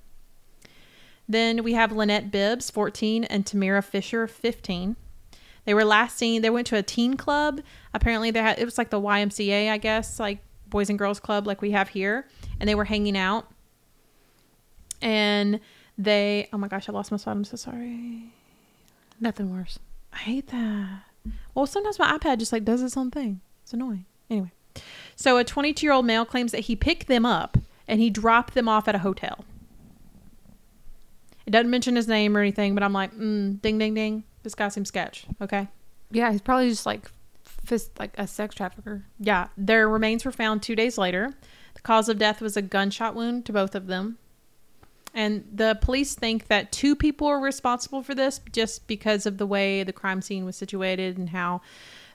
Then 1.28 1.62
we 1.62 1.74
have 1.74 1.92
Lynette 1.92 2.30
Bibbs, 2.30 2.70
14, 2.70 3.24
and 3.24 3.44
Tamira 3.44 3.84
Fisher, 3.84 4.26
15. 4.26 4.96
They 5.64 5.74
were 5.74 5.84
last 5.84 6.16
seen. 6.16 6.42
They 6.42 6.50
went 6.50 6.66
to 6.68 6.76
a 6.76 6.82
teen 6.82 7.16
club. 7.16 7.60
Apparently, 7.92 8.30
they 8.30 8.40
had 8.40 8.58
it 8.58 8.64
was 8.64 8.78
like 8.78 8.90
the 8.90 9.00
YMCA, 9.00 9.70
I 9.70 9.78
guess, 9.78 10.20
like 10.20 10.38
Boys 10.68 10.90
and 10.90 10.98
Girls 10.98 11.20
Club, 11.20 11.46
like 11.46 11.62
we 11.62 11.70
have 11.70 11.88
here, 11.88 12.26
and 12.60 12.68
they 12.68 12.74
were 12.74 12.84
hanging 12.84 13.16
out. 13.16 13.50
And 15.00 15.60
they, 15.96 16.48
oh 16.52 16.58
my 16.58 16.68
gosh, 16.68 16.88
I 16.88 16.92
lost 16.92 17.10
my 17.10 17.16
spot. 17.16 17.36
I'm 17.36 17.44
so 17.44 17.56
sorry. 17.56 18.32
Nothing 19.20 19.54
worse. 19.54 19.78
I 20.12 20.18
hate 20.18 20.48
that. 20.48 21.02
Well, 21.54 21.66
sometimes 21.66 21.98
my 21.98 22.16
iPad 22.18 22.38
just 22.38 22.52
like 22.52 22.64
does 22.64 22.82
its 22.82 22.96
own 22.96 23.10
thing. 23.10 23.40
It's 23.62 23.72
annoying. 23.72 24.04
Anyway, 24.28 24.52
so 25.16 25.36
a 25.36 25.44
22 25.44 25.86
year 25.86 25.92
old 25.92 26.06
male 26.06 26.24
claims 26.24 26.52
that 26.52 26.62
he 26.62 26.76
picked 26.76 27.06
them 27.06 27.24
up 27.24 27.58
and 27.86 28.00
he 28.00 28.10
dropped 28.10 28.54
them 28.54 28.68
off 28.68 28.88
at 28.88 28.94
a 28.94 28.98
hotel. 28.98 29.44
It 31.46 31.50
doesn't 31.50 31.70
mention 31.70 31.96
his 31.96 32.08
name 32.08 32.36
or 32.36 32.40
anything, 32.40 32.74
but 32.74 32.82
I'm 32.82 32.92
like, 32.92 33.14
mm, 33.14 33.60
ding, 33.60 33.78
ding, 33.78 33.94
ding. 33.94 34.24
This 34.42 34.54
guy 34.54 34.68
seems 34.68 34.88
sketch. 34.88 35.26
Okay. 35.40 35.68
Yeah, 36.10 36.32
he's 36.32 36.40
probably 36.40 36.70
just 36.70 36.86
like 36.86 37.10
fist 37.44 37.90
like 37.98 38.12
a 38.18 38.26
sex 38.26 38.54
trafficker. 38.54 39.04
Yeah. 39.18 39.48
Their 39.56 39.88
remains 39.88 40.24
were 40.24 40.32
found 40.32 40.62
two 40.62 40.76
days 40.76 40.96
later. 40.96 41.34
The 41.74 41.82
cause 41.82 42.08
of 42.08 42.18
death 42.18 42.40
was 42.40 42.56
a 42.56 42.62
gunshot 42.62 43.14
wound 43.14 43.44
to 43.46 43.52
both 43.52 43.74
of 43.74 43.86
them. 43.86 44.18
And 45.16 45.44
the 45.54 45.78
police 45.80 46.14
think 46.16 46.48
that 46.48 46.72
two 46.72 46.96
people 46.96 47.28
are 47.28 47.38
responsible 47.38 48.02
for 48.02 48.14
this 48.16 48.40
just 48.52 48.86
because 48.88 49.26
of 49.26 49.38
the 49.38 49.46
way 49.46 49.84
the 49.84 49.92
crime 49.92 50.20
scene 50.20 50.44
was 50.44 50.56
situated 50.56 51.16
and 51.16 51.30
how 51.30 51.60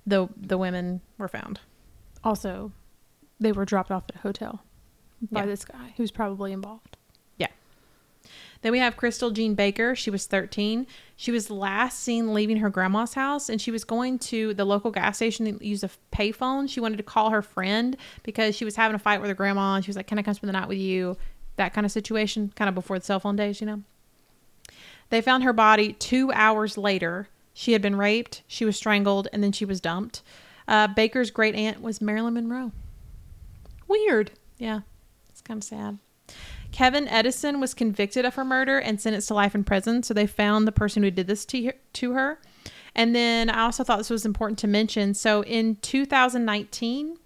the 0.05 0.27
the 0.35 0.57
women 0.57 0.99
were 1.17 1.29
found. 1.29 1.61
Also, 2.23 2.71
they 3.39 3.53
were 3.53 3.63
dropped 3.65 3.89
off 3.89 4.03
at 4.09 4.15
a 4.15 4.19
hotel 4.19 4.61
by 5.31 5.41
Yeah. 5.41 5.45
this 5.45 5.63
guy 5.63 5.93
who's 5.95 6.11
probably 6.11 6.51
involved. 6.51 6.97
Yeah. 7.37 7.47
Then 8.61 8.73
we 8.73 8.79
have 8.79 8.97
Krystal 8.97 9.31
Jean 9.31 9.55
Baker. 9.55 9.95
She 9.95 10.09
was 10.09 10.25
13. 10.25 10.85
She 11.15 11.31
was 11.31 11.49
last 11.49 11.99
seen 12.01 12.33
leaving 12.33 12.57
her 12.57 12.69
grandma's 12.69 13.13
house 13.13 13.47
and 13.47 13.61
she 13.61 13.71
was 13.71 13.85
going 13.85 14.19
to 14.19 14.53
the 14.53 14.65
local 14.65 14.91
gas 14.91 15.15
station 15.15 15.45
to 15.57 15.65
use 15.65 15.83
a 15.85 15.89
payphone. 16.11 16.69
She 16.69 16.81
wanted 16.81 16.97
to 16.97 17.03
call 17.03 17.29
her 17.29 17.41
friend 17.41 17.95
because 18.23 18.55
she 18.57 18.65
was 18.65 18.75
having 18.75 18.95
a 18.95 18.99
fight 18.99 19.21
with 19.21 19.29
her 19.29 19.35
grandma 19.35 19.75
and 19.75 19.85
she 19.85 19.89
was 19.89 19.95
like, 19.95 20.07
Can 20.07 20.19
I 20.19 20.21
come 20.23 20.33
spend 20.33 20.49
the 20.49 20.53
night 20.59 20.67
with 20.67 20.77
you? 20.77 21.15
That 21.59 21.73
kind 21.73 21.83
of 21.83 21.91
situation, 21.91 22.53
kind 22.55 22.69
of 22.69 22.73
before 22.73 22.97
the 22.97 23.03
cell 23.03 23.19
phone 23.19 23.35
days, 23.35 23.59
you 23.59 23.67
know? 23.67 23.83
They 25.09 25.19
found 25.19 25.43
her 25.43 25.51
body 25.51 25.91
two 25.91 26.31
hours 26.31 26.77
later. 26.77 27.27
She 27.53 27.73
had 27.73 27.81
been 27.81 27.97
raped, 27.97 28.43
she 28.47 28.63
was 28.63 28.77
strangled, 28.77 29.27
and 29.33 29.43
then 29.43 29.51
she 29.51 29.65
was 29.65 29.81
dumped. 29.81 30.21
Uh, 30.69 30.87
Baker's 30.87 31.31
great 31.31 31.55
aunt 31.55 31.81
was 31.81 31.99
Marilyn 31.99 32.35
Monroe. 32.35 32.71
Weird. 33.89 34.31
Yeah, 34.57 34.81
it's 35.29 35.41
kind 35.41 35.57
of 35.57 35.65
sad. 35.65 35.97
Kevin 36.71 37.09
Edison 37.09 37.59
was 37.59 37.73
convicted 37.73 38.23
of 38.23 38.35
her 38.35 38.45
murder 38.45 38.79
and 38.79 39.01
sentenced 39.01 39.27
to 39.27 39.33
life 39.33 39.53
in 39.53 39.65
prison. 39.65 40.01
So 40.01 40.13
they 40.13 40.27
found 40.27 40.65
the 40.65 40.71
person 40.71 41.03
who 41.03 41.11
did 41.11 41.27
this 41.27 41.43
to, 41.47 41.73
to 41.93 42.13
her. 42.13 42.39
And 42.95 43.13
then 43.13 43.49
I 43.49 43.63
also 43.63 43.83
thought 43.83 43.97
this 43.97 44.09
was 44.09 44.25
important 44.25 44.59
to 44.59 44.67
mention. 44.67 45.13
So 45.13 45.43
in 45.43 45.75
2019, 45.77 47.17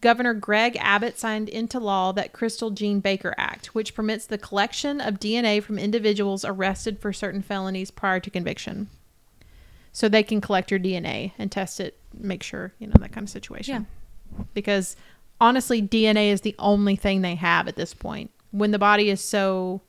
Governor 0.00 0.34
Greg 0.34 0.76
Abbott 0.80 1.18
signed 1.18 1.48
into 1.48 1.78
law 1.78 2.12
that 2.12 2.32
Krystal 2.32 2.74
Jean 2.74 3.00
Baker 3.00 3.34
Act, 3.36 3.74
which 3.74 3.94
permits 3.94 4.26
the 4.26 4.38
collection 4.38 5.00
of 5.00 5.20
DNA 5.20 5.62
from 5.62 5.78
individuals 5.78 6.44
arrested 6.44 6.98
for 6.98 7.12
certain 7.12 7.42
felonies 7.42 7.90
prior 7.90 8.20
to 8.20 8.30
conviction. 8.30 8.88
So 9.92 10.08
they 10.08 10.22
can 10.22 10.40
collect 10.40 10.70
your 10.70 10.80
DNA 10.80 11.32
and 11.38 11.50
test 11.50 11.80
it, 11.80 11.98
make 12.16 12.42
sure, 12.42 12.72
you 12.78 12.86
know, 12.86 12.94
that 13.00 13.12
kind 13.12 13.24
of 13.24 13.30
situation. 13.30 13.86
Yeah. 14.34 14.44
Because 14.54 14.96
honestly, 15.40 15.82
DNA 15.82 16.30
is 16.30 16.42
the 16.42 16.54
only 16.58 16.96
thing 16.96 17.20
they 17.20 17.34
have 17.34 17.68
at 17.68 17.76
this 17.76 17.92
point 17.92 18.30
when 18.52 18.70
the 18.70 18.78
body 18.78 19.10
is 19.10 19.20
so 19.20 19.82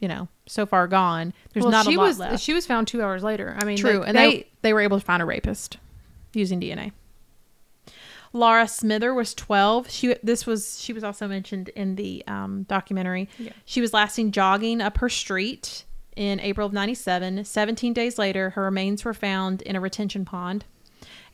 you 0.00 0.08
know, 0.08 0.28
so 0.46 0.66
far 0.66 0.86
gone. 0.86 1.32
There's 1.52 1.62
well, 1.62 1.72
not 1.72 1.86
a 1.86 1.90
lot 1.90 2.02
was 2.06 2.18
left. 2.18 2.42
she 2.42 2.52
was 2.52 2.66
found 2.66 2.86
two 2.86 3.02
hours 3.02 3.22
later. 3.22 3.56
I 3.58 3.64
mean, 3.64 3.76
True, 3.76 4.00
like, 4.00 4.08
and 4.08 4.16
they 4.16 4.46
they 4.62 4.72
were 4.72 4.80
able 4.80 4.98
to 4.98 5.04
find 5.04 5.22
a 5.22 5.26
rapist 5.26 5.78
using 6.32 6.60
DNA. 6.60 6.92
Laura 8.36 8.68
Smither 8.68 9.12
was 9.14 9.34
12. 9.34 9.90
She 9.90 10.14
this 10.22 10.46
was 10.46 10.80
she 10.80 10.92
was 10.92 11.02
also 11.02 11.26
mentioned 11.26 11.70
in 11.70 11.96
the 11.96 12.22
um, 12.26 12.64
documentary. 12.64 13.28
Yeah. 13.38 13.52
She 13.64 13.80
was 13.80 13.92
last 13.92 14.14
seen 14.14 14.32
jogging 14.32 14.80
up 14.80 14.98
her 14.98 15.08
street 15.08 15.84
in 16.14 16.40
April 16.40 16.66
of 16.66 16.72
97. 16.72 17.44
17 17.44 17.92
days 17.92 18.18
later, 18.18 18.50
her 18.50 18.62
remains 18.62 19.04
were 19.04 19.14
found 19.14 19.62
in 19.62 19.76
a 19.76 19.80
retention 19.80 20.24
pond. 20.24 20.64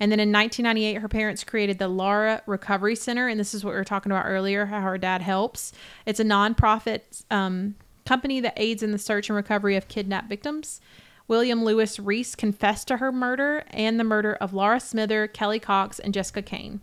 And 0.00 0.11
then 0.11 0.18
in 0.18 0.32
1998, 0.32 1.00
her 1.00 1.09
parents 1.09 1.44
created 1.44 1.78
the 1.78 1.86
Laura 1.86 2.42
Recovery 2.46 2.96
Center, 2.96 3.28
and 3.28 3.38
this 3.38 3.55
is 3.55 3.64
what 3.64 3.70
we 3.70 3.76
were 3.76 3.84
talking 3.84 4.11
about 4.11 4.26
earlier, 4.26 4.66
how 4.66 4.80
her 4.80 4.98
dad 4.98 5.22
helps. 5.22 5.72
It's 6.07 6.18
a 6.18 6.24
nonprofit 6.24 7.22
um, 7.30 7.76
company 8.05 8.40
that 8.40 8.55
aids 8.57 8.82
in 8.82 8.90
the 8.90 8.98
search 8.98 9.28
and 9.28 9.36
recovery 9.36 9.76
of 9.76 9.86
kidnapped 9.86 10.28
victims. 10.28 10.80
William 11.28 11.64
Lewis 11.64 11.98
Reece 11.98 12.34
confessed 12.34 12.88
to 12.88 12.98
her 12.98 13.12
murder 13.12 13.64
and 13.70 13.98
the 13.98 14.04
murder 14.04 14.34
of 14.34 14.52
Laura 14.52 14.80
Smither, 14.80 15.28
Kelli 15.28 15.60
Cox, 15.60 15.98
and 15.98 16.12
Jessica 16.12 16.42
Cain. 16.42 16.80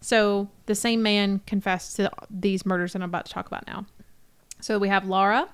So 0.00 0.48
the 0.66 0.74
same 0.74 1.02
man 1.02 1.40
confessed 1.46 1.96
to 1.96 2.10
these 2.30 2.64
murders 2.64 2.92
that 2.94 3.02
I'm 3.02 3.08
about 3.08 3.26
to 3.26 3.32
talk 3.32 3.46
about 3.46 3.66
now. 3.66 3.86
So 4.60 4.78
we 4.78 4.88
have 4.88 5.06
Laura, 5.06 5.48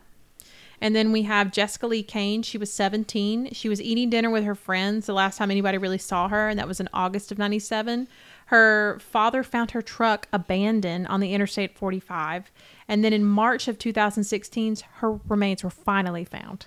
and 0.81 0.95
then 0.95 1.13
we 1.13 1.23
have 1.23 1.53
Jessica 1.53 1.87
Lee 1.87 2.03
Cain. 2.03 2.43
She 2.43 2.59
was 2.59 2.73
17. 2.73 3.53
She 3.53 3.69
was 3.69 3.81
eating 3.81 4.11
dinner 4.11 4.31
with 4.31 4.45
her 4.45 4.55
friends 4.55 5.07
the 5.07 5.15
last 5.15 5.39
time 5.39 5.51
anybody 5.51 5.79
really 5.79 5.99
saw 5.99 6.29
her, 6.29 6.49
and 6.49 6.59
that 6.59 6.69
was 6.69 6.81
in 6.81 6.89
August 6.93 7.33
of 7.33 7.39
97. 7.39 8.09
Her 8.47 8.99
father 9.01 9.43
found 9.43 9.73
her 9.73 9.83
truck 9.83 10.29
abandoned 10.33 11.09
on 11.09 11.21
the 11.21 11.33
Interstate 11.33 11.77
45. 11.77 12.53
And 12.87 13.05
then 13.05 13.13
in 13.13 13.25
March 13.25 13.67
of 13.67 13.79
2016, 13.79 14.77
her 14.97 15.19
remains 15.29 15.65
were 15.65 15.71
finally 15.71 16.25
found. 16.25 16.67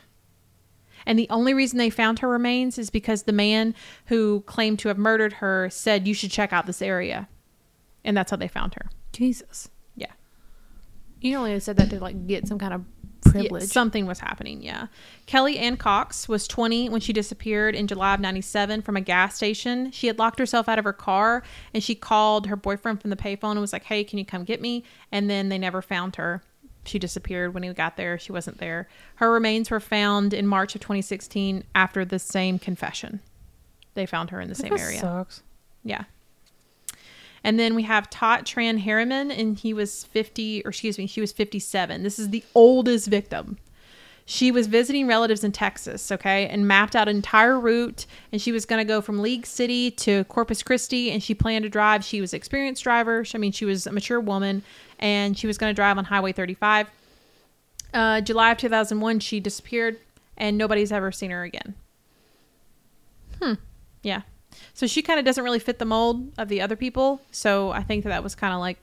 And 1.09 1.17
the 1.17 1.27
only 1.31 1.55
reason 1.55 1.79
they 1.79 1.89
found 1.89 2.19
her 2.19 2.29
remains 2.29 2.77
is 2.77 2.91
because 2.91 3.23
the 3.23 3.31
man 3.33 3.73
who 4.05 4.41
claimed 4.45 4.77
to 4.79 4.89
have 4.89 4.97
murdered 4.99 5.33
her 5.33 5.67
said, 5.71 6.07
You 6.07 6.13
should 6.13 6.29
check 6.29 6.53
out 6.53 6.67
this 6.67 6.83
area. 6.83 7.27
And 8.05 8.15
that's 8.15 8.29
how 8.29 8.37
they 8.37 8.47
found 8.47 8.75
her. 8.75 8.91
Jesus. 9.11 9.69
Yeah. 9.95 10.11
You 11.19 11.35
only 11.37 11.59
said 11.61 11.77
that 11.77 11.89
to 11.89 11.99
like 11.99 12.27
get 12.27 12.47
some 12.47 12.59
kind 12.59 12.75
of 12.75 12.85
Yeah, 13.25 13.31
privilege. 13.31 13.63
something 13.63 14.05
was 14.05 14.19
happening, 14.19 14.61
yeah. 14.61 14.85
Kelli 15.25 15.57
Ann 15.57 15.77
Cox 15.77 16.29
was 16.29 16.47
20 16.47 16.89
when 16.89 17.01
she 17.01 17.11
disappeared 17.11 17.73
in 17.73 17.87
July 17.87 18.13
of 18.13 18.19
97 18.19 18.83
from 18.83 18.95
a 18.95 19.01
gas 19.01 19.35
station. 19.35 19.89
She 19.89 20.05
had 20.05 20.19
locked 20.19 20.37
herself 20.37 20.69
out 20.69 20.77
of 20.77 20.85
her 20.85 20.93
car 20.93 21.41
and 21.73 21.83
she 21.83 21.95
called 21.95 22.45
her 22.45 22.55
boyfriend 22.55 23.01
from 23.01 23.09
the 23.09 23.15
payphone 23.15 23.53
and 23.53 23.61
was 23.61 23.73
like, 23.73 23.85
hey, 23.85 24.03
can 24.03 24.19
you 24.19 24.25
come 24.25 24.43
get 24.43 24.61
me? 24.61 24.83
And 25.11 25.27
then 25.27 25.49
they 25.49 25.57
never 25.57 25.81
found 25.81 26.17
her. 26.17 26.43
She 26.89 26.99
disappeared 26.99 27.53
when 27.53 27.63
he 27.63 27.71
got 27.73 27.97
there. 27.97 28.17
She 28.17 28.31
wasn't 28.31 28.57
there. 28.57 28.87
Her 29.15 29.31
remains 29.31 29.69
were 29.69 29.79
found 29.79 30.33
in 30.33 30.47
March 30.47 30.75
of 30.75 30.81
2016 30.81 31.63
after 31.75 32.03
the 32.03 32.19
same 32.19 32.59
confession. 32.59 33.21
They 33.93 34.05
found 34.05 34.31
her 34.31 34.41
in 34.41 34.49
the 34.49 34.55
That 34.55 34.61
same 34.61 34.77
area. 34.77 34.99
Sucks. 34.99 35.43
Yeah. 35.83 36.03
And 37.43 37.57
then 37.57 37.75
we 37.75 37.83
have 37.83 38.09
Tot 38.09 38.45
Tran 38.45 38.79
Harriman, 38.79 39.31
and 39.31 39.57
he 39.57 39.73
was 39.73 40.03
50, 40.05 40.63
or 40.65 40.69
excuse 40.69 40.97
me, 40.97 41.07
she 41.07 41.21
was 41.21 41.31
57. 41.31 42.03
This 42.03 42.19
is 42.19 42.29
the 42.29 42.43
oldest 42.53 43.07
victim. 43.07 43.57
She 44.31 44.51
was 44.51 44.67
visiting 44.67 45.07
relatives 45.07 45.43
in 45.43 45.51
Texas, 45.51 46.11
okay, 46.11 46.47
and 46.49 46.67
mapped 46.67 46.95
out 46.95 47.07
an 47.07 47.15
entire 47.15 47.59
route. 47.59 48.05
And 48.31 48.39
she 48.39 48.51
was 48.51 48.63
going 48.63 48.77
to 48.77 48.85
go 48.85 49.01
from 49.01 49.23
League 49.23 49.47
City 49.47 49.89
to 49.89 50.23
Corpus 50.25 50.61
Christi, 50.61 51.09
and 51.09 51.23
she 51.23 51.33
planned 51.33 51.63
to 51.63 51.69
drive. 51.69 52.03
She 52.03 52.21
was 52.21 52.33
an 52.33 52.37
experienced 52.37 52.83
driver. 52.83 53.25
I 53.33 53.37
mean, 53.39 53.51
she 53.51 53.65
was 53.65 53.87
a 53.87 53.91
mature 53.91 54.19
woman, 54.19 54.61
and 54.99 55.35
she 55.35 55.47
was 55.47 55.57
going 55.57 55.71
to 55.71 55.73
drive 55.73 55.97
on 55.97 56.05
Highway 56.05 56.31
35. 56.31 56.91
Uh, 57.91 58.21
July 58.21 58.51
of 58.51 58.59
2001, 58.59 59.19
she 59.19 59.39
disappeared, 59.39 59.97
and 60.37 60.59
nobody's 60.59 60.91
ever 60.91 61.11
seen 61.11 61.31
her 61.31 61.41
again. 61.41 61.73
Hmm. 63.41 63.53
Yeah. 64.03 64.21
So 64.75 64.85
she 64.85 65.01
kind 65.01 65.17
of 65.17 65.25
doesn't 65.25 65.43
really 65.43 65.57
fit 65.57 65.79
the 65.79 65.85
mold 65.85 66.33
of 66.37 66.49
the 66.49 66.61
other 66.61 66.75
people. 66.75 67.19
So 67.31 67.71
I 67.71 67.81
think 67.81 68.03
that 68.03 68.11
that 68.11 68.23
was 68.23 68.35
kind 68.35 68.53
of 68.53 68.59
like, 68.59 68.77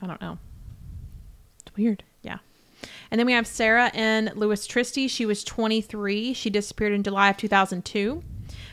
I 0.00 0.06
don't 0.06 0.20
know. 0.20 0.38
It's 1.66 1.76
weird. 1.76 2.04
And 3.12 3.18
then 3.18 3.26
we 3.26 3.34
have 3.34 3.46
Sarah 3.46 3.90
and 3.92 4.32
Lewis 4.36 4.66
Trusty. 4.66 5.06
She 5.06 5.26
was 5.26 5.44
23. 5.44 6.32
She 6.32 6.48
disappeared 6.48 6.94
in 6.94 7.02
July 7.02 7.28
of 7.28 7.36
2002 7.36 8.22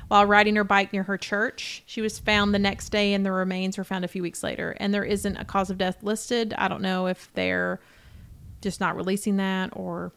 while 0.08 0.26
riding 0.26 0.56
her 0.56 0.64
bike 0.64 0.94
near 0.94 1.04
her 1.04 1.18
church. 1.18 1.84
She 1.86 2.00
was 2.00 2.18
found 2.18 2.56
the 2.56 2.60
next 2.60 2.88
day 2.88 3.14
and 3.14 3.26
the 3.26 3.34
remains 3.34 3.78
were 3.78 3.84
found 3.84 4.06
a 4.06 4.08
few 4.08 4.22
weeks 4.24 4.42
later. 4.42 4.78
And 4.80 4.94
there 4.94 5.04
isn't 5.04 5.36
a 5.36 5.44
cause 5.44 5.70
of 5.70 5.78
death 5.78 6.02
listed. 6.04 6.54
I 6.58 6.70
don't 6.70 6.82
know 6.82 7.08
if 7.08 7.30
they're 7.34 7.82
just 8.62 8.80
not 8.80 8.96
releasing 8.96 9.36
that 9.38 9.72
or 9.74 10.14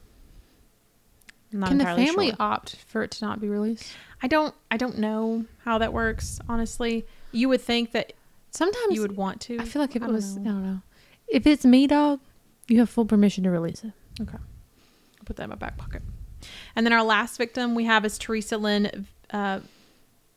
not 1.51 1.71
Can 1.71 1.79
the 1.79 1.85
family 1.85 2.29
sure. 2.29 2.37
opt 2.39 2.77
for 2.77 3.03
it 3.03 3.11
to 3.11 3.25
not 3.25 3.41
be 3.41 3.49
released? 3.49 3.93
I 4.23 4.29
don't 4.29 4.55
I 4.71 4.77
don't 4.77 4.99
know 4.99 5.47
how 5.65 5.79
that 5.79 5.93
works, 5.93 6.39
honestly. 6.49 7.05
You 7.33 7.49
would 7.49 7.61
think 7.61 7.91
that 7.91 8.13
Sometimes 8.53 8.95
you 8.95 9.01
would 9.01 9.17
want 9.17 9.41
to. 9.43 9.59
I 9.59 9.65
feel 9.65 9.83
like 9.83 9.97
if 9.97 10.03
it 10.03 10.09
was, 10.09 10.37
know. 10.37 10.43
I 10.43 10.55
don't 10.55 10.63
know. 10.65 10.83
If 11.27 11.45
it's 11.45 11.65
me, 11.65 11.89
dog, 11.89 12.21
you 12.69 12.79
have 12.79 12.89
full 12.89 13.07
permission 13.07 13.43
to 13.43 13.51
release 13.51 13.83
it. 13.83 13.93
Okay. 14.21 14.39
I'll 14.39 15.25
put 15.25 15.37
that 15.37 15.45
in 15.45 15.51
my 15.51 15.57
back 15.57 15.77
pocket. 15.77 16.03
And 16.75 16.85
then 16.85 16.93
our 16.93 17.05
last 17.05 17.37
victim 17.37 17.75
we 17.75 17.85
have 17.85 18.05
is 18.05 18.19
Teresa 18.19 18.57
Lynn 18.59 19.07
uh, 19.31 19.61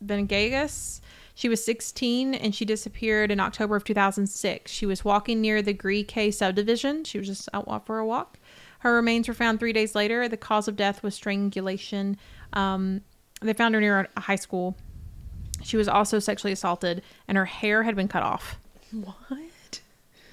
Vanegas. 0.04 1.02
She 1.34 1.50
was 1.50 1.64
16 1.66 2.34
and 2.34 2.56
she 2.56 2.64
disappeared 2.64 3.30
in 3.30 3.40
October 3.40 3.76
of 3.76 3.84
2006. 3.84 4.72
She 4.72 4.86
was 4.86 5.04
walking 5.04 5.42
near 5.42 5.62
the 5.62 5.74
Gree 5.74 6.04
K 6.04 6.32
subdivision. 6.32 7.04
She 7.04 7.18
was 7.18 7.28
just 7.28 7.50
out 7.54 7.86
for 7.86 8.00
a 8.00 8.06
walk. 8.06 8.40
Her 8.80 8.96
remains 8.96 9.28
were 9.28 9.34
found 9.34 9.60
three 9.60 9.74
days 9.74 9.96
later. 9.96 10.30
The 10.30 10.38
cause 10.38 10.68
of 10.68 10.76
death 10.76 11.04
was 11.04 11.16
strangulation. 11.16 12.18
Um, 12.54 13.02
they 13.42 13.54
found 13.54 13.76
her 13.76 13.82
near 13.82 14.08
a 14.16 14.22
high 14.22 14.36
school. 14.38 14.78
She 15.62 15.76
was 15.76 15.88
also 15.88 16.20
sexually 16.20 16.54
assaulted 16.54 17.02
and 17.28 17.38
her 17.38 17.46
hair 17.46 17.84
had 17.84 17.96
been 17.96 18.08
cut 18.08 18.24
off. 18.24 18.58
What? 18.92 19.40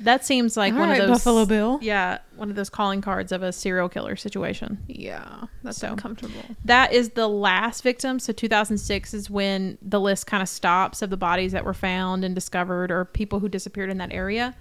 That 0.02 0.24
seems 0.24 0.56
like 0.56 0.72
All 0.74 0.80
one 0.80 0.88
right, 0.88 1.00
of 1.00 1.08
those 1.08 1.18
Buffalo 1.18 1.46
Bill. 1.46 1.78
Yeah, 1.80 2.18
one 2.36 2.50
of 2.50 2.56
those 2.56 2.68
calling 2.68 3.00
cards 3.00 3.32
of 3.32 3.42
a 3.42 3.52
serial 3.52 3.88
killer 3.88 4.16
situation. 4.16 4.78
Yeah, 4.88 5.44
that's 5.62 5.78
So- 5.78 5.88
uncomfortable. 5.90 6.42
That 6.64 6.92
is 6.92 7.10
the 7.10 7.28
last 7.28 7.82
victim. 7.82 8.18
So 8.18 8.32
2006 8.32 9.14
is 9.14 9.30
when 9.30 9.78
the 9.80 10.00
list 10.00 10.26
kind 10.26 10.42
of 10.42 10.48
stops 10.48 11.02
of 11.02 11.10
the 11.10 11.16
bodies 11.16 11.52
that 11.52 11.64
were 11.64 11.74
found 11.74 12.24
and 12.24 12.34
discovered 12.34 12.90
or 12.90 13.04
people 13.04 13.40
who 13.40 13.48
disappeared 13.48 13.90
in 13.90 13.98
that 13.98 14.12
area. 14.12 14.54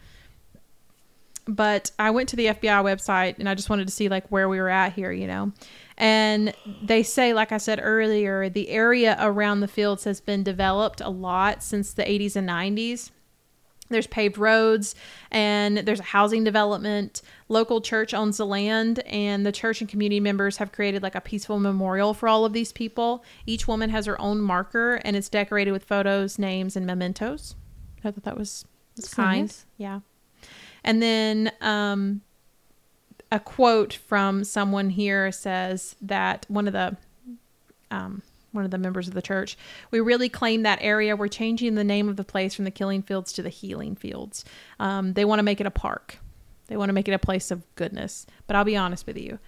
But 1.47 1.91
I 1.97 2.11
went 2.11 2.29
to 2.29 2.35
the 2.35 2.47
FBI 2.47 2.83
website 2.83 3.39
and 3.39 3.49
I 3.49 3.55
just 3.55 3.69
wanted 3.69 3.87
to 3.87 3.93
see 3.93 4.09
like 4.09 4.27
where 4.27 4.47
we 4.47 4.59
were 4.59 4.69
at 4.69 4.93
here, 4.93 5.11
you 5.11 5.25
know. 5.25 5.51
And 5.97 6.53
they 6.83 7.01
say 7.03 7.33
like 7.33 7.51
I 7.51 7.57
said 7.57 7.79
earlier, 7.81 8.47
the 8.47 8.69
area 8.69 9.17
around 9.19 9.61
the 9.61 9.67
fields 9.67 10.03
has 10.03 10.21
been 10.21 10.43
developed 10.43 11.01
a 11.01 11.09
lot 11.09 11.63
since 11.63 11.93
the 11.93 12.03
80s 12.03 12.35
and 12.35 12.47
90s. 12.47 13.09
There's 13.91 14.07
paved 14.07 14.37
roads 14.37 14.95
and 15.29 15.77
there's 15.79 15.99
a 15.99 16.03
housing 16.03 16.43
development. 16.43 17.21
Local 17.49 17.81
church 17.81 18.13
owns 18.13 18.37
the 18.37 18.45
land, 18.45 18.99
and 18.99 19.45
the 19.45 19.51
church 19.51 19.81
and 19.81 19.89
community 19.89 20.19
members 20.19 20.57
have 20.57 20.71
created 20.71 21.03
like 21.03 21.15
a 21.15 21.21
peaceful 21.21 21.59
memorial 21.59 22.13
for 22.13 22.29
all 22.29 22.45
of 22.45 22.53
these 22.53 22.71
people. 22.71 23.23
Each 23.45 23.67
woman 23.67 23.89
has 23.89 24.05
her 24.05 24.19
own 24.21 24.39
marker, 24.41 24.95
and 25.03 25.15
it's 25.15 25.29
decorated 25.29 25.71
with 25.71 25.83
photos, 25.83 26.39
names, 26.39 26.75
and 26.75 26.85
mementos. 26.85 27.55
I 28.03 28.11
thought 28.11 28.23
that 28.23 28.37
was, 28.37 28.65
That's 28.95 29.13
kind. 29.13 29.43
nice. 29.43 29.65
Yeah. 29.77 29.99
And 30.83 31.01
then 31.01 31.51
um, 31.61 32.21
a 33.31 33.39
quote 33.39 33.93
from 33.93 34.43
someone 34.43 34.89
here 34.89 35.31
says 35.31 35.95
that 36.01 36.45
one 36.47 36.67
of 36.67 36.73
the 36.73 36.97
um, 37.91 38.23
one 38.51 38.65
of 38.65 38.71
the 38.71 38.77
members 38.77 39.07
of 39.07 39.13
the 39.13 39.21
church. 39.21 39.57
We 39.91 39.99
really 39.99 40.29
claim 40.29 40.63
that 40.63 40.79
area. 40.81 41.15
We're 41.15 41.27
changing 41.27 41.75
the 41.75 41.83
name 41.83 42.09
of 42.09 42.15
the 42.17 42.23
place 42.23 42.53
from 42.53 42.65
the 42.65 42.71
killing 42.71 43.01
fields 43.01 43.31
to 43.33 43.41
the 43.41 43.49
healing 43.49 43.95
fields. 43.95 44.43
Um, 44.79 45.13
they 45.13 45.25
want 45.25 45.39
to 45.39 45.43
make 45.43 45.59
it 45.61 45.67
a 45.67 45.71
park. 45.71 46.17
They 46.67 46.77
want 46.77 46.89
to 46.89 46.93
make 46.93 47.07
it 47.07 47.13
a 47.13 47.19
place 47.19 47.51
of 47.51 47.63
goodness. 47.75 48.25
But 48.47 48.55
I'll 48.55 48.63
be 48.63 48.77
honest 48.77 49.05
with 49.07 49.17
you, 49.17 49.39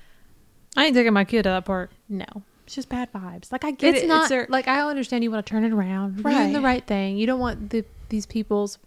I 0.76 0.86
ain't 0.86 0.96
taking 0.96 1.14
my 1.14 1.24
kid 1.26 1.44
to 1.44 1.50
that 1.50 1.66
park. 1.66 1.92
no, 2.10 2.26
it's 2.66 2.76
just 2.76 2.90
bad 2.90 3.12
vibes. 3.14 3.52
Like 3.52 3.64
I 3.66 3.72
get 3.72 3.96
It's 3.96 4.04
it. 4.04 4.08
not 4.08 4.30
their- 4.30 4.48
like 4.50 4.68
I 4.68 4.82
understand 4.82 5.24
you 5.24 5.32
want 5.32 5.46
to 5.46 5.50
turn 5.50 5.64
it 5.66 5.72
around, 5.74 6.20
You're 6.20 6.32
doing 6.34 6.54
the 6.54 6.60
Right. 6.60 6.66
right 6.76 6.88
thing. 6.88 7.18
You 7.18 7.28
don't 7.28 7.40
want 7.40 7.70
the 7.72 7.84
these 8.10 8.26
people's 8.26 8.78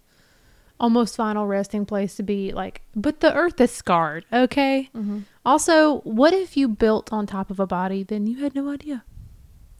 almost 0.79 1.17
final 1.17 1.47
resting 1.47 1.87
place 1.87 2.17
to 2.17 2.23
be 2.23 2.53
like, 2.53 2.83
but 2.95 3.21
the 3.21 3.35
earth 3.35 3.61
is 3.61 3.71
scarred. 3.71 4.25
Okay. 4.33 4.91
Mhm. 4.95 5.23
Also, 5.45 6.01
what 6.01 6.33
if 6.35 6.57
you 6.57 6.69
built 6.69 7.13
on 7.13 7.27
top 7.27 7.51
of 7.51 7.59
a 7.59 7.67
body? 7.67 8.03
Then 8.03 8.27
you 8.27 8.39
had 8.43 8.55
no 8.55 8.69
idea. 8.69 9.03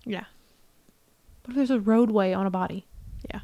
Yeah. 0.07 0.25
What 1.45 1.51
if 1.51 1.57
there's 1.57 1.71
a 1.71 1.81
roadway 1.81 2.33
on 2.33 2.47
a 2.47 2.51
body? 2.51 2.87
Yeah. 3.31 3.41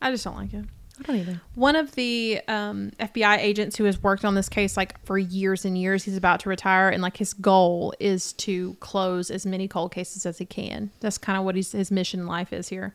I 0.00 0.10
just 0.10 0.24
don't 0.24 0.36
like 0.36 0.54
it. 0.54 0.64
I 0.98 1.02
don't 1.02 1.16
either. 1.16 1.40
One 1.54 1.76
of 1.76 1.94
the 1.94 2.40
um, 2.48 2.90
FBI 2.98 3.36
agents 3.38 3.76
who 3.76 3.84
has 3.84 4.02
worked 4.02 4.24
on 4.24 4.34
this 4.34 4.48
case 4.48 4.76
like 4.76 4.98
for 5.04 5.18
years 5.18 5.66
and 5.66 5.76
years, 5.76 6.04
he's 6.04 6.16
about 6.16 6.40
to 6.40 6.48
retire, 6.48 6.88
and 6.88 7.02
like 7.02 7.18
his 7.18 7.34
goal 7.34 7.92
is 8.00 8.32
to 8.34 8.74
close 8.80 9.30
as 9.30 9.44
many 9.44 9.68
cold 9.68 9.92
cases 9.92 10.24
as 10.24 10.38
he 10.38 10.46
can. 10.46 10.90
That's 11.00 11.18
kind 11.18 11.38
of 11.38 11.44
what 11.44 11.54
he's, 11.54 11.72
his 11.72 11.90
mission 11.90 12.20
in 12.20 12.26
life 12.26 12.52
is 12.52 12.68
here. 12.68 12.94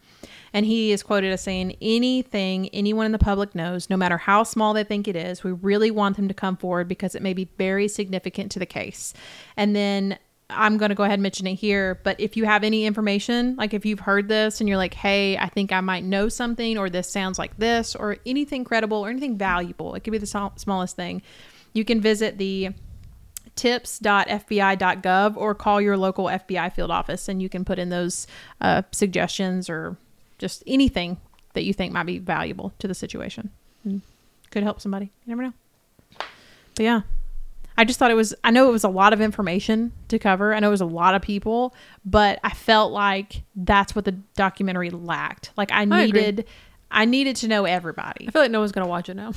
And 0.51 0.65
he 0.65 0.91
is 0.91 1.03
quoted 1.03 1.31
as 1.31 1.41
saying, 1.41 1.75
"Anything 1.79 2.69
anyone 2.69 3.05
in 3.05 3.11
the 3.11 3.19
public 3.19 3.53
knows, 3.53 3.89
no 3.89 3.97
matter 3.97 4.17
how 4.17 4.43
small 4.43 4.73
they 4.73 4.83
think 4.83 5.07
it 5.07 5.15
is, 5.15 5.43
we 5.43 5.51
really 5.51 5.91
want 5.91 6.15
them 6.15 6.27
to 6.27 6.33
come 6.33 6.57
forward 6.57 6.87
because 6.87 7.13
it 7.13 7.21
may 7.21 7.33
be 7.33 7.49
very 7.57 7.87
significant 7.87 8.51
to 8.53 8.59
the 8.59 8.65
case." 8.65 9.13
And 9.55 9.75
then 9.75 10.17
I'm 10.51 10.77
going 10.77 10.89
to 10.89 10.95
go 10.95 11.03
ahead 11.03 11.15
and 11.15 11.23
mention 11.23 11.47
it 11.47 11.55
here. 11.55 11.99
But 12.03 12.19
if 12.19 12.37
you 12.37 12.45
have 12.45 12.63
any 12.63 12.85
information, 12.85 13.55
like 13.55 13.73
if 13.73 13.85
you've 13.85 13.99
heard 14.01 14.27
this 14.27 14.59
and 14.59 14.67
you're 14.67 14.77
like, 14.77 14.93
hey, 14.93 15.37
I 15.37 15.47
think 15.47 15.71
I 15.71 15.81
might 15.81 16.03
know 16.03 16.29
something, 16.29 16.77
or 16.77 16.89
this 16.89 17.09
sounds 17.09 17.39
like 17.39 17.57
this, 17.57 17.95
or 17.95 18.17
anything 18.25 18.63
credible 18.63 18.97
or 18.97 19.09
anything 19.09 19.37
valuable, 19.37 19.95
it 19.95 20.01
could 20.03 20.11
be 20.11 20.17
the 20.17 20.25
small- 20.25 20.53
smallest 20.57 20.95
thing, 20.95 21.21
you 21.73 21.85
can 21.85 22.01
visit 22.01 22.37
the 22.37 22.71
tips.fbi.gov 23.55 25.37
or 25.37 25.53
call 25.53 25.81
your 25.81 25.97
local 25.97 26.25
FBI 26.25 26.73
field 26.73 26.91
office 26.91 27.27
and 27.27 27.41
you 27.41 27.49
can 27.49 27.65
put 27.65 27.79
in 27.79 27.89
those 27.89 28.27
uh, 28.61 28.81
suggestions 28.91 29.69
or 29.69 29.97
just 30.37 30.63
anything 30.65 31.17
that 31.53 31.63
you 31.63 31.73
think 31.73 31.93
might 31.93 32.05
be 32.05 32.17
valuable 32.17 32.73
to 32.79 32.87
the 32.87 32.95
situation. 32.95 33.49
And 33.83 34.01
Could 34.51 34.63
help 34.63 34.81
somebody. 34.81 35.11
You 35.25 35.35
never 35.35 35.43
know. 35.43 35.53
But 36.75 36.83
yeah. 36.83 37.01
I 37.77 37.85
just 37.85 37.99
thought 37.99 38.11
it 38.11 38.15
was 38.15 38.33
I 38.43 38.51
know 38.51 38.67
it 38.67 38.71
was 38.71 38.83
a 38.83 38.89
lot 38.89 39.13
of 39.13 39.21
information 39.21 39.91
to 40.09 40.19
cover. 40.19 40.53
I 40.53 40.59
know 40.59 40.67
it 40.67 40.71
was 40.71 40.81
a 40.81 40.85
lot 40.85 41.15
of 41.15 41.21
people, 41.21 41.73
but 42.05 42.39
I 42.43 42.51
felt 42.51 42.91
like 42.91 43.43
that's 43.55 43.95
what 43.95 44.05
the 44.05 44.13
documentary 44.35 44.89
lacked. 44.89 45.51
Like 45.57 45.71
I 45.71 45.85
needed 45.85 46.45
I, 46.89 47.05
needed 47.05 47.37
to 47.37 47.47
know 47.47 47.65
everybody. 47.65 48.27
I 48.27 48.31
feel 48.31 48.41
like 48.41 48.51
no 48.51 48.59
one's 48.59 48.71
gonna 48.71 48.87
watch 48.87 49.09
it 49.09 49.15
now. 49.15 49.33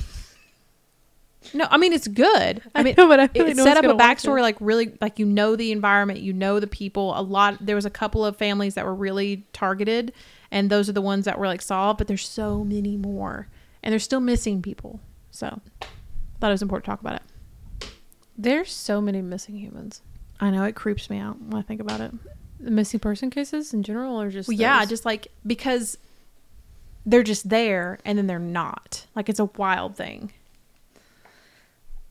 No, 1.53 1.67
I 1.69 1.77
mean 1.77 1.93
it's 1.93 2.07
good. 2.07 2.61
I 2.75 2.79
I 2.79 2.83
mean 2.83 2.95
know, 2.97 3.07
but 3.07 3.19
I 3.19 3.27
feel 3.27 3.47
it 3.47 3.55
no 3.55 3.63
set 3.63 3.77
up 3.77 3.85
a 3.85 3.97
backstory 3.97 4.41
like 4.41 4.57
really 4.59 4.97
like 4.99 5.19
you 5.19 5.25
know 5.25 5.55
the 5.55 5.71
environment, 5.71 6.19
you 6.19 6.33
know 6.33 6.59
the 6.59 6.67
people. 6.67 7.17
A 7.17 7.21
lot 7.21 7.57
there 7.61 7.75
was 7.75 7.85
a 7.85 7.89
couple 7.89 8.25
of 8.25 8.35
families 8.37 8.75
that 8.75 8.85
were 8.85 8.95
really 8.95 9.45
targeted 9.53 10.13
and 10.51 10.69
those 10.69 10.87
are 10.89 10.93
the 10.93 11.01
ones 11.01 11.25
that 11.25 11.37
were 11.37 11.47
like 11.47 11.61
solved, 11.61 11.97
but 11.97 12.07
there's 12.07 12.27
so 12.27 12.63
many 12.63 12.97
more. 12.97 13.47
And 13.83 13.91
they're 13.91 13.99
still 13.99 14.19
missing 14.19 14.61
people. 14.61 14.99
So 15.31 15.61
I 15.81 15.85
thought 16.39 16.49
it 16.49 16.53
was 16.53 16.61
important 16.61 16.85
to 16.85 16.91
talk 16.91 17.01
about 17.01 17.15
it. 17.15 17.21
There's 18.37 18.71
so 18.71 18.99
many 19.01 19.21
missing 19.21 19.55
humans. 19.57 20.01
I 20.39 20.49
know 20.49 20.63
it 20.63 20.75
creeps 20.75 21.09
me 21.09 21.17
out 21.19 21.39
when 21.41 21.53
I 21.55 21.61
think 21.61 21.79
about 21.79 22.01
it. 22.01 22.11
The 22.59 22.71
missing 22.71 22.99
person 22.99 23.29
cases 23.29 23.73
in 23.73 23.83
general, 23.83 24.19
or 24.19 24.29
just 24.29 24.47
Well, 24.49 24.57
yeah, 24.57 24.83
just 24.85 25.05
like 25.05 25.27
because 25.45 25.97
they're 27.05 27.23
just 27.23 27.49
there 27.49 27.99
and 28.03 28.17
then 28.17 28.27
they're 28.27 28.39
not. 28.39 29.05
Like 29.15 29.29
it's 29.29 29.39
a 29.39 29.45
wild 29.45 29.95
thing. 29.95 30.33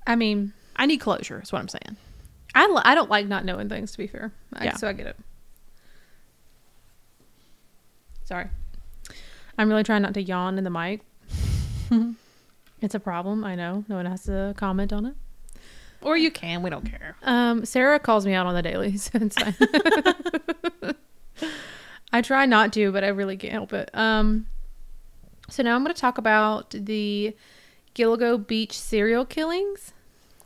I 0.07 0.17
mean, 0.17 0.53
I 0.77 0.87
need 0.87 0.99
closure. 0.99 1.41
Is 1.43 1.53
what 1.53 1.61
I'm 1.61 1.69
saying. 1.69 1.97
I 2.55 2.81
I 2.85 2.95
don't 2.95 3.11
like 3.11 3.27
not 3.27 3.45
knowing 3.45 3.69
things. 3.69 3.93
To 3.93 3.99
be 3.99 4.07
fair, 4.07 4.33
I, 4.53 4.65
Yeah. 4.65 4.77
so 4.77 4.89
I 4.89 4.93
get 4.93 5.07
it. 5.07 5.17
Sorry, 8.25 8.47
I'm 9.59 9.69
really 9.69 9.83
trying 9.83 10.03
not 10.03 10.15
to 10.15 10.23
yawn 10.23 10.57
in 10.57 10.65
the 10.65 10.71
mic. 10.71 11.03
it's 12.81 12.95
a 12.95 13.01
problem. 13.01 13.45
I 13.45 13.55
know. 13.55 13.85
No 13.89 13.97
one 13.97 14.07
has 14.07 14.25
to 14.25 14.55
comment 14.57 14.93
on 14.93 15.05
it. 15.07 15.15
Or 16.05 16.17
you 16.17 16.31
can. 16.31 16.63
We 16.63 16.71
don't 16.71 16.85
care. 16.85 17.17
Um, 17.23 17.65
Sarah 17.65 17.99
calls 17.99 18.27
me 18.27 18.35
out 18.35 18.47
on 18.47 18.55
the 18.55 18.63
daily, 18.63 18.97
so 18.99 19.11
it's 19.15 19.37
fine. 19.37 19.55
I 22.13 22.23
try 22.23 22.47
not 22.47 22.73
to, 22.75 22.93
but 22.93 23.03
I 23.03 23.09
really 23.09 23.37
can't 23.37 23.53
help 23.53 23.73
it. 23.73 23.91
Um, 23.93 24.47
so 25.49 25.63
now 25.63 25.75
I'm 25.75 25.83
going 25.83 25.95
to 25.95 26.01
talk 26.01 26.19
about 26.19 26.71
the 26.71 27.35
Gilgo 27.95 28.47
Beach 28.47 28.79
serial 28.79 29.25
killings. 29.25 29.93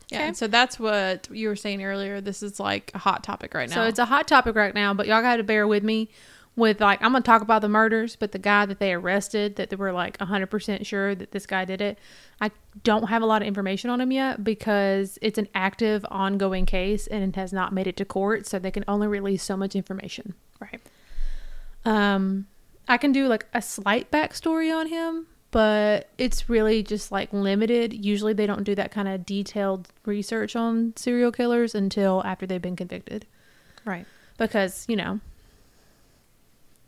Yeah. 0.09 0.19
Okay. 0.19 0.27
and 0.29 0.37
So 0.37 0.47
that's 0.47 0.79
what 0.79 1.29
you 1.31 1.47
were 1.47 1.55
saying 1.55 1.83
earlier. 1.83 2.21
This 2.21 2.41
is 2.41 2.59
like 2.59 2.91
a 2.95 2.97
hot 2.97 3.23
topic 3.23 3.53
right 3.53 3.69
now. 3.69 3.75
So 3.75 3.83
it's 3.83 3.99
a 3.99 4.05
hot 4.05 4.27
topic 4.27 4.55
right 4.55 4.73
now, 4.73 4.93
but 4.93 5.05
y'all 5.05 5.21
got 5.21 5.35
to 5.37 5.43
bear 5.43 5.67
with 5.67 5.83
me 5.83 6.09
with 6.55 6.81
like 6.81 7.01
I'm 7.01 7.11
going 7.11 7.23
to 7.23 7.27
talk 7.27 7.41
about 7.41 7.61
the 7.61 7.69
murders, 7.69 8.15
but 8.17 8.31
the 8.33 8.39
guy 8.39 8.65
that 8.65 8.79
they 8.79 8.93
arrested 8.93 9.55
that 9.55 9.69
they 9.69 9.75
were 9.77 9.91
like 9.93 10.17
100% 10.17 10.85
sure 10.85 11.15
that 11.15 11.31
this 11.31 11.45
guy 11.45 11.63
did 11.65 11.79
it. 11.81 11.97
I 12.41 12.51
don't 12.83 13.07
have 13.09 13.21
a 13.21 13.25
lot 13.25 13.41
of 13.41 13.47
information 13.47 13.89
on 13.89 14.01
him 14.01 14.11
yet 14.11 14.43
because 14.43 15.17
it's 15.21 15.37
an 15.37 15.47
active 15.55 16.05
ongoing 16.11 16.65
case 16.65 17.07
and 17.07 17.23
it 17.23 17.35
has 17.37 17.53
not 17.53 17.71
made 17.73 17.87
it 17.87 17.95
to 17.97 18.05
court, 18.05 18.45
so 18.45 18.59
they 18.59 18.71
can 18.71 18.83
only 18.87 19.07
release 19.07 19.43
so 19.43 19.55
much 19.55 19.75
information. 19.75 20.33
right. 20.59 20.81
Um, 21.85 22.47
I 22.87 22.97
can 22.97 23.11
do 23.11 23.27
like 23.27 23.45
a 23.53 23.61
slight 23.61 24.11
backstory 24.11 24.75
on 24.75 24.87
him, 24.87 25.27
but 25.51 26.09
it's 26.17 26.49
really 26.49 26.83
just 26.83 27.11
like 27.11 27.31
limited. 27.31 27.93
Usually, 27.93 28.33
they 28.33 28.45
don't 28.47 28.63
do 28.63 28.75
that 28.75 28.91
kind 28.91 29.07
of 29.07 29.25
detailed 29.25 29.89
research 30.05 30.55
on 30.55 30.93
serial 30.95 31.31
killers 31.31 31.73
until 31.73 32.21
after 32.25 32.45
they've 32.45 32.61
been 32.61 32.75
convicted, 32.75 33.25
Right. 33.85 34.05
because 34.37 34.85
you 34.89 34.95
know 34.95 35.19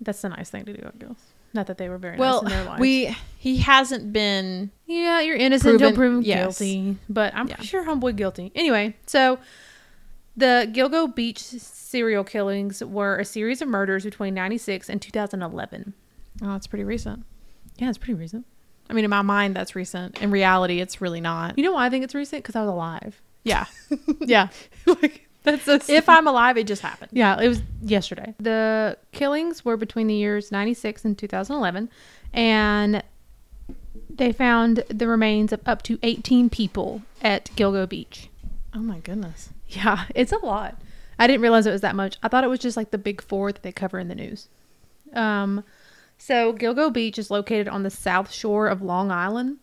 that's 0.01 0.21
the 0.21 0.29
nice 0.29 0.49
thing 0.49 0.65
to 0.65 0.73
do. 0.73 0.85
I 0.85 0.91
guess 0.97 1.15
not 1.53 1.67
that 1.67 1.77
they 1.77 1.89
were 1.89 1.97
very 1.97 2.17
Well, 2.17 2.43
nice 2.43 2.51
in 2.51 2.57
their 2.57 2.65
lives. 2.65 2.79
we 2.81 3.15
he 3.37 3.57
hasn't 3.57 4.11
been. 4.13 4.71
yeah, 4.85 5.21
you're 5.21 5.35
innocent 5.37 5.73
until 5.73 5.89
Proven- 5.93 6.21
proven 6.21 6.23
yes. 6.23 6.59
guilty, 6.59 6.97
but 7.09 7.33
I'm 7.35 7.47
Yeah. 7.47 7.59
sure 7.61 7.85
homeboy 7.85 8.15
guilty. 8.15 8.51
Anyway, 8.55 8.95
so 9.05 9.37
the 10.37 10.69
Gilgo 10.71 11.13
Beach 11.13 11.39
serial 11.39 12.23
killings 12.23 12.83
were 12.83 13.17
a 13.17 13.25
series 13.25 13.61
of 13.61 13.67
murders 13.67 14.03
between 14.05 14.33
96 14.33 14.89
and 14.89 15.01
2011. 15.01 15.93
Oh, 16.41 16.55
it's 16.55 16.67
pretty 16.67 16.85
recent. 16.85 17.25
Yeah, 17.77 17.89
it's 17.89 17.97
pretty 17.97 18.13
recent. 18.13 18.45
I 18.89 18.93
mean, 18.93 19.03
in 19.03 19.09
my 19.09 19.21
mind, 19.21 19.55
that's 19.55 19.75
recent. 19.75 20.21
In 20.21 20.31
reality, 20.31 20.79
it's 20.79 21.01
really 21.01 21.21
not. 21.21 21.57
You 21.57 21.63
know 21.65 21.73
why 21.73 21.85
I 21.85 21.89
think 21.89 22.03
it's 22.03 22.15
recent? 22.15 22.43
Because 22.43 22.55
I 22.55 22.61
was 22.61 22.69
alive. 22.69 23.21
Yeah. 23.43 23.65
yeah. 24.21 24.47
like 24.85 25.27
that's 25.43 25.67
a 25.67 25.79
If 25.91 26.07
I'm 26.07 26.27
alive, 26.27 26.57
it 26.57 26.67
just 26.67 26.81
happened. 26.81 27.11
yeah, 27.13 27.39
it 27.39 27.47
was 27.47 27.61
yesterday. 27.81 28.33
The 28.39 28.97
killings 29.11 29.65
were 29.65 29.77
between 29.77 30.07
the 30.07 30.13
years 30.15 30.51
96 30.51 31.05
and 31.05 31.17
2011 31.17 31.89
and 32.33 33.03
they 34.09 34.31
found 34.31 34.83
the 34.89 35.07
remains 35.07 35.51
of 35.51 35.61
up 35.65 35.81
to 35.83 35.97
18 36.03 36.49
people 36.49 37.01
at 37.21 37.45
Gilgo 37.55 37.87
Beach. 37.87 38.29
Oh 38.73 38.79
my 38.79 38.99
goodness. 38.99 39.49
Yeah, 39.67 40.05
it's 40.15 40.31
a 40.31 40.37
lot. 40.37 40.79
I 41.17 41.27
didn't 41.27 41.41
realize 41.41 41.65
it 41.65 41.71
was 41.71 41.81
that 41.81 41.95
much. 41.95 42.17
I 42.23 42.27
thought 42.27 42.43
it 42.43 42.49
was 42.49 42.59
just 42.59 42.77
like 42.77 42.91
the 42.91 42.97
big 42.97 43.21
4 43.21 43.51
that 43.51 43.63
they 43.63 43.71
cover 43.71 43.99
in 43.99 44.07
the 44.07 44.15
news. 44.15 44.47
Um 45.13 45.63
so 46.17 46.53
Gilgo 46.53 46.93
Beach 46.93 47.17
is 47.17 47.31
located 47.31 47.67
on 47.67 47.81
the 47.81 47.89
south 47.89 48.31
shore 48.31 48.67
of 48.67 48.83
Long 48.83 49.09
Island. 49.11 49.57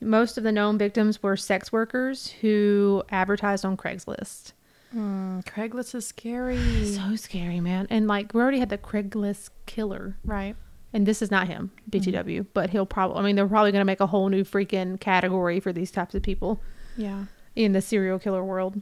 Most 0.00 0.36
of 0.36 0.44
the 0.44 0.50
known 0.52 0.76
victims 0.76 1.22
were 1.22 1.36
sex 1.36 1.70
workers 1.72 2.28
who 2.40 3.04
advertised 3.10 3.64
on 3.64 3.76
Craigslist. 3.76 4.52
Mm, 4.94 5.44
Craigslist 5.44 5.94
is 5.94 6.06
scary. 6.06 6.58
So 6.86 7.14
scary, 7.16 7.60
man. 7.60 7.86
And 7.90 8.06
like 8.06 8.32
we 8.34 8.40
already 8.40 8.58
had 8.58 8.70
the 8.70 8.78
Craigslist 8.78 9.50
killer, 9.66 10.16
right. 10.24 10.56
and 10.92 11.06
this 11.06 11.20
is 11.22 11.30
not 11.30 11.46
him, 11.46 11.70
BTW, 11.90 12.46
but 12.54 12.70
he'll 12.70 12.86
probably. 12.86 13.18
I 13.18 13.22
mean, 13.22 13.36
they're 13.36 13.46
probably 13.46 13.72
going 13.72 13.80
to 13.82 13.84
make 13.86 14.00
a 14.00 14.06
whole 14.06 14.28
new 14.28 14.44
freaking 14.44 14.98
category 14.98 15.60
for 15.60 15.72
these 15.72 15.90
types 15.90 16.14
of 16.14 16.22
people 16.22 16.62
Yeah. 16.96 17.24
in 17.54 17.72
the 17.72 17.82
serial 17.82 18.18
killer 18.18 18.42
world. 18.44 18.80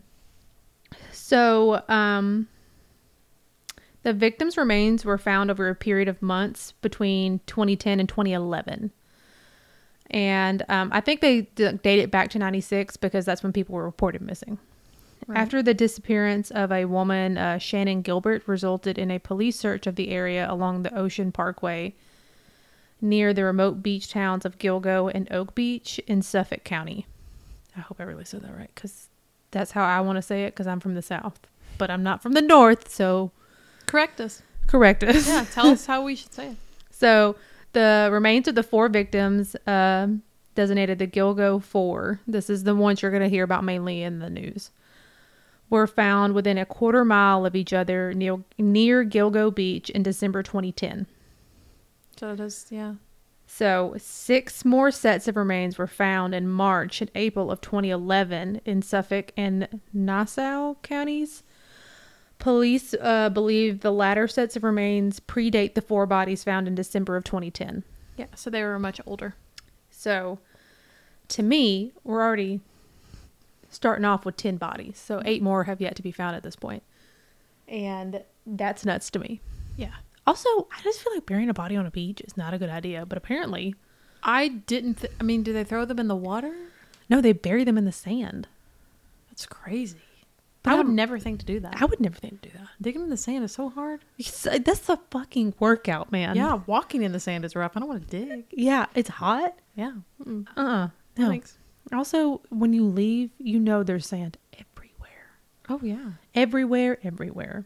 So, 1.10 1.82
um, 1.88 2.46
the 4.04 4.12
victims' 4.12 4.56
remains 4.56 5.04
were 5.04 5.18
found 5.18 5.50
over 5.50 5.68
a 5.68 5.74
period 5.74 6.06
of 6.06 6.22
months 6.22 6.72
between 6.80 7.40
2010 7.46 7.98
and 7.98 8.08
2011. 8.08 8.92
And 10.08 10.64
um, 10.68 10.90
I 10.92 11.00
think 11.00 11.20
they 11.20 11.42
d- 11.42 11.72
date 11.82 11.98
it 11.98 12.12
back 12.12 12.30
to 12.30 12.38
96 12.38 12.96
because 12.98 13.24
that's 13.24 13.42
when 13.42 13.52
people 13.52 13.74
were 13.74 13.84
reported 13.84 14.22
missing. 14.22 14.58
Right. 15.26 15.38
After 15.38 15.62
the 15.62 15.74
disappearance 15.74 16.50
of 16.50 16.70
a 16.70 16.84
woman, 16.84 17.36
uh, 17.36 17.56
Shannan 17.56 18.02
Gilbert 18.02 18.42
resulted 18.46 18.96
in 18.98 19.10
a 19.10 19.18
police 19.18 19.58
search 19.58 19.86
of 19.86 19.96
the 19.96 20.10
area 20.10 20.46
along 20.50 20.82
the 20.82 20.94
Ocean 20.96 21.32
Parkway 21.32 21.94
near 23.00 23.34
the 23.34 23.44
remote 23.44 23.82
beach 23.82 24.08
towns 24.10 24.44
of 24.44 24.58
Gilgo 24.58 25.10
and 25.12 25.30
Oak 25.32 25.54
Beach 25.54 25.98
in 26.06 26.22
Suffolk 26.22 26.64
County. 26.64 27.06
I 27.76 27.80
hope 27.80 28.00
I 28.00 28.04
really 28.04 28.24
said 28.24 28.42
that 28.42 28.56
right 28.56 28.70
because 28.74 29.08
that's 29.50 29.72
how 29.72 29.84
I 29.84 30.00
want 30.00 30.16
to 30.16 30.22
say 30.22 30.44
it 30.44 30.52
because 30.54 30.66
I'm 30.66 30.80
from 30.80 30.94
the 30.94 31.02
South, 31.02 31.38
but 31.76 31.90
I'm 31.90 32.02
not 32.02 32.22
from 32.22 32.32
the 32.32 32.40
North, 32.42 32.88
so 32.88 33.32
Correct 33.86 34.20
us. 34.20 34.42
correct 34.66 35.02
us. 35.04 35.26
Yeah. 35.26 35.44
Tell 35.52 35.66
us 35.66 35.86
how 35.86 36.04
we 36.04 36.14
should 36.16 36.32
say 36.32 36.48
it. 36.50 36.56
So 36.90 37.36
the 37.74 38.08
remains 38.10 38.48
of 38.48 38.54
the 38.54 38.62
four 38.62 38.88
victims, 38.88 39.54
um, 39.66 40.22
designated 40.54 40.98
the 40.98 41.06
Gilgo 41.06 41.62
Four, 41.62 42.20
this 42.26 42.48
is 42.48 42.64
the 42.64 42.74
ones 42.74 43.02
you're 43.02 43.10
going 43.10 43.22
to 43.22 43.28
hear 43.28 43.44
about 43.44 43.64
mainly 43.64 44.02
in 44.02 44.18
the 44.20 44.30
news, 44.30 44.70
were 45.70 45.86
found 45.86 46.34
within 46.34 46.58
a 46.58 46.66
quarter 46.66 47.04
mile 47.04 47.44
of 47.44 47.56
each 47.56 47.72
other 47.72 48.12
near, 48.12 48.38
near 48.58 49.04
Gilgo 49.04 49.54
Beach 49.54 49.90
in 49.90 50.02
December 50.02 50.42
2010. 50.42 51.06
So 52.16 52.32
it 52.32 52.40
is. 52.40 52.66
Yeah. 52.70 52.94
So 53.46 53.94
six 53.98 54.64
more 54.64 54.90
sets 54.90 55.28
of 55.28 55.36
remains 55.36 55.78
were 55.78 55.86
found 55.86 56.34
in 56.34 56.48
March 56.48 57.00
and 57.00 57.10
April 57.14 57.50
of 57.50 57.60
2011 57.60 58.60
in 58.64 58.82
Suffolk 58.82 59.32
and 59.36 59.80
Nassau 59.92 60.74
counties. 60.82 61.42
Police 62.38 62.94
uh, 63.00 63.30
believe 63.30 63.80
the 63.80 63.92
latter 63.92 64.28
sets 64.28 64.56
of 64.56 64.64
remains 64.64 65.20
predate 65.20 65.74
the 65.74 65.80
four 65.80 66.06
bodies 66.06 66.44
found 66.44 66.68
in 66.68 66.74
December 66.74 67.16
of 67.16 67.24
2010. 67.24 67.82
Yeah. 68.16 68.26
So 68.34 68.50
they 68.50 68.62
were 68.62 68.78
much 68.78 69.00
older. 69.06 69.34
So, 69.90 70.38
to 71.28 71.42
me, 71.42 71.92
we're 72.04 72.22
already 72.22 72.60
starting 73.76 74.04
off 74.04 74.24
with 74.24 74.36
10 74.36 74.56
bodies. 74.56 74.98
So, 74.98 75.22
eight 75.24 75.42
more 75.42 75.64
have 75.64 75.80
yet 75.80 75.94
to 75.96 76.02
be 76.02 76.10
found 76.10 76.34
at 76.34 76.42
this 76.42 76.56
point. 76.56 76.82
And 77.68 78.22
that's 78.46 78.84
nuts 78.84 79.10
to 79.10 79.18
me. 79.18 79.40
Yeah. 79.76 79.92
Also, 80.26 80.48
I 80.76 80.80
just 80.82 81.00
feel 81.00 81.14
like 81.14 81.26
burying 81.26 81.48
a 81.48 81.54
body 81.54 81.76
on 81.76 81.86
a 81.86 81.90
beach 81.90 82.20
is 82.22 82.36
not 82.36 82.52
a 82.54 82.58
good 82.58 82.70
idea, 82.70 83.06
but 83.06 83.16
apparently, 83.18 83.74
I 84.22 84.48
didn't. 84.48 84.94
Th- 85.00 85.12
I 85.20 85.22
mean, 85.22 85.42
do 85.44 85.52
they 85.52 85.62
throw 85.64 85.84
them 85.84 85.98
in 86.00 86.08
the 86.08 86.16
water? 86.16 86.54
no, 87.08 87.20
they 87.20 87.32
bury 87.32 87.62
them 87.62 87.78
in 87.78 87.84
the 87.84 87.92
sand. 87.92 88.48
That's 89.28 89.46
crazy. 89.46 89.98
But 90.64 90.72
I 90.72 90.76
would 90.76 90.86
I'm- 90.86 90.96
never 90.96 91.20
think 91.20 91.38
to 91.40 91.46
do 91.46 91.60
that. 91.60 91.80
I 91.80 91.84
would 91.84 92.00
never 92.00 92.16
think 92.16 92.40
to 92.42 92.48
do 92.48 92.58
that. 92.58 92.66
Digging 92.82 93.02
in 93.02 93.10
the 93.10 93.16
sand 93.16 93.44
is 93.44 93.52
so 93.52 93.68
hard. 93.68 94.00
It's- 94.18 94.44
uh, 94.46 94.58
That's 94.64 94.88
a 94.88 94.96
fucking 95.12 95.54
workout, 95.60 96.10
man. 96.10 96.34
yeah, 96.34 96.58
walking 96.66 97.02
in 97.04 97.12
the 97.12 97.20
sand 97.20 97.44
is 97.44 97.54
rough. 97.54 97.76
I 97.76 97.80
don't 97.80 97.88
want 97.88 98.08
to 98.08 98.24
dig. 98.24 98.44
Yeah, 98.50 98.86
it's 98.96 99.10
hot. 99.10 99.54
Yeah. 99.76 99.92
Mm-mm. 100.20 100.46
Uh-uh. 100.56 100.64
No. 100.64 100.90
No. 101.18 101.28
Thanks. 101.28 101.56
Also, 101.92 102.40
when 102.50 102.72
you 102.72 102.84
leave, 102.84 103.30
you 103.38 103.58
know 103.60 103.82
there's 103.82 104.06
sand 104.06 104.36
everywhere. 104.54 105.30
Oh 105.68 105.80
yeah. 105.82 106.12
Everywhere, 106.34 106.98
everywhere. 107.04 107.64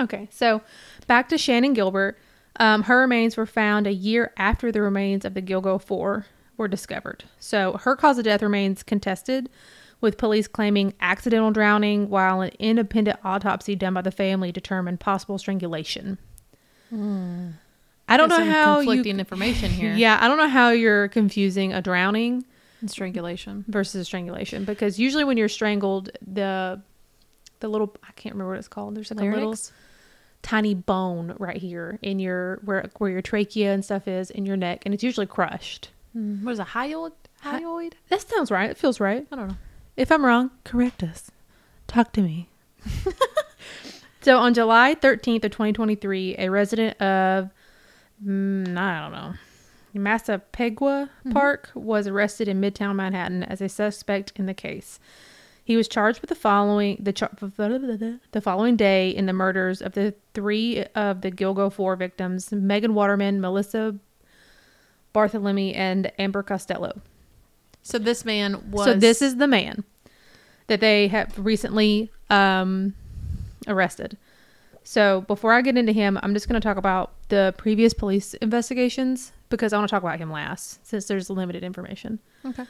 Okay, 0.00 0.28
so 0.30 0.62
back 1.06 1.28
to 1.28 1.34
Shannan 1.36 1.74
Gilbert. 1.74 2.18
Um, 2.60 2.84
her 2.84 2.98
remains 3.00 3.36
were 3.36 3.46
found 3.46 3.86
a 3.86 3.92
year 3.92 4.32
after 4.36 4.72
the 4.72 4.80
remains 4.82 5.24
of 5.24 5.34
the 5.34 5.42
Gilgo 5.42 5.80
Four 5.80 6.26
were 6.56 6.68
discovered. 6.68 7.24
So 7.38 7.74
her 7.82 7.94
cause 7.96 8.18
of 8.18 8.24
death 8.24 8.42
remains 8.42 8.82
contested, 8.82 9.48
with 10.00 10.16
police 10.18 10.46
claiming 10.48 10.94
accidental 11.00 11.50
drowning, 11.50 12.08
while 12.08 12.40
an 12.40 12.52
independent 12.58 13.18
autopsy 13.24 13.74
done 13.76 13.94
by 13.94 14.02
the 14.02 14.10
family 14.12 14.50
determined 14.52 15.00
possible 15.00 15.38
strangulation. 15.38 16.18
I 16.90 18.16
don't 18.16 18.28
know 18.28 18.38
There's 18.38 18.48
how 18.52 18.76
conflicting 18.76 19.16
you. 19.16 19.20
information 19.20 19.70
here. 19.72 19.94
Yeah, 19.94 20.18
I 20.20 20.28
don't 20.28 20.38
know 20.38 20.48
how 20.48 20.70
you're 20.70 21.08
confusing 21.08 21.72
a 21.72 21.82
drowning 21.82 22.44
And 22.80 22.90
strangulation. 22.90 23.64
versus 23.68 24.06
strangulation 24.06 24.64
because 24.64 24.98
usually 24.98 25.24
when 25.24 25.36
you're 25.36 25.48
strangled, 25.48 26.10
the 26.26 26.80
the 27.60 27.68
little 27.68 27.94
I 28.02 28.12
can't 28.12 28.34
remember 28.34 28.52
what 28.52 28.58
it's 28.58 28.68
called. 28.68 28.94
There's 28.94 29.10
like 29.10 29.20
a 29.20 29.34
little 29.34 29.56
tiny 30.42 30.74
bone 30.74 31.34
right 31.38 31.56
here 31.56 31.98
in 32.02 32.18
your 32.18 32.60
where 32.64 32.88
where 32.98 33.10
your 33.10 33.22
trachea 33.22 33.72
and 33.72 33.84
stuff 33.84 34.06
is 34.06 34.30
in 34.30 34.46
your 34.46 34.56
neck, 34.56 34.82
and 34.84 34.94
it's 34.94 35.02
usually 35.02 35.26
crushed. 35.26 35.90
Mm, 36.16 36.44
what 36.44 36.52
is 36.52 36.58
a 36.58 36.64
hyoid? 36.64 37.12
Hy- 37.40 37.60
Hyoid? 37.60 37.92
That 38.08 38.22
sounds 38.22 38.50
right. 38.50 38.70
It 38.70 38.78
feels 38.78 39.00
right. 39.00 39.26
I 39.30 39.36
don't 39.36 39.48
know. 39.48 39.56
If 39.96 40.10
I'm 40.10 40.24
wrong, 40.24 40.50
correct 40.64 41.02
us. 41.02 41.30
Talk 41.86 42.12
to 42.12 42.22
me. 42.22 42.48
so 44.20 44.38
on 44.38 44.54
July 44.54 44.94
13th 44.94 45.44
of 45.44 45.50
2023, 45.50 46.36
a 46.38 46.48
resident 46.48 47.00
of 47.00 47.50
mm, 48.24 48.76
I 48.76 49.00
don't 49.00 49.12
know 49.12 49.34
Massapequa 50.02 51.10
Park 51.30 51.70
was 51.74 52.06
arrested 52.06 52.48
in 52.48 52.60
Midtown 52.60 52.96
Manhattan 52.96 53.42
as 53.42 53.60
a 53.60 53.68
suspect 53.68 54.32
in 54.36 54.46
the 54.46 54.54
case. 54.54 54.98
He 55.64 55.76
was 55.76 55.86
charged 55.86 56.20
with 56.20 56.30
the 56.30 56.34
following 56.34 56.96
the 56.98 57.12
char- 57.12 57.30
the 58.32 58.40
following 58.40 58.76
day 58.76 59.10
in 59.10 59.26
the 59.26 59.32
murders 59.34 59.82
of 59.82 59.92
the 59.92 60.14
three 60.32 60.84
of 60.94 61.20
the 61.20 61.30
Gilgo 61.30 61.70
Four 61.70 61.94
victims: 61.96 62.50
Megan 62.50 62.94
Waterman, 62.94 63.40
Melissa 63.40 63.96
Barthelemy, 65.14 65.76
and 65.76 66.10
Amber 66.18 66.42
Costello. 66.42 67.02
So 67.82 67.98
this 67.98 68.24
man 68.24 68.70
was. 68.70 68.86
So 68.86 68.94
this 68.94 69.20
is 69.20 69.36
the 69.36 69.46
man 69.46 69.84
that 70.68 70.80
they 70.80 71.08
have 71.08 71.38
recently 71.38 72.10
um, 72.30 72.94
arrested. 73.66 74.16
So 74.84 75.20
before 75.22 75.52
I 75.52 75.60
get 75.60 75.76
into 75.76 75.92
him, 75.92 76.18
I'm 76.22 76.32
just 76.32 76.48
going 76.48 76.58
to 76.58 76.66
talk 76.66 76.78
about 76.78 77.12
the 77.28 77.54
previous 77.58 77.92
police 77.92 78.32
investigations 78.34 79.32
because 79.48 79.72
I 79.72 79.78
want 79.78 79.88
to 79.88 79.90
talk 79.90 80.02
about 80.02 80.18
him 80.18 80.30
last, 80.30 80.86
since 80.86 81.06
there's 81.06 81.30
limited 81.30 81.62
information. 81.62 82.18
okay. 82.44 82.64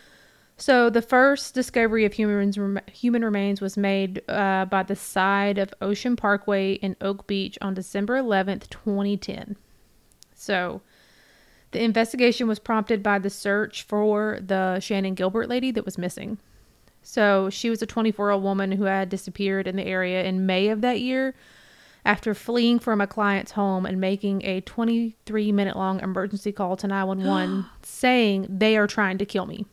So 0.60 0.90
the 0.90 1.02
first 1.02 1.54
discovery 1.54 2.04
of 2.04 2.14
humans 2.14 2.58
human 2.92 3.24
remains 3.24 3.60
was 3.60 3.76
made 3.76 4.22
uh, 4.28 4.64
by 4.64 4.82
the 4.82 4.96
side 4.96 5.56
of 5.56 5.72
Ocean 5.80 6.16
Parkway 6.16 6.72
in 6.74 6.96
Oak 7.00 7.28
Beach 7.28 7.56
on 7.62 7.74
December 7.74 8.20
11th, 8.20 8.68
2010. 8.68 9.56
So 10.34 10.82
the 11.70 11.82
investigation 11.82 12.48
was 12.48 12.58
prompted 12.58 13.04
by 13.04 13.20
the 13.20 13.30
search 13.30 13.84
for 13.84 14.40
the 14.44 14.78
Shannan 14.80 15.14
Gilbert 15.14 15.48
lady 15.48 15.70
that 15.70 15.84
was 15.84 15.96
missing. 15.96 16.38
So 17.02 17.50
she 17.50 17.70
was 17.70 17.80
a 17.80 17.86
24 17.86 18.26
year 18.26 18.30
old 18.32 18.42
woman 18.42 18.72
who 18.72 18.84
had 18.84 19.08
disappeared 19.08 19.68
in 19.68 19.76
the 19.76 19.86
area 19.86 20.24
in 20.24 20.44
May 20.44 20.68
of 20.68 20.80
that 20.80 21.00
year 21.00 21.34
after 22.04 22.34
fleeing 22.34 22.78
from 22.78 23.00
a 23.00 23.06
client's 23.06 23.52
home 23.52 23.84
and 23.84 24.00
making 24.00 24.44
a 24.44 24.60
23 24.62 25.52
minute 25.52 25.76
long 25.76 26.00
emergency 26.00 26.52
call 26.52 26.76
to 26.76 26.86
911 26.86 27.66
saying 27.82 28.46
they 28.48 28.76
are 28.76 28.86
trying 28.86 29.18
to 29.18 29.26
kill 29.26 29.46
me. 29.46 29.66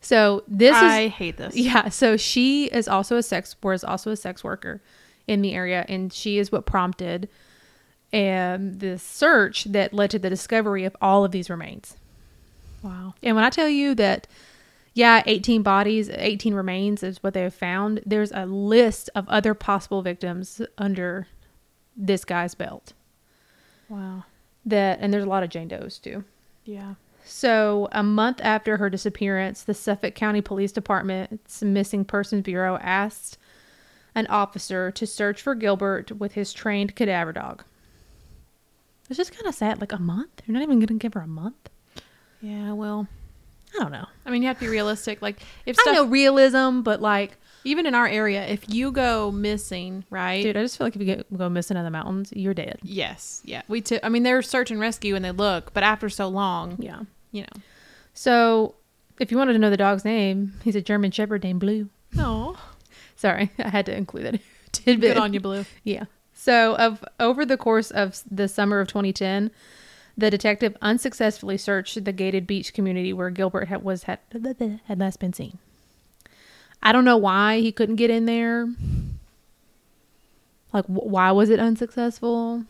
So 0.00 0.44
this 0.48 0.74
I 0.74 1.02
is 1.02 1.12
hate 1.12 1.36
this. 1.36 1.56
yeah, 1.56 1.88
so 1.88 2.16
she 2.16 2.66
is 2.66 2.88
also 2.88 3.16
a 3.16 3.22
sex 3.22 3.56
was 3.62 3.84
also 3.84 4.10
a 4.10 4.16
sex 4.16 4.42
worker 4.42 4.80
in 5.26 5.42
the 5.42 5.54
area 5.54 5.84
and 5.88 6.12
she 6.12 6.38
is 6.38 6.50
what 6.50 6.66
prompted 6.66 7.28
um 8.12 8.78
the 8.78 8.98
search 8.98 9.64
that 9.64 9.92
led 9.92 10.10
to 10.10 10.18
the 10.18 10.30
discovery 10.30 10.84
of 10.84 10.96
all 11.00 11.24
of 11.24 11.32
these 11.32 11.50
remains. 11.50 11.96
Wow. 12.82 13.14
And 13.22 13.36
when 13.36 13.44
I 13.44 13.50
tell 13.50 13.68
you 13.68 13.94
that, 13.96 14.26
yeah, 14.94 15.22
18 15.26 15.62
bodies, 15.62 16.10
18 16.10 16.54
remains 16.54 17.02
is 17.02 17.22
what 17.22 17.34
they 17.34 17.42
have 17.42 17.54
found, 17.54 18.00
there's 18.04 18.32
a 18.32 18.46
list 18.46 19.08
of 19.14 19.28
other 19.28 19.54
possible 19.54 20.02
victims 20.02 20.60
under 20.78 21.28
this 21.96 22.24
guy's 22.24 22.54
belt. 22.54 22.92
Wow. 23.88 24.24
That 24.66 24.98
and 25.00 25.12
there's 25.12 25.24
a 25.24 25.28
lot 25.28 25.42
of 25.42 25.50
Jane 25.50 25.68
Doe's 25.68 25.98
too. 25.98 26.24
Yeah. 26.64 26.94
So, 27.24 27.88
a 27.92 28.02
month 28.02 28.40
after 28.42 28.76
her 28.78 28.90
disappearance, 28.90 29.62
the 29.62 29.74
Suffolk 29.74 30.14
County 30.14 30.40
Police 30.40 30.72
Department's 30.72 31.62
Missing 31.62 32.06
Persons 32.06 32.42
Bureau 32.42 32.76
asked 32.78 33.38
an 34.14 34.26
officer 34.26 34.90
to 34.90 35.06
search 35.06 35.40
for 35.40 35.54
Gilbert 35.54 36.10
with 36.12 36.32
his 36.32 36.52
trained 36.52 36.96
cadaver 36.96 37.32
dog. 37.32 37.62
It's 39.08 39.16
just 39.16 39.32
kind 39.32 39.46
of 39.46 39.54
sad. 39.54 39.80
Like 39.80 39.92
a 39.92 39.98
month? 39.98 40.42
You're 40.46 40.54
not 40.54 40.62
even 40.62 40.78
going 40.78 40.88
to 40.88 40.94
give 40.94 41.14
her 41.14 41.20
a 41.20 41.28
month? 41.28 41.68
Yeah. 42.40 42.72
Well, 42.72 43.06
I 43.74 43.82
don't 43.82 43.92
know. 43.92 44.06
I 44.26 44.30
mean, 44.30 44.42
you 44.42 44.48
have 44.48 44.58
to 44.58 44.64
be 44.64 44.70
realistic. 44.70 45.22
Like, 45.22 45.40
if 45.66 45.76
I 45.86 45.92
know 45.92 46.04
realism, 46.06 46.80
but 46.80 47.00
like, 47.00 47.36
even 47.64 47.86
in 47.86 47.94
our 47.94 48.06
area, 48.08 48.46
if 48.46 48.68
you 48.72 48.90
go 48.90 49.30
missing, 49.30 50.04
right? 50.10 50.42
dude, 50.42 50.56
I 50.56 50.62
just 50.62 50.78
feel 50.78 50.86
like 50.86 50.96
if 50.96 51.00
you 51.02 51.06
get, 51.06 51.36
go 51.38 51.48
missing 51.48 51.76
in 51.76 51.84
the 51.84 51.90
mountains, 51.90 52.32
you're 52.34 52.54
dead. 52.54 52.78
Yes. 52.82 53.42
Yeah. 53.44 53.62
We. 53.68 53.80
T- 53.82 54.00
I 54.02 54.08
mean, 54.08 54.22
they're 54.22 54.42
search 54.42 54.70
and 54.70 54.80
rescue 54.80 55.14
and 55.14 55.24
they 55.24 55.30
look, 55.30 55.72
but 55.72 55.82
after 55.82 56.08
so 56.08 56.26
long, 56.28 56.76
Yeah. 56.80 57.00
you 57.32 57.42
know. 57.42 57.62
So, 58.14 58.74
if 59.18 59.30
you 59.30 59.36
wanted 59.38 59.52
to 59.52 59.58
know 59.58 59.70
the 59.70 59.76
dog's 59.76 60.04
name, 60.04 60.54
he's 60.64 60.74
a 60.76 60.80
German 60.82 61.10
Shepherd 61.10 61.42
named 61.44 61.60
Blue. 61.60 61.88
No. 62.12 62.56
Sorry, 63.16 63.50
I 63.58 63.68
had 63.68 63.86
to 63.86 63.96
include 63.96 64.24
that 64.24 64.40
tidbit. 64.72 65.14
Good 65.14 65.16
on 65.18 65.32
you, 65.34 65.40
Blue. 65.40 65.64
Yeah. 65.84 66.04
So, 66.32 66.74
of 66.76 67.04
over 67.20 67.44
the 67.44 67.58
course 67.58 67.90
of 67.90 68.22
the 68.30 68.48
summer 68.48 68.80
of 68.80 68.88
2010, 68.88 69.50
the 70.16 70.30
detective 70.30 70.76
unsuccessfully 70.82 71.56
searched 71.56 72.04
the 72.04 72.12
gated 72.12 72.46
beach 72.46 72.72
community 72.74 73.12
where 73.12 73.30
Gilbert 73.30 73.68
had, 73.68 73.82
was 73.82 74.04
had, 74.04 74.18
had 74.86 74.98
last 74.98 75.18
been 75.20 75.32
seen. 75.32 75.58
I 76.82 76.92
don't 76.92 77.04
know 77.04 77.16
why 77.16 77.60
he 77.60 77.72
couldn't 77.72 77.96
get 77.96 78.10
in 78.10 78.26
there. 78.26 78.68
Like, 80.72 80.86
wh- 80.86 81.06
why 81.06 81.30
was 81.32 81.50
it 81.50 81.58
unsuccessful? 81.60 82.64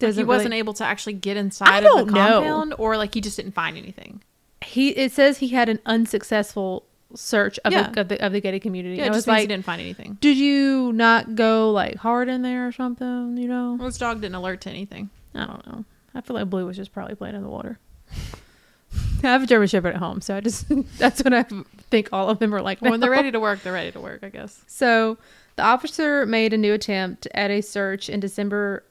Like 0.00 0.14
he 0.14 0.24
wasn't 0.24 0.50
really- 0.50 0.58
able 0.58 0.74
to 0.74 0.84
actually 0.84 1.12
get 1.14 1.36
inside 1.36 1.78
of 1.84 1.84
don't 1.84 2.06
the 2.08 2.12
know. 2.12 2.40
compound, 2.40 2.74
or 2.78 2.96
like 2.96 3.14
he 3.14 3.20
just 3.20 3.36
didn't 3.36 3.52
find 3.52 3.76
anything. 3.76 4.20
he. 4.64 4.88
It 4.90 5.12
says 5.12 5.38
he 5.38 5.48
had 5.48 5.68
an 5.68 5.78
unsuccessful 5.86 6.84
search 7.14 7.58
of, 7.64 7.72
Yeah. 7.72 7.90
the, 7.90 8.00
of 8.00 8.08
the 8.08 8.24
of 8.26 8.32
the 8.32 8.40
gated 8.40 8.62
community. 8.62 8.96
Yeah, 8.96 9.06
it 9.06 9.10
was 9.12 9.26
means 9.26 9.40
he 9.42 9.46
didn't 9.46 9.64
find 9.64 9.80
anything. 9.80 10.18
did 10.20 10.36
you 10.36 10.92
not 10.92 11.34
go 11.36 11.70
like 11.70 11.96
hard 11.96 12.28
in 12.28 12.42
there 12.42 12.66
or 12.66 12.72
something? 12.72 13.36
You 13.36 13.46
know? 13.48 13.74
Well, 13.78 13.86
his 13.86 13.98
dog 13.98 14.20
didn't 14.22 14.34
alert 14.34 14.60
to 14.62 14.70
anything. 14.70 15.10
I 15.34 15.46
don't 15.46 15.66
know. 15.66 15.84
I 16.14 16.20
feel 16.20 16.34
like 16.34 16.50
Blue 16.50 16.66
was 16.66 16.76
just 16.76 16.92
probably 16.92 17.14
playing 17.14 17.34
in 17.34 17.42
the 17.42 17.48
water. 17.48 17.78
I 19.24 19.28
have 19.28 19.44
a 19.44 19.46
German 19.46 19.68
Shepherd 19.68 19.94
at 19.94 19.96
home, 19.96 20.20
so 20.20 20.36
I 20.36 20.40
just 20.40 20.66
that's 20.98 21.22
what 21.22 21.32
I 21.32 21.44
think 21.90 22.08
all 22.12 22.28
of 22.28 22.38
them 22.38 22.54
are 22.54 22.62
like. 22.62 22.80
When 22.80 23.00
they're 23.00 23.10
ready 23.10 23.30
to 23.30 23.40
work, 23.40 23.62
they're 23.62 23.72
ready 23.72 23.92
to 23.92 24.00
work. 24.00 24.22
I 24.22 24.28
guess. 24.28 24.62
So 24.68 25.16
the 25.56 25.62
officer 25.62 26.26
made 26.26 26.52
a 26.52 26.58
new 26.58 26.72
attempt 26.72 27.28
at 27.34 27.50
a 27.50 27.60
search 27.60 28.08
in 28.08 28.20
December 28.20 28.84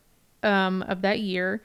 um, 0.43 0.83
of 0.83 1.01
that 1.01 1.19
year. 1.19 1.61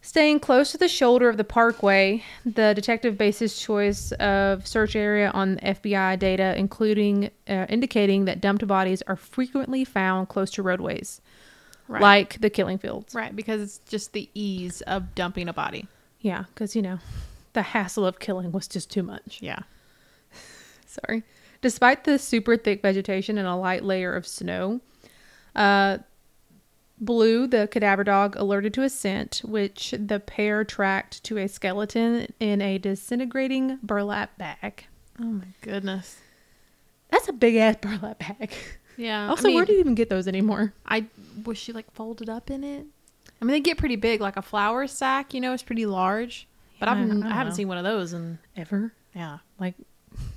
Staying 0.00 0.40
close 0.40 0.70
to 0.72 0.78
the 0.78 0.88
shoulder 0.88 1.28
of 1.28 1.36
the 1.36 1.44
parkway, 1.44 2.22
the 2.44 2.72
detective 2.72 3.18
based 3.18 3.40
his 3.40 3.58
choice 3.58 4.12
of 4.12 4.66
search 4.66 4.94
area 4.96 5.30
on 5.34 5.58
FBI 5.58 6.18
data, 6.18 6.54
including 6.56 7.30
uh, 7.48 7.66
indicating 7.68 8.24
that 8.24 8.40
dumped 8.40 8.66
bodies 8.66 9.02
are 9.02 9.16
frequently 9.16 9.84
found 9.84 10.28
close 10.28 10.50
to 10.52 10.62
roadways, 10.62 11.20
Right. 11.88 12.02
like 12.02 12.40
the 12.40 12.50
killing 12.50 12.78
fields. 12.78 13.14
right, 13.14 13.34
because 13.34 13.60
it's 13.62 13.78
just 13.88 14.12
the 14.12 14.28
ease 14.34 14.82
of 14.82 15.14
dumping 15.14 15.48
a 15.48 15.52
body. 15.52 15.88
Yeah, 16.20 16.44
because 16.48 16.76
you 16.76 16.82
know, 16.82 16.98
the 17.54 17.62
hassle 17.62 18.04
of 18.04 18.18
killing 18.18 18.52
was 18.52 18.68
just 18.68 18.90
too 18.90 19.02
much. 19.02 19.38
Yeah. 19.40 19.60
Sorry. 20.86 21.22
Despite 21.60 22.04
the 22.04 22.18
super 22.18 22.56
thick 22.56 22.82
vegetation 22.82 23.38
and 23.38 23.48
a 23.48 23.56
light 23.56 23.84
layer 23.84 24.14
of 24.14 24.26
snow, 24.26 24.80
uh, 25.56 25.98
Blue, 27.00 27.46
the 27.46 27.68
cadaver 27.68 28.02
dog, 28.02 28.34
alerted 28.36 28.74
to 28.74 28.82
a 28.82 28.88
scent, 28.88 29.40
which 29.44 29.94
the 29.96 30.18
pair 30.18 30.64
tracked 30.64 31.22
to 31.24 31.38
a 31.38 31.46
skeleton 31.48 32.26
in 32.40 32.60
a 32.60 32.78
disintegrating 32.78 33.78
burlap 33.82 34.36
bag. 34.36 34.86
Oh 35.20 35.24
my 35.24 35.46
goodness. 35.60 36.16
That's 37.10 37.28
a 37.28 37.32
big 37.32 37.54
ass 37.56 37.76
burlap 37.80 38.18
bag. 38.18 38.52
Yeah. 38.96 39.28
Also, 39.28 39.44
I 39.44 39.46
mean, 39.48 39.54
where 39.56 39.64
do 39.64 39.74
you 39.74 39.78
even 39.78 39.94
get 39.94 40.10
those 40.10 40.26
anymore? 40.26 40.72
I 40.86 41.04
was 41.44 41.58
she 41.58 41.72
like 41.72 41.90
folded 41.92 42.28
up 42.28 42.50
in 42.50 42.64
it? 42.64 42.86
I 43.40 43.44
mean, 43.44 43.52
they 43.52 43.60
get 43.60 43.78
pretty 43.78 43.96
big. 43.96 44.20
Like 44.20 44.36
a 44.36 44.42
flour 44.42 44.86
sack, 44.86 45.32
you 45.34 45.40
know, 45.40 45.52
it's 45.52 45.62
pretty 45.62 45.86
large. 45.86 46.46
But 46.80 46.86
Yeah, 46.88 46.92
I've 46.92 46.98
I 46.98 47.02
n- 47.02 47.08
don't 47.08 47.22
I, 47.24 47.34
haven't 47.34 47.52
know. 47.52 47.56
seen 47.56 47.68
one 47.68 47.78
of 47.78 47.84
those 47.84 48.12
in 48.12 48.38
Ever? 48.56 48.92
yeah 49.14 49.38
Like, 49.58 49.74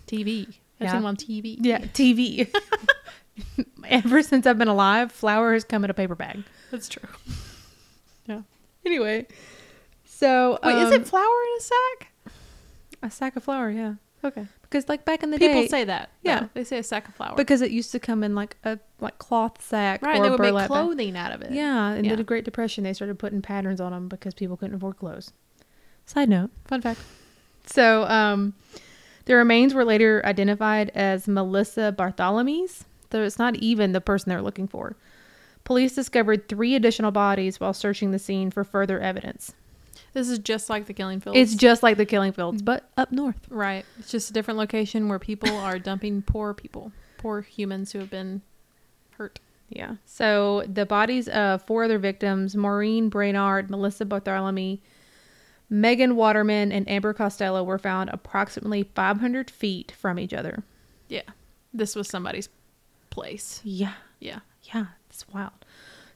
TV. 0.08 0.48
I've 0.48 0.56
Yeah. 0.88 0.92
seen 0.94 1.04
one 1.04 1.10
on 1.12 1.16
TV. 1.18 1.58
yeah, 1.62 1.80
TV. 1.80 2.54
Ever 3.88 4.22
since 4.24 4.46
I've 4.46 4.58
been 4.58 4.68
alive, 4.68 5.12
flour 5.12 5.54
has 5.54 5.64
come 5.64 5.84
in 5.84 5.90
a 5.90 5.94
paper 5.94 6.16
bag. 6.16 6.44
that's 6.70 6.88
true. 6.90 7.08
Yeah. 8.26 8.42
Anyway, 8.86 9.28
so 10.06 10.60
Wait, 10.64 10.76
is 10.78 10.88
um, 10.88 10.94
it 11.02 11.08
flour 11.08 11.24
in 11.24 11.58
a 11.58 11.62
sack? 11.62 12.12
a 13.04 13.12
sack 13.12 13.36
of 13.36 13.44
flour? 13.44 13.70
Yeah, 13.72 13.96
Okay. 14.24 14.46
Because 14.72 14.88
like 14.88 15.04
back 15.04 15.22
in 15.22 15.32
the 15.32 15.38
People 15.38 15.54
day, 15.56 15.62
people 15.64 15.70
say 15.70 15.84
that. 15.84 16.12
Yeah. 16.24 16.40
though. 16.40 16.50
they 16.54 16.64
say 16.64 16.78
a 16.78 16.84
sack 16.84 17.10
of 17.10 17.14
flour. 17.16 17.36
because 17.36 17.62
it 17.62 17.72
used 17.72 17.92
to 17.92 18.00
come 18.00 18.24
in 18.24 18.36
like 18.36 18.56
a 18.64 18.80
like 19.02 19.18
cloth 19.20 19.62
sack 19.62 20.02
right, 20.02 20.18
or 20.18 20.24
they 20.24 20.30
would 20.30 20.40
make 20.40 20.48
burlap 20.52 20.62
bag. 20.64 20.68
clothing 20.70 21.18
out 21.18 21.34
of 21.34 21.42
it. 21.42 21.52
Yeah, 21.52 21.90
and 21.90 22.06
Yeah. 22.06 22.16
the 22.16 22.24
Great 22.24 22.46
Depression, 22.46 22.86
they 22.86 22.94
started 22.94 23.20
putting 23.20 23.42
patterns 23.42 23.82
on 23.82 23.92
them 23.92 24.08
because 24.08 24.34
people 24.34 24.56
couldn't 24.56 24.76
afford 24.76 24.98
clothes. 24.98 25.34
Side 26.06 26.30
note. 26.30 26.52
Fun 26.66 26.80
fact. 26.82 27.02
So, 27.66 28.04
um, 28.06 28.54
the 29.26 29.36
remains 29.36 29.74
were 29.74 29.84
later 29.86 30.22
identified 30.26 30.90
as 30.96 31.28
Melissa 31.28 31.94
Barthelemy's, 31.98 32.86
though 33.10 33.24
it's 33.24 33.38
not 33.38 33.56
even 33.58 33.92
the 33.92 34.02
person 34.02 34.30
they're 34.30 34.42
looking 34.42 34.68
for. 34.70 34.96
Police 35.64 35.94
discovered 35.94 36.48
three 36.50 36.76
additional 36.76 37.12
bodies 37.12 37.60
while 37.60 37.74
searching 37.74 38.12
the 38.12 38.20
scene 38.20 38.50
for 38.50 38.64
further 38.64 39.00
evidence. 39.00 39.54
This 40.14 40.30
is 40.30 40.40
just 40.40 40.70
like 40.70 40.86
the 40.88 40.94
killing 40.94 41.20
fields. 41.22 41.38
It's 41.40 41.56
just 41.56 41.84
like 41.84 41.98
the 41.98 42.06
killing 42.06 42.34
fields, 42.34 42.62
but 42.62 42.90
up 42.98 43.12
north. 43.12 43.48
right. 43.50 43.86
It's 44.00 44.12
just 44.12 44.30
a 44.30 44.34
different 44.34 44.58
location 44.58 45.08
where 45.08 45.20
people 45.20 45.50
are 45.50 45.80
dumping 45.90 46.22
poor 46.22 46.54
people, 46.54 46.92
poor 47.18 47.42
humans 47.42 47.92
who 47.92 48.00
have 48.00 48.10
been 48.10 48.42
hurt. 49.12 49.40
Yeah. 49.70 49.96
So 50.06 50.66
the 50.68 50.86
bodies 50.86 51.30
of 51.30 51.64
four 51.66 51.86
other 51.86 51.98
victims, 51.98 52.56
Maureen 52.58 53.08
Brainard, 53.08 53.70
Melissa 53.70 54.06
Barthelemy, 54.06 54.82
Megan 55.70 56.18
Waterman, 56.18 56.74
and 56.74 56.90
Amber 56.90 57.14
Costello, 57.14 57.64
were 57.64 57.78
found 57.78 58.10
approximately 58.10 58.84
500 58.84 59.50
feet 59.50 59.94
from 59.98 60.20
each 60.20 60.34
other. 60.34 60.64
Yeah. 61.08 61.22
This 61.74 61.96
was 61.96 62.10
somebody's 62.10 62.50
place. 63.10 63.62
Yeah. 63.64 63.94
Yeah. 64.20 64.40
Yeah. 64.64 64.88
It's 65.10 65.26
wild. 65.30 65.61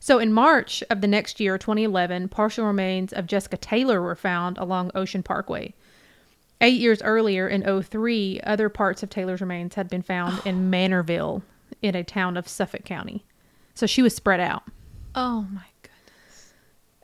So 0.06 0.20
in 0.20 0.32
March 0.32 0.84
of 0.92 1.02
the 1.02 1.08
next 1.08 1.40
year, 1.40 1.58
2011, 1.58 2.30
partial 2.30 2.68
remains 2.68 3.12
of 3.12 3.26
Jessica 3.26 3.58
Taylor 3.58 4.00
were 4.00 4.16
found 4.16 4.60
along 4.60 4.92
Ocean 4.94 5.24
Parkway. 5.24 5.74
Eight 6.62 6.80
years 6.80 7.02
earlier, 7.02 7.48
in 7.48 7.82
03, 7.82 8.40
other 8.44 8.70
parts 8.70 9.02
of 9.02 9.10
Taylor's 9.10 9.42
remains 9.42 9.74
had 9.74 9.90
been 9.90 10.04
found 10.04 10.46
in 10.46 10.70
Manorville, 10.72 11.42
in 11.82 11.96
a 11.96 12.04
town 12.04 12.38
of 12.38 12.48
Suffolk 12.48 12.86
County. 12.86 13.26
So 13.74 13.88
she 13.88 14.04
was 14.04 14.16
spread 14.16 14.40
out. 14.40 14.62
Oh 15.16 15.48
my 15.52 15.66
goodness. 15.82 16.54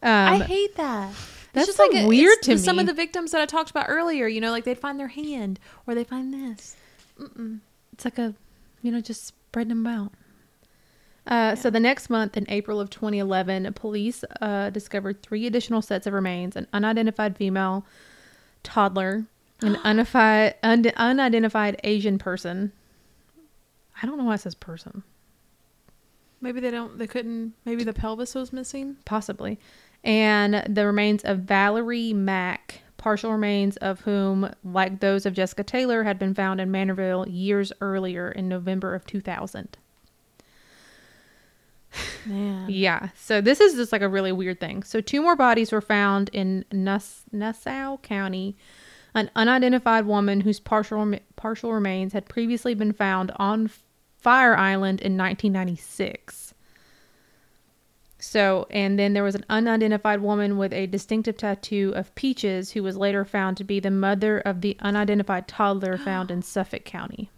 Um, 0.03 0.43
I 0.43 0.45
hate 0.45 0.75
that. 0.75 1.11
that's 1.53 1.69
it's 1.69 1.75
just 1.75 1.77
so 1.77 1.87
like 1.87 2.03
a- 2.03 2.07
weird 2.07 2.37
it's 2.37 2.45
to 2.49 2.59
Some 2.59 2.77
of 2.77 2.85
the 2.85 2.93
victims 2.93 3.31
that 3.31 3.41
I 3.41 3.47
talked 3.47 3.71
about 3.71 3.87
earlier, 3.89 4.27
you 4.27 4.39
know, 4.39 4.51
like 4.51 4.63
they'd 4.63 4.77
find 4.77 4.99
their 4.99 5.07
hand 5.07 5.59
or 5.87 5.95
they 5.95 6.03
find 6.03 6.31
this. 6.31 6.75
It's 7.93 8.05
like 8.05 8.19
a, 8.19 8.35
you 8.83 8.91
know, 8.91 9.01
just 9.01 9.25
spreading 9.25 9.69
them 9.69 9.87
out. 9.87 10.11
Uh, 11.31 11.55
So 11.55 11.69
the 11.69 11.79
next 11.79 12.09
month, 12.09 12.35
in 12.35 12.45
April 12.49 12.81
of 12.81 12.89
2011, 12.89 13.71
police 13.73 14.25
uh, 14.41 14.69
discovered 14.69 15.23
three 15.23 15.47
additional 15.47 15.81
sets 15.81 16.05
of 16.05 16.11
remains: 16.13 16.57
an 16.57 16.67
unidentified 16.73 17.37
female 17.37 17.85
toddler, 18.63 19.25
an 19.61 19.77
un- 19.83 20.85
unidentified 20.97 21.79
Asian 21.85 22.17
person. 22.19 22.73
I 24.03 24.05
don't 24.05 24.17
know 24.17 24.25
why 24.25 24.35
it 24.35 24.41
says 24.41 24.55
person. 24.55 25.03
Maybe 26.41 26.59
they 26.59 26.71
don't. 26.71 26.97
They 26.97 27.07
couldn't. 27.07 27.53
Maybe 27.63 27.85
the 27.85 27.93
pelvis 27.93 28.35
was 28.35 28.51
missing. 28.51 28.97
possibly, 29.05 29.57
and 30.03 30.65
the 30.67 30.85
remains 30.85 31.23
of 31.23 31.39
Valerie 31.39 32.11
Mack, 32.11 32.81
partial 32.97 33.31
remains 33.31 33.77
of 33.77 34.01
whom, 34.01 34.51
like 34.65 34.99
those 34.99 35.25
of 35.25 35.33
Jessica 35.33 35.63
Taylor, 35.63 36.03
had 36.03 36.19
been 36.19 36.33
found 36.33 36.59
in 36.59 36.71
Manorville 36.71 37.25
years 37.29 37.71
earlier 37.79 38.29
in 38.29 38.49
November 38.49 38.95
of 38.95 39.05
2000. 39.05 39.77
Man. 42.25 42.69
Yeah. 42.69 43.09
So 43.15 43.41
this 43.41 43.59
is 43.59 43.75
just 43.75 43.91
like 43.91 44.01
a 44.01 44.09
really 44.09 44.31
weird 44.31 44.59
thing. 44.59 44.83
So 44.83 45.01
two 45.01 45.21
more 45.21 45.35
bodies 45.35 45.71
were 45.71 45.81
found 45.81 46.29
in 46.33 46.65
Nass- 46.71 47.23
Nassau 47.31 47.97
County. 47.97 48.55
An 49.13 49.29
unidentified 49.35 50.05
woman 50.05 50.41
whose 50.41 50.59
partial 50.59 51.15
partial 51.35 51.73
remains 51.73 52.13
had 52.13 52.29
previously 52.29 52.73
been 52.73 52.93
found 52.93 53.31
on 53.35 53.69
Fire 54.17 54.55
Island 54.55 55.01
in 55.01 55.17
1996. 55.17 56.53
So, 58.19 58.67
and 58.69 58.99
then 58.99 59.13
there 59.13 59.23
was 59.23 59.33
an 59.33 59.45
unidentified 59.49 60.21
woman 60.21 60.57
with 60.57 60.71
a 60.71 60.85
distinctive 60.85 61.37
tattoo 61.37 61.91
of 61.95 62.13
peaches 62.13 62.71
who 62.71 62.83
was 62.83 62.95
later 62.95 63.25
found 63.25 63.57
to 63.57 63.63
be 63.63 63.79
the 63.79 63.89
mother 63.89 64.39
of 64.39 64.61
the 64.61 64.77
unidentified 64.79 65.47
toddler 65.47 65.97
found 65.97 66.29
in 66.29 66.41
Suffolk 66.43 66.85
County. 66.85 67.31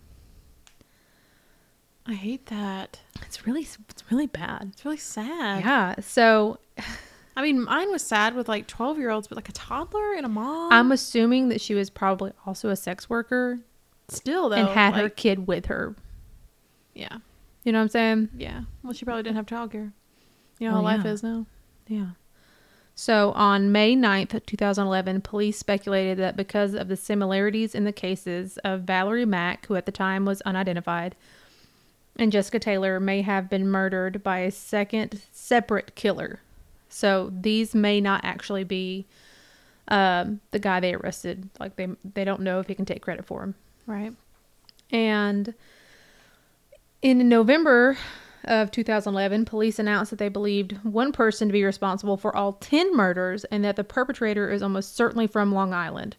I 2.06 2.14
hate 2.14 2.48
that. 2.48 3.00
It's 3.22 3.46
really 3.48 3.62
it's 3.62 4.04
really 4.12 4.28
bad. 4.28 4.72
It's 4.74 4.84
really 4.84 4.98
sad. 4.98 5.64
Yeah. 5.64 5.96
So, 6.02 6.60
I 7.36 7.42
mean, 7.42 7.64
mine 7.64 7.92
was 7.92 8.02
sad 8.02 8.36
with 8.36 8.48
like 8.48 8.68
twelve 8.68 8.98
year 8.98 9.10
olds, 9.10 9.28
but 9.28 9.36
like 9.36 9.50
a 9.50 9.54
toddler 9.54 10.14
and 10.16 10.26
a 10.26 10.30
mom. 10.30 10.72
I'm 10.72 10.92
assuming 10.92 11.50
that 11.50 11.62
she 11.62 11.74
was 11.76 11.90
probably 11.90 12.32
also 12.46 12.70
a 12.70 12.76
sex 12.76 13.10
worker 13.10 13.60
still 14.10 14.50
though 14.50 14.58
and 14.58 14.68
had 14.68 14.96
her 14.96 15.10
kid 15.10 15.48
with 15.48 15.68
her. 15.68 15.96
Yeah. 16.94 17.18
You 17.64 17.72
know 17.72 17.80
what 17.80 17.84
I'm 17.84 17.90
saying? 17.90 18.30
Yeah. 18.38 18.62
Well, 18.84 18.94
she 18.94 19.06
probably 19.06 19.24
didn't 19.24 19.38
have 19.38 19.46
childcare. 19.46 19.94
You 20.60 20.68
know 20.68 20.76
how 20.76 20.82
oh, 20.82 20.84
life 20.84 21.02
yeah. 21.06 21.12
is 21.12 21.24
now. 21.24 21.46
Yeah. 21.88 22.08
So 22.96 23.32
on 23.32 23.72
May 23.72 23.96
9th, 23.96 24.46
2011, 24.46 25.22
police 25.22 25.58
speculated 25.58 26.20
that 26.20 26.36
because 26.36 26.76
of 26.76 26.90
the 26.90 26.96
similarities 26.96 27.74
in 27.74 27.86
the 27.86 27.92
cases 27.92 28.58
of 28.60 28.82
Valerie 28.82 29.26
Mack, 29.26 29.66
who 29.66 29.76
at 29.76 29.88
the 29.88 29.92
time 29.92 30.26
was 30.26 30.42
unidentified, 30.42 31.16
and 32.16 32.32
Jessica 32.32 32.60
Taylor 32.60 33.00
may 33.00 33.22
have 33.22 33.50
been 33.50 33.68
murdered 33.68 34.24
by 34.24 34.40
a 34.40 34.52
second 34.52 35.22
separate 35.32 35.96
killer. 35.96 36.40
So 36.90 37.32
these 37.34 37.74
may 37.74 38.00
not 38.00 38.24
actually 38.24 38.64
be 38.64 39.08
um, 39.88 40.40
the 40.52 40.60
guy 40.60 40.80
they 40.80 40.94
arrested. 40.94 41.50
Like 41.60 41.76
they 41.76 41.88
they 42.14 42.24
don't 42.24 42.42
know 42.42 42.60
if 42.60 42.68
he 42.68 42.76
can 42.76 42.86
take 42.86 43.02
credit 43.02 43.26
for 43.26 43.44
him. 43.44 43.56
Right. 43.88 44.14
And 44.92 45.54
in 47.02 47.28
November 47.28 47.98
of 48.44 48.72
2011, 48.72 49.46
police 49.46 49.80
announced 49.80 50.12
that 50.12 50.20
they 50.20 50.30
believed 50.30 50.78
one 50.84 51.12
person 51.12 51.48
to 51.48 51.54
be 51.54 51.64
responsible 51.64 52.18
for 52.18 52.36
all 52.36 52.54
10 52.54 52.96
murders 52.96 53.44
and 53.46 53.64
that 53.64 53.76
the 53.76 53.84
perpetrator 53.84 54.52
is 54.52 54.62
almost 54.62 54.96
certainly 54.96 55.28
from 55.28 55.54
Long 55.54 55.74
Island. 55.74 56.16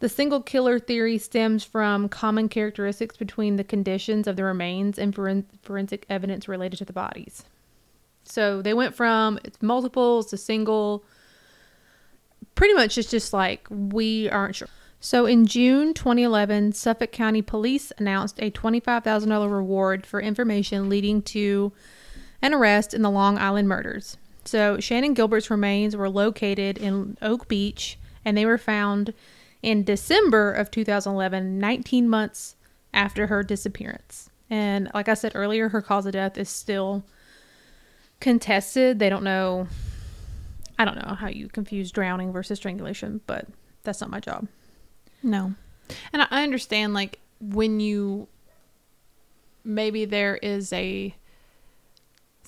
The 0.00 0.08
single 0.08 0.40
killer 0.40 0.78
theory 0.78 1.18
stems 1.18 1.64
from 1.64 2.08
common 2.08 2.48
characteristics 2.48 3.16
between 3.16 3.56
the 3.56 3.64
conditions 3.64 4.26
of 4.28 4.36
the 4.36 4.44
remains 4.44 4.98
and 4.98 5.14
foren- 5.14 5.44
forensic 5.62 6.06
evidence 6.08 6.46
related 6.46 6.76
to 6.78 6.84
the 6.84 6.92
bodies. 6.92 7.44
So 8.24 8.62
they 8.62 8.74
went 8.74 8.94
from 8.94 9.38
multiples 9.60 10.26
to 10.30 10.36
single. 10.36 11.04
Pretty 12.54 12.74
much 12.74 12.98
it's 12.98 13.10
just 13.10 13.32
like 13.32 13.66
we 13.70 14.28
aren't 14.28 14.56
sure. 14.56 14.68
So 15.00 15.26
in 15.26 15.46
June 15.46 15.94
2011, 15.94 16.72
Suffolk 16.72 17.12
County 17.12 17.40
Police 17.40 17.92
announced 17.98 18.38
a 18.40 18.50
$25,000 18.50 19.50
reward 19.50 20.04
for 20.04 20.20
information 20.20 20.88
leading 20.88 21.22
to 21.22 21.72
an 22.42 22.52
arrest 22.52 22.94
in 22.94 23.02
the 23.02 23.10
Long 23.10 23.38
Island 23.38 23.68
murders. 23.68 24.16
So 24.44 24.76
Shannan 24.78 25.14
Gilbert's 25.14 25.50
remains 25.50 25.96
were 25.96 26.10
located 26.10 26.78
in 26.78 27.16
Oak 27.22 27.48
Beach 27.48 27.98
and 28.24 28.36
they 28.36 28.46
were 28.46 28.58
found 28.58 29.14
in 29.62 29.84
December 29.84 30.52
of 30.52 30.70
2011, 30.70 31.58
19 31.58 32.08
months 32.08 32.56
after 32.94 33.26
her 33.26 33.42
disappearance. 33.42 34.30
And 34.50 34.90
like 34.94 35.08
I 35.08 35.14
said 35.14 35.32
earlier, 35.34 35.68
her 35.68 35.82
cause 35.82 36.06
of 36.06 36.12
death 36.12 36.38
is 36.38 36.48
still 36.48 37.04
contested. 38.20 38.98
They 38.98 39.08
don't 39.08 39.24
know 39.24 39.68
I 40.78 40.84
don't 40.84 40.96
know 40.96 41.14
how 41.14 41.28
you 41.28 41.48
confuse 41.48 41.90
drowning 41.90 42.32
versus 42.32 42.58
strangulation, 42.58 43.20
but 43.26 43.46
that's 43.82 44.00
not 44.00 44.10
my 44.10 44.20
job. 44.20 44.46
No. 45.22 45.54
And 46.12 46.22
I 46.30 46.44
understand 46.44 46.94
like 46.94 47.18
when 47.40 47.80
you 47.80 48.28
maybe 49.64 50.04
there 50.04 50.36
is 50.36 50.72
a 50.72 51.14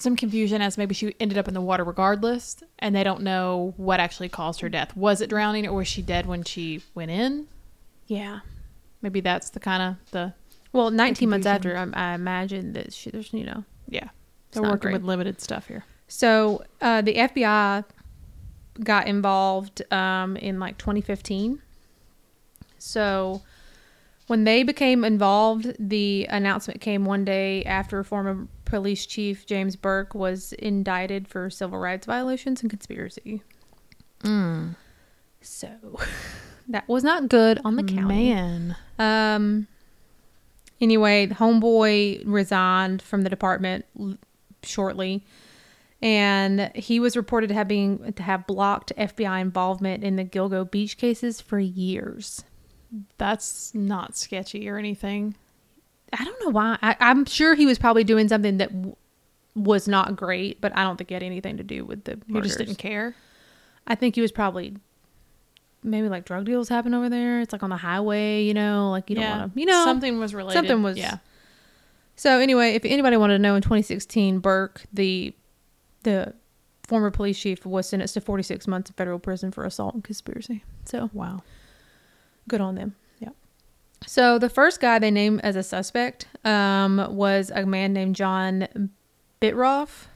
some 0.00 0.16
confusion 0.16 0.62
as 0.62 0.78
maybe 0.78 0.94
she 0.94 1.14
ended 1.20 1.36
up 1.38 1.48
in 1.48 1.54
the 1.54 1.60
water 1.60 1.84
regardless 1.84 2.56
and 2.78 2.94
they 2.94 3.04
don't 3.04 3.22
know 3.22 3.74
what 3.76 4.00
actually 4.00 4.28
caused 4.28 4.60
her 4.60 4.68
death. 4.68 4.96
Was 4.96 5.20
it 5.20 5.28
drowning 5.30 5.66
or 5.66 5.74
was 5.74 5.88
she 5.88 6.02
dead 6.02 6.26
when 6.26 6.42
she 6.44 6.82
went 6.94 7.10
in? 7.10 7.46
Yeah. 8.06 8.40
Maybe 9.02 9.20
that's 9.20 9.50
the 9.50 9.60
kind 9.60 9.82
of 9.82 10.10
the 10.10 10.34
Well, 10.72 10.90
19 10.90 11.28
months 11.28 11.46
after, 11.46 11.76
I, 11.76 12.12
I 12.12 12.14
imagine 12.14 12.72
that 12.74 12.92
she, 12.92 13.10
there's, 13.10 13.32
you 13.32 13.44
know. 13.44 13.64
yeah. 13.88 14.08
They're 14.52 14.62
working 14.62 14.78
great. 14.78 14.92
with 14.94 15.04
limited 15.04 15.40
stuff 15.40 15.68
here. 15.68 15.84
So 16.08 16.64
uh, 16.80 17.02
the 17.02 17.14
FBI 17.14 17.84
got 18.82 19.06
involved 19.06 19.82
um, 19.92 20.36
in 20.36 20.58
like 20.58 20.76
2015. 20.76 21.62
So 22.78 23.42
when 24.26 24.44
they 24.44 24.62
became 24.64 25.04
involved, 25.04 25.76
the 25.78 26.26
announcement 26.30 26.80
came 26.80 27.04
one 27.04 27.24
day 27.24 27.62
after 27.64 28.00
a 28.00 28.04
former 28.04 28.48
police 28.70 29.04
chief 29.04 29.44
James 29.46 29.76
Burke 29.76 30.14
was 30.14 30.52
indicted 30.54 31.28
for 31.28 31.50
civil 31.50 31.78
rights 31.78 32.06
violations 32.06 32.62
and 32.62 32.70
conspiracy. 32.70 33.42
Mm. 34.22 34.76
So 35.40 35.68
that 36.68 36.88
was 36.88 37.04
not 37.04 37.28
good 37.28 37.60
on 37.64 37.76
the 37.76 37.82
county. 37.82 38.32
Man. 38.32 38.76
Um. 38.98 39.66
Anyway, 40.80 41.26
the 41.26 41.34
homeboy 41.34 42.22
resigned 42.24 43.02
from 43.02 43.20
the 43.20 43.28
department 43.28 43.84
l- 43.98 44.16
shortly, 44.62 45.22
and 46.00 46.70
he 46.74 47.00
was 47.00 47.18
reported 47.18 47.48
to 47.48 47.54
have 47.54 47.68
being 47.68 48.12
to 48.14 48.22
have 48.22 48.46
blocked 48.46 48.92
FBI 48.96 49.42
involvement 49.42 50.02
in 50.04 50.16
the 50.16 50.24
Gilgo 50.24 50.70
Beach 50.70 50.96
cases 50.96 51.40
for 51.40 51.58
years. 51.58 52.44
That's 53.18 53.74
not 53.74 54.16
sketchy 54.16 54.68
or 54.68 54.78
anything. 54.78 55.34
I 56.12 56.24
don't 56.24 56.42
know 56.44 56.50
why. 56.50 56.78
I, 56.82 56.96
I'm 57.00 57.24
sure 57.24 57.54
he 57.54 57.66
was 57.66 57.78
probably 57.78 58.04
doing 58.04 58.28
something 58.28 58.58
that 58.58 58.70
w- 58.72 58.96
was 59.54 59.86
not 59.88 60.16
great, 60.16 60.60
but 60.60 60.76
I 60.76 60.82
don't 60.82 60.96
think 60.96 61.10
it 61.10 61.14
had 61.14 61.22
anything 61.22 61.56
to 61.58 61.62
do 61.62 61.84
with 61.84 62.04
the. 62.04 62.18
He 62.26 62.40
just 62.40 62.58
didn't 62.58 62.76
care. 62.76 63.14
I 63.86 63.94
think 63.94 64.14
he 64.16 64.20
was 64.20 64.32
probably 64.32 64.76
maybe 65.82 66.08
like 66.08 66.24
drug 66.24 66.44
deals 66.44 66.68
happen 66.68 66.92
over 66.94 67.08
there. 67.08 67.40
It's 67.40 67.52
like 67.52 67.62
on 67.62 67.70
the 67.70 67.76
highway, 67.76 68.42
you 68.44 68.54
know, 68.54 68.90
like 68.90 69.08
you 69.08 69.16
don't 69.16 69.24
want 69.30 69.54
to, 69.54 69.60
you 69.60 69.66
know, 69.66 69.84
something 69.84 70.18
was 70.18 70.34
related. 70.34 70.58
something 70.58 70.82
was- 70.82 70.98
yeah. 70.98 71.18
So 72.16 72.38
anyway, 72.38 72.74
if 72.74 72.84
anybody 72.84 73.16
wanted 73.16 73.34
to 73.38 73.42
know, 73.42 73.54
in 73.54 73.62
2016, 73.62 74.40
Burke, 74.40 74.82
the 74.92 75.34
the 76.02 76.34
former 76.86 77.10
police 77.10 77.38
chief, 77.38 77.64
was 77.64 77.88
sentenced 77.88 78.14
to 78.14 78.20
46 78.20 78.66
months 78.66 78.90
in 78.90 78.94
federal 78.94 79.18
prison 79.18 79.50
for 79.52 79.64
assault 79.64 79.94
and 79.94 80.02
conspiracy. 80.04 80.64
So 80.84 81.08
Wow. 81.14 81.42
good 82.48 82.60
on 82.60 82.74
them. 82.74 82.94
So 84.06 84.38
the 84.38 84.48
first 84.48 84.80
guy 84.80 84.98
they 84.98 85.10
named 85.10 85.40
as 85.42 85.56
a 85.56 85.62
suspect 85.62 86.26
um, 86.44 87.06
was 87.10 87.50
a 87.54 87.66
man 87.66 87.92
named 87.92 88.16
John 88.16 88.90
Bittrolff, 89.40 90.06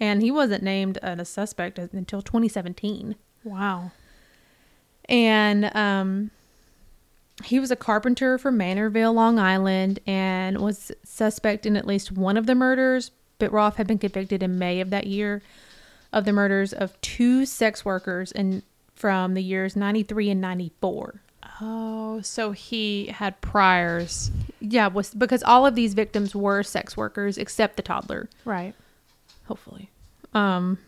and 0.00 0.22
he 0.22 0.30
wasn't 0.30 0.62
named 0.62 0.98
a 1.02 1.24
suspect 1.24 1.78
until 1.78 2.20
2017. 2.22 3.16
Wow. 3.44 3.92
and 5.08 5.74
um, 5.76 6.30
he 7.44 7.60
was 7.60 7.70
a 7.70 7.76
carpenter 7.76 8.38
from 8.38 8.58
Manorville, 8.58 9.14
Long 9.14 9.38
Island, 9.38 10.00
and 10.06 10.58
was 10.58 10.90
suspect 11.04 11.64
in 11.64 11.76
at 11.76 11.86
least 11.86 12.10
one 12.10 12.36
of 12.36 12.46
the 12.46 12.54
murders. 12.56 13.12
Bittrolff 13.38 13.76
had 13.76 13.86
been 13.86 13.98
convicted 13.98 14.42
in 14.42 14.58
May 14.58 14.80
of 14.80 14.90
that 14.90 15.06
year 15.06 15.42
of 16.12 16.24
the 16.24 16.32
murders 16.32 16.72
of 16.72 17.00
two 17.02 17.46
sex 17.46 17.84
workers 17.84 18.32
in 18.32 18.62
from 18.94 19.34
the 19.34 19.42
years 19.42 19.76
93 19.76 20.30
and 20.30 20.40
94. 20.40 21.20
Oh, 21.60 22.20
so 22.22 22.50
he 22.52 23.06
had 23.06 23.40
priors. 23.40 24.30
Yeah, 24.60 24.88
was 24.88 25.14
because 25.14 25.42
all 25.42 25.64
of 25.66 25.74
these 25.74 25.94
victims 25.94 26.34
were 26.34 26.62
sex 26.62 26.96
workers 26.96 27.38
except 27.38 27.76
the 27.76 27.82
toddler, 27.82 28.28
Right. 28.44 28.74
hopefully. 29.46 29.90
Um 30.34 30.78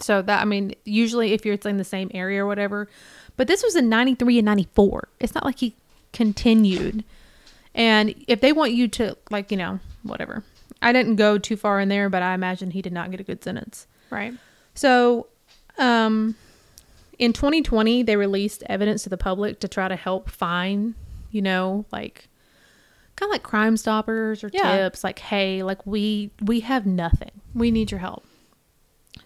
so 0.00 0.22
that 0.22 0.40
I 0.40 0.44
mean, 0.44 0.74
usually 0.84 1.32
if 1.32 1.44
you're 1.44 1.54
it's 1.54 1.66
in 1.66 1.76
the 1.76 1.84
same 1.84 2.10
area 2.14 2.44
or 2.44 2.46
whatever, 2.46 2.88
but 3.36 3.48
this 3.48 3.62
was 3.62 3.74
in 3.74 3.88
93 3.88 4.38
and 4.38 4.46
94. 4.46 5.08
It's 5.18 5.34
not 5.34 5.44
like 5.44 5.58
he 5.58 5.74
continued. 6.12 7.02
And 7.74 8.14
if 8.28 8.40
they 8.40 8.52
want 8.52 8.72
you 8.72 8.86
to 8.88 9.16
like, 9.30 9.50
you 9.50 9.56
know, 9.56 9.80
whatever. 10.02 10.44
I 10.80 10.92
didn't 10.92 11.16
go 11.16 11.38
too 11.38 11.56
far 11.56 11.80
in 11.80 11.88
there, 11.88 12.08
but 12.08 12.22
I 12.22 12.34
imagine 12.34 12.70
he 12.70 12.82
did 12.82 12.92
not 12.92 13.10
get 13.10 13.18
a 13.18 13.24
good 13.24 13.42
sentence. 13.42 13.86
Right. 14.10 14.34
So, 14.74 15.26
um, 15.76 16.36
in 17.18 17.32
2020, 17.32 18.02
they 18.04 18.16
released 18.16 18.62
evidence 18.66 19.02
to 19.04 19.08
the 19.08 19.16
public 19.16 19.60
to 19.60 19.68
try 19.68 19.88
to 19.88 19.96
help 19.96 20.30
find, 20.30 20.94
you 21.30 21.42
know, 21.42 21.84
like 21.92 22.28
kind 23.16 23.28
of 23.28 23.32
like 23.32 23.42
Crime 23.42 23.76
Stoppers 23.76 24.44
or 24.44 24.50
Yeah. 24.52 24.76
tips, 24.76 25.02
like, 25.02 25.18
hey, 25.18 25.62
like 25.62 25.84
we 25.86 26.30
we 26.42 26.60
have 26.60 26.86
nothing. 26.86 27.32
We 27.54 27.70
need 27.70 27.90
your 27.90 28.00
help. 28.00 28.24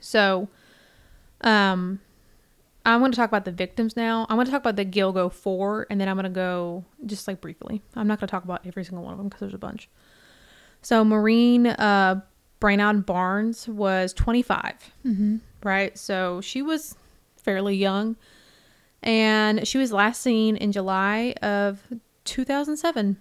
So, 0.00 0.48
um, 1.42 2.00
I'm 2.84 2.98
going 3.00 3.12
to 3.12 3.16
talk 3.16 3.28
about 3.28 3.44
the 3.44 3.52
victims 3.52 3.96
now. 3.96 4.26
I'm 4.28 4.36
going 4.36 4.46
to 4.46 4.50
talk 4.50 4.62
about 4.62 4.76
the 4.76 4.84
Gilgo 4.84 5.30
Four, 5.32 5.86
and 5.90 6.00
then 6.00 6.08
I'm 6.08 6.16
going 6.16 6.24
to 6.24 6.30
go 6.30 6.84
just 7.06 7.28
like 7.28 7.40
briefly. 7.40 7.82
I'm 7.94 8.06
not 8.08 8.18
going 8.18 8.26
to 8.26 8.30
talk 8.30 8.44
about 8.44 8.66
every 8.66 8.84
single 8.84 9.04
one 9.04 9.12
of 9.12 9.18
them 9.18 9.28
because 9.28 9.40
there's 9.40 9.54
a 9.54 9.58
bunch. 9.58 9.88
So, 10.80 11.04
Maureen 11.04 11.66
uh, 11.68 12.22
Brainard 12.58 13.06
Barnes 13.06 13.68
was 13.68 14.12
25 14.14 14.74
Mm-hmm. 15.06 15.36
right? 15.62 15.96
So 15.98 16.40
she 16.40 16.62
was 16.62 16.96
fairly 17.42 17.76
young. 17.76 18.16
And 19.02 19.66
she 19.66 19.78
was 19.78 19.92
last 19.92 20.22
seen 20.22 20.56
in 20.56 20.72
July 20.72 21.34
of 21.42 21.80
2007, 22.24 23.16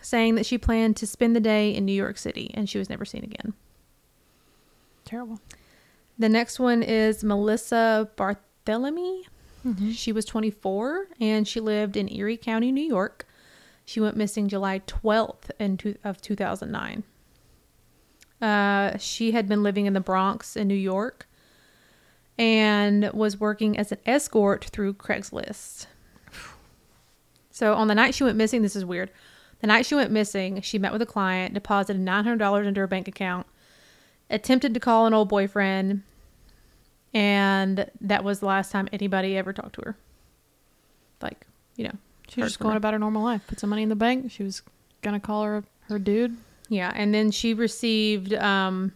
saying 0.00 0.34
that 0.34 0.46
she 0.46 0.56
planned 0.56 0.96
to 0.96 1.06
spend 1.06 1.36
the 1.36 1.40
day 1.40 1.74
in 1.74 1.84
New 1.84 1.92
York 1.92 2.16
City 2.16 2.50
and 2.54 2.68
she 2.68 2.78
was 2.78 2.88
never 2.88 3.04
seen 3.04 3.24
again. 3.24 3.52
Terrible. 5.04 5.40
The 6.18 6.28
next 6.28 6.58
one 6.58 6.82
is 6.82 7.22
Melissa 7.24 8.08
Barthelemy. 8.16 9.24
Mm-hmm. 9.66 9.90
She 9.90 10.12
was 10.12 10.24
24 10.24 11.08
and 11.20 11.46
she 11.46 11.60
lived 11.60 11.96
in 11.96 12.10
Erie 12.10 12.36
County, 12.36 12.72
New 12.72 12.84
York. 12.84 13.26
She 13.84 14.00
went 14.00 14.16
missing 14.16 14.48
July 14.48 14.80
12th 14.80 15.50
in 15.58 15.76
two, 15.76 15.96
of 16.04 16.20
2009. 16.22 17.02
Uh, 18.40 18.96
she 18.96 19.32
had 19.32 19.48
been 19.48 19.62
living 19.62 19.86
in 19.86 19.92
the 19.92 20.00
Bronx 20.00 20.56
in 20.56 20.68
New 20.68 20.74
York 20.74 21.26
and 22.40 23.10
was 23.12 23.38
working 23.38 23.76
as 23.76 23.92
an 23.92 23.98
escort 24.06 24.64
through 24.64 24.94
Craigslist. 24.94 25.86
So 27.50 27.74
on 27.74 27.86
the 27.88 27.94
night 27.94 28.14
she 28.14 28.24
went 28.24 28.36
missing, 28.38 28.62
this 28.62 28.74
is 28.74 28.84
weird. 28.84 29.10
The 29.60 29.66
night 29.66 29.84
she 29.84 29.94
went 29.94 30.10
missing, 30.10 30.62
she 30.62 30.78
met 30.78 30.90
with 30.92 31.02
a 31.02 31.06
client, 31.06 31.52
deposited 31.52 32.00
$900 32.02 32.66
into 32.66 32.80
her 32.80 32.86
bank 32.86 33.08
account, 33.08 33.46
attempted 34.30 34.72
to 34.72 34.80
call 34.80 35.06
an 35.06 35.12
old 35.12 35.28
boyfriend, 35.28 36.02
and 37.12 37.90
that 38.00 38.24
was 38.24 38.40
the 38.40 38.46
last 38.46 38.72
time 38.72 38.88
anybody 38.90 39.36
ever 39.36 39.52
talked 39.52 39.74
to 39.74 39.82
her. 39.84 39.96
Like, 41.20 41.46
you 41.76 41.84
know, 41.84 41.94
She 42.28 42.40
was 42.40 42.52
just 42.52 42.60
going 42.60 42.72
her. 42.72 42.78
about 42.78 42.94
her 42.94 42.98
normal 42.98 43.22
life. 43.22 43.42
Put 43.46 43.60
some 43.60 43.68
money 43.68 43.82
in 43.82 43.90
the 43.90 43.96
bank. 43.96 44.30
She 44.30 44.42
was 44.42 44.62
gonna 45.02 45.20
call 45.20 45.44
her 45.44 45.64
her 45.88 45.98
dude. 45.98 46.36
Yeah, 46.70 46.90
and 46.94 47.12
then 47.12 47.30
she 47.32 47.52
received 47.52 48.32
um 48.32 48.92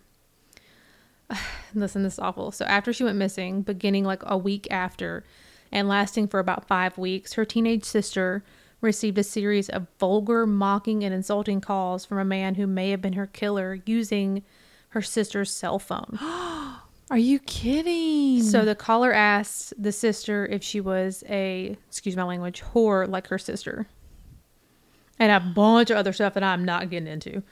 listen, 1.74 2.02
this 2.02 2.14
is 2.14 2.18
awful. 2.18 2.52
So 2.52 2.64
after 2.64 2.92
she 2.92 3.04
went 3.04 3.18
missing, 3.18 3.62
beginning 3.62 4.04
like 4.04 4.22
a 4.24 4.36
week 4.36 4.66
after 4.70 5.24
and 5.72 5.88
lasting 5.88 6.28
for 6.28 6.40
about 6.40 6.66
5 6.66 6.98
weeks, 6.98 7.34
her 7.34 7.44
teenage 7.44 7.84
sister 7.84 8.44
received 8.80 9.18
a 9.18 9.24
series 9.24 9.68
of 9.68 9.86
vulgar, 9.98 10.46
mocking 10.46 11.02
and 11.02 11.14
insulting 11.14 11.60
calls 11.60 12.04
from 12.04 12.18
a 12.18 12.24
man 12.24 12.54
who 12.54 12.66
may 12.66 12.90
have 12.90 13.00
been 13.00 13.14
her 13.14 13.26
killer 13.26 13.80
using 13.86 14.42
her 14.90 15.02
sister's 15.02 15.50
cell 15.50 15.78
phone. 15.78 16.18
Are 17.10 17.18
you 17.18 17.38
kidding? 17.40 18.42
So 18.42 18.64
the 18.64 18.74
caller 18.74 19.12
asked 19.12 19.74
the 19.76 19.92
sister 19.92 20.46
if 20.46 20.62
she 20.62 20.80
was 20.80 21.22
a, 21.28 21.76
excuse 21.88 22.16
my 22.16 22.22
language, 22.22 22.62
whore 22.62 23.08
like 23.08 23.26
her 23.28 23.38
sister. 23.38 23.86
And 25.18 25.30
a 25.30 25.40
bunch 25.40 25.90
of 25.90 25.96
other 25.96 26.12
stuff 26.12 26.34
that 26.34 26.42
I'm 26.42 26.64
not 26.64 26.90
getting 26.90 27.06
into 27.08 27.42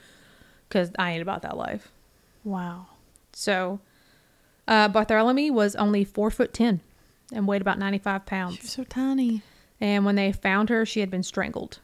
because 0.67 0.91
I 0.97 1.11
ain't 1.11 1.21
about 1.21 1.43
that 1.43 1.55
life. 1.55 1.91
wow. 2.43 2.87
So 3.33 3.79
uh, 4.67 4.89
Barthelemy 4.89 5.51
was 5.51 5.75
only 5.75 6.03
four 6.03 6.31
foot 6.31 6.53
ten 6.53 6.81
and 7.33 7.47
weighed 7.47 7.61
about 7.61 7.79
95 7.79 8.25
pounds. 8.25 8.61
was 8.61 8.71
so 8.71 8.83
tiny. 8.83 9.41
And 9.81 10.05
when 10.05 10.15
they 10.15 10.31
found 10.31 10.69
her, 10.69 10.85
she 10.85 10.99
had 10.99 11.09
been 11.09 11.23
strangled. 11.23 11.79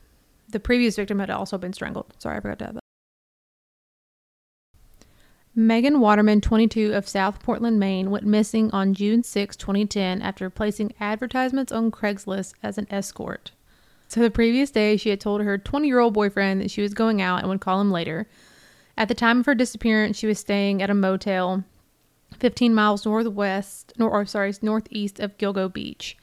The 0.47 0.59
previous 0.59 0.95
victim 0.95 1.19
had 1.19 1.29
also 1.29 1.57
been 1.57 1.73
strangled. 1.73 2.13
Sorry, 2.19 2.37
I 2.37 2.39
forgot 2.39 2.59
to 2.59 2.65
add 2.65 2.75
that. 2.75 2.79
Megan 5.55 5.99
Waterman, 5.99 6.39
22 6.41 6.93
of 6.93 7.07
South 7.07 7.41
Portland, 7.41 7.79
Maine, 7.79 8.11
went 8.11 8.25
missing 8.25 8.71
on 8.71 8.93
June 8.93 9.23
6, 9.23 9.57
2010, 9.57 10.21
after 10.21 10.49
placing 10.49 10.93
advertisements 10.99 11.71
on 11.71 11.91
Craigslist 11.91 12.53
as 12.63 12.77
an 12.77 12.87
escort. 12.89 13.51
So 14.07 14.21
the 14.21 14.31
previous 14.31 14.71
day, 14.71 14.95
she 14.95 15.09
had 15.09 15.19
told 15.19 15.41
her 15.41 15.57
20 15.57 15.87
year 15.87 15.99
old 15.99 16.13
boyfriend 16.13 16.61
that 16.61 16.71
she 16.71 16.81
was 16.81 16.93
going 16.93 17.21
out 17.21 17.39
and 17.39 17.49
would 17.49 17.61
call 17.61 17.81
him 17.81 17.91
later. 17.91 18.27
At 18.99 19.07
the 19.07 19.15
time 19.15 19.39
of 19.39 19.45
her 19.45 19.55
disappearance, 19.55 20.17
she 20.17 20.27
was 20.27 20.39
staying 20.39 20.81
at 20.81 20.89
a 20.89 20.93
motel 20.93 21.63
15 22.37 22.75
miles 22.75 23.05
northwest, 23.05 23.93
nor, 23.97 24.09
or 24.11 24.25
sorry, 24.25 24.53
northeast 24.61 25.21
of 25.21 25.37
Gilgo 25.37 25.71
Beach. 25.71 26.17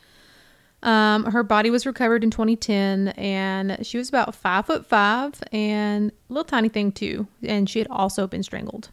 Um, 0.83 1.24
her 1.24 1.43
body 1.43 1.70
was 1.70 1.87
recovered 1.87 2.22
in 2.22 2.31
2010, 2.31 3.09
and 3.09 3.85
she 3.85 3.97
was 3.97 4.11
about 4.11 4.35
five 4.35 4.66
foot 4.66 4.85
five 4.85 5.43
and 5.53 6.11
a 6.11 6.33
little 6.33 6.45
tiny 6.45 6.68
thing 6.68 6.93
too. 6.93 7.27
And 7.43 7.68
she 7.68 7.79
had 7.79 7.89
also 7.91 8.27
been 8.27 8.43
strangled. 8.43 8.91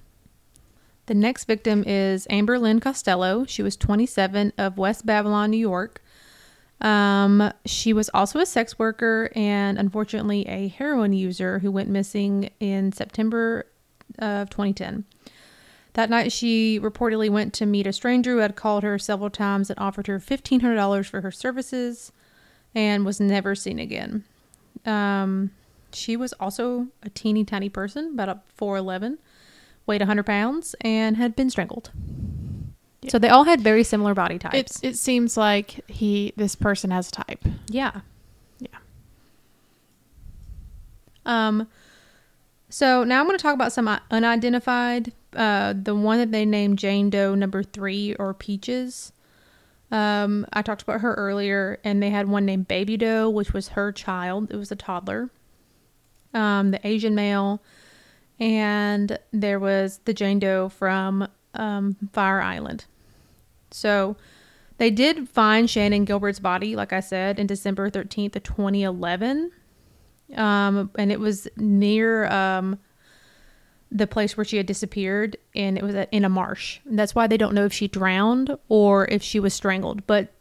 The 1.07 1.13
next 1.13 1.43
victim 1.43 1.83
is 1.85 2.25
Amber 2.29 2.57
Lynn 2.57 2.79
Costello. 2.79 3.43
She 3.45 3.61
was 3.61 3.75
27 3.75 4.53
of 4.57 4.77
West 4.77 5.05
Babylon, 5.05 5.51
New 5.51 5.57
York. 5.57 6.01
Um, 6.79 7.51
she 7.65 7.91
was 7.91 8.09
also 8.13 8.39
a 8.39 8.45
sex 8.45 8.79
worker 8.79 9.29
and 9.35 9.77
unfortunately 9.77 10.47
a 10.47 10.69
heroin 10.69 11.11
user 11.11 11.59
who 11.59 11.69
went 11.69 11.89
missing 11.89 12.49
in 12.61 12.93
September 12.93 13.65
of 14.19 14.49
2010. 14.49 15.05
That 15.93 16.09
night, 16.09 16.31
she 16.31 16.79
reportedly 16.81 17.29
went 17.29 17.53
to 17.55 17.65
meet 17.67 17.85
a 17.85 17.93
stranger 17.93 18.31
who 18.31 18.37
had 18.39 18.55
called 18.55 18.81
her 18.83 18.97
several 18.97 19.29
times 19.29 19.69
and 19.69 19.77
offered 19.77 20.07
her 20.07 20.19
$1,500 20.19 21.05
for 21.07 21.21
her 21.21 21.31
services 21.31 22.11
and 22.73 23.05
was 23.05 23.19
never 23.19 23.53
seen 23.53 23.77
again. 23.77 24.23
Um, 24.87 25.51
she 25.91 26.17
was 26.17 26.33
also 26.39 26.87
a 27.03 27.09
teeny 27.09 27.43
tiny 27.45 27.69
person, 27.69 28.13
about 28.13 28.39
4'11, 28.57 29.19
weighed 29.85 30.01
100 30.01 30.23
pounds, 30.25 30.75
and 30.81 31.17
had 31.17 31.35
been 31.35 31.51
strangled. 31.51 31.91
Yeah. 33.03 33.11
So 33.11 33.19
they 33.19 33.29
all 33.29 33.43
had 33.43 33.61
very 33.61 33.83
similar 33.83 34.15
body 34.15 34.35
It, 34.35 34.41
types. 34.41 34.79
it 34.81 34.97
seems 34.97 35.37
like 35.37 35.81
he 35.87 36.33
this 36.37 36.55
person 36.55 36.89
has 36.89 37.09
a 37.09 37.11
type. 37.11 37.43
yeah. 37.67 38.01
Yeah. 38.59 38.69
Um, 41.25 41.67
so 42.73 43.03
now 43.03 43.19
I'm 43.19 43.27
going 43.27 43.37
to 43.37 43.41
talk 43.41 43.53
about 43.53 43.71
some 43.71 43.87
uh, 43.87 43.99
unidentified. 44.09 45.13
Uh, 45.35 45.75
the 45.79 45.93
one 45.93 46.17
that 46.17 46.31
they 46.31 46.43
named 46.43 46.79
Jane 46.79 47.11
Doe 47.11 47.35
number 47.35 47.61
three 47.61 48.15
or 48.15 48.33
Peaches. 48.33 49.13
Um, 49.91 50.47
I 50.53 50.63
talked 50.63 50.81
about 50.81 51.01
her 51.01 51.13
earlier, 51.13 51.79
and 51.83 52.01
they 52.01 52.09
had 52.09 52.27
one 52.27 52.47
named 52.47 52.67
Baby 52.67 52.97
Doe, 52.97 53.29
which 53.29 53.53
was 53.53 53.67
her 53.69 53.91
child. 53.91 54.49
It 54.49 54.55
was 54.55 54.71
a 54.71 54.75
toddler. 54.75 55.29
Um, 56.33 56.71
the 56.71 56.79
Asian 56.85 57.13
male, 57.13 57.61
and 58.39 59.19
there 59.31 59.59
was 59.59 59.99
the 60.05 60.13
Jane 60.15 60.39
Doe 60.39 60.67
from 60.67 61.27
um, 61.53 61.95
Fire 62.11 62.41
Island. 62.41 62.85
So 63.69 64.17
they 64.79 64.89
did 64.89 65.29
find 65.29 65.67
Shannan 65.67 66.05
Gilbert's 66.05 66.39
body, 66.39 66.75
like 66.75 66.91
I 66.91 67.01
said, 67.01 67.37
in 67.37 67.45
December 67.45 67.91
13th 67.91 68.35
of 68.35 68.41
2011 68.41 69.51
um, 70.35 70.89
and 70.97 71.11
it 71.11 71.19
was 71.19 71.47
near 71.57 72.25
um, 72.27 72.79
the 73.91 74.07
place 74.07 74.35
where 74.35 74.43
she 74.45 74.57
had 74.57 74.65
disappeared, 74.65 75.37
and 75.55 75.77
it 75.77 75.83
was 75.83 75.95
in 76.11 76.25
a 76.25 76.29
marsh. 76.29 76.79
That's 76.85 77.13
why 77.13 77.27
they 77.27 77.37
don't 77.37 77.53
know 77.53 77.65
if 77.65 77.73
she 77.73 77.87
drowned 77.87 78.57
or 78.69 79.05
if 79.09 79.21
she 79.21 79.39
was 79.39 79.53
strangled. 79.53 80.05
But 80.07 80.33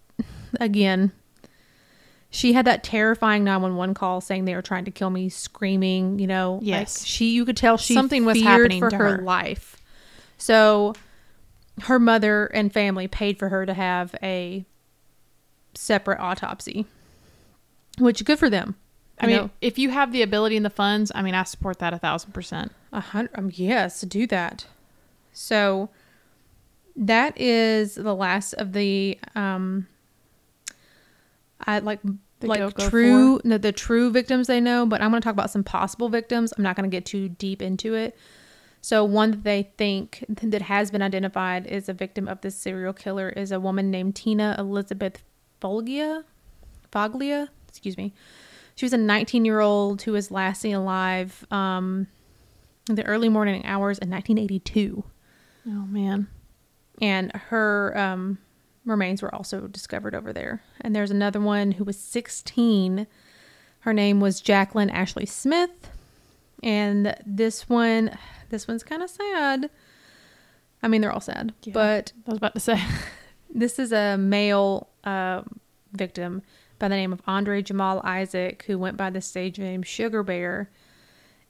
again, 0.61 1.13
she 2.31 2.55
had 2.55 2.65
that 2.67 2.83
terrifying 2.83 3.45
911 3.45 3.95
call 3.95 4.21
saying 4.23 4.47
they 4.47 4.55
were 4.55 4.63
trying 4.63 4.87
to 4.87 4.91
kill 4.91 5.11
me, 5.11 5.29
screaming. 5.29 6.19
You 6.19 6.27
know, 6.27 6.61
Yes. 6.63 7.01
like 7.03 7.07
she 7.07 7.33
you 7.33 7.45
could 7.45 7.57
tell 7.59 7.77
she 7.77 7.93
Something 7.95 8.25
was 8.25 8.41
happening 8.41 8.81
for 8.81 8.89
to 8.91 8.97
her, 8.97 9.17
her. 9.17 9.23
life. 9.23 9.77
So 10.39 10.95
her 11.83 11.99
mother 11.99 12.47
and 12.47 12.73
family 12.73 13.07
paid 13.09 13.39
for 13.39 13.49
her 13.51 13.67
to 13.67 13.75
have 13.75 14.15
a 14.23 14.65
separate 15.75 16.21
autopsy, 16.21 16.87
which 17.99 18.25
good 18.25 18.39
for 18.39 18.49
them. 18.51 18.77
I 19.23 19.27
mean, 19.27 19.37
know? 19.37 19.51
if 19.61 19.79
you 19.79 19.91
have 19.91 20.13
the 20.13 20.23
ability 20.23 20.57
and 20.57 20.67
the 20.67 20.71
funds, 20.71 21.13
I 21.15 21.23
mean, 21.23 21.35
I 21.35 21.45
support 21.45 21.79
that 21.79 21.95
a 21.95 21.99
thousand 21.99 22.33
percent. 22.33 22.73
A 22.93 23.01
hundred, 23.01 23.31
um, 23.39 23.51
yes, 23.55 24.01
do 24.03 24.27
that. 24.27 24.67
So 25.33 25.91
that 26.97 27.41
is 27.41 27.95
the 27.95 28.15
last 28.15 28.53
of 28.55 28.73
the 28.73 29.19
um, 29.35 29.87
I 31.61 31.79
like 31.79 32.01
The 32.41 32.49
like 32.49 32.77
true 32.77 33.41
no, 33.45 33.59
the 33.59 33.73
true 33.73 34.11
victims 34.11 34.49
they 34.49 34.61
know, 34.61 34.85
but 34.85 35.01
I'm 35.01 35.11
going 35.11 35.23
to 35.23 35.25
talk 35.25 35.33
about 35.33 35.51
some 35.51 35.65
possible 35.65 36.09
victims. 36.09 36.53
I'm 36.57 36.65
not 36.65 36.77
going 36.77 36.91
to 36.91 36.95
get 36.95 37.07
too 37.07 37.29
deep 37.29 37.63
into 37.63 37.95
it. 37.95 38.17
So 38.81 39.05
one 39.05 39.31
that 39.31 39.45
they 39.45 39.71
think 39.79 40.25
that 40.29 40.63
has 40.63 40.91
been 40.91 41.03
identified 41.03 41.69
is 41.69 41.89
a 41.89 41.93
victim 41.93 42.27
of 42.27 42.41
this 42.41 42.57
serial 42.57 42.93
killer 42.93 43.29
is 43.29 43.53
a 43.53 43.61
woman 43.61 43.93
named 43.93 44.17
Tina 44.17 44.57
Elizabeth 44.59 45.23
Foglia. 45.61 46.25
Foglia, 46.93 47.49
excuse 47.69 47.97
me. 47.97 48.13
She 48.83 48.87
was 48.87 48.93
a 48.93 48.97
19 48.99 49.45
year 49.45 49.61
old 49.61 50.03
who 50.03 50.11
was 50.11 50.33
last 50.33 50.61
seen 50.61 50.75
alive 50.75 51.47
um, 51.53 52.09
in 52.89 52.97
the 52.97 53.05
early 53.07 53.29
morning 53.29 53.65
hours 53.65 53.97
in 53.97 54.11
1982, 54.11 55.05
Oh 55.69 55.71
man, 55.87 56.27
and 57.01 57.31
her 57.33 57.97
um, 57.97 58.39
remains 58.85 59.23
were 59.23 59.33
also 59.33 59.69
discovered 59.69 60.17
over 60.17 60.33
there. 60.33 60.65
And 60.81 60.97
there's 60.97 61.13
another 61.13 61.39
one 61.41 61.71
who 61.71 61.85
was 61.85 61.97
16. 61.97 63.07
Her 63.83 63.93
name 63.93 64.19
was 64.19 64.41
Jacqueline 64.41 64.91
Ashley 64.91 65.27
Smith, 65.27 65.89
and 66.61 67.15
this 67.25 67.69
one, 67.69 68.19
this 68.49 68.67
one's 68.67 68.83
kind 68.83 69.05
of 69.05 69.11
sad. 69.11 69.71
I 70.83 70.89
mean, 70.89 71.03
they're 71.03 71.13
all 71.13 71.21
sad, 71.21 71.55
Yeah. 71.63 71.73
but 71.73 72.13
I 72.27 72.31
was 72.31 72.39
about 72.39 72.55
to 72.55 72.61
say. 72.61 72.83
this 73.55 73.79
is 73.79 73.93
a 73.93 74.17
male 74.19 74.89
uh, 75.05 75.43
victim 75.93 76.43
by 76.83 76.89
the 76.89 76.97
name 76.97 77.13
of 77.13 77.23
Andre 77.29 77.63
Jamal 77.63 78.01
Isaac, 78.03 78.65
who 78.67 78.77
went 78.77 78.97
by 78.97 79.09
the 79.09 79.21
stage 79.21 79.57
name 79.57 79.85
Sugar 79.85 80.25
Bear, 80.25 80.69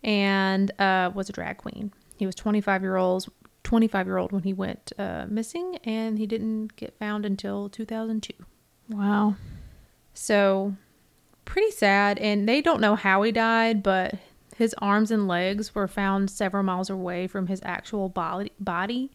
and 0.05 0.71
uh, 0.79 1.11
was 1.15 1.31
a 1.31 1.33
drag 1.33 1.57
queen. 1.57 1.91
He 2.19 2.27
was 2.27 2.35
25 2.35 2.83
year 2.83 2.97
old, 2.97 3.27
25 3.65 4.07
year 4.07 4.19
old 4.19 4.33
when 4.33 4.43
he 4.43 4.53
went 4.53 4.93
uh, 4.99 5.25
missing, 5.27 5.79
and 5.85 6.19
he 6.19 6.27
didn't 6.27 6.77
get 6.77 6.99
found 6.99 7.25
until 7.25 7.71
2002. 7.71 8.35
wow. 8.91 9.35
So 10.13 10.75
pretty 11.47 11.71
sad, 11.71 12.19
and 12.19 12.47
they 12.47 12.61
don't 12.61 12.83
know 12.83 12.95
how 12.95 13.23
he 13.23 13.33
died, 13.33 13.83
but 13.83 14.17
his 14.59 14.75
arms 14.83 15.11
and 15.11 15.27
legs 15.27 15.75
were 15.75 15.89
found 15.89 16.29
several 16.29 16.63
miles 16.63 16.91
away 16.91 17.27
from 17.27 17.47
his 17.47 17.63
actual 17.65 18.11
body, 18.11 18.53
body 18.61 19.11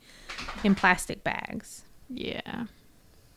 in 0.63 0.74
plastic 0.74 1.24
bags. 1.24 1.84
Yeah. 2.09 2.65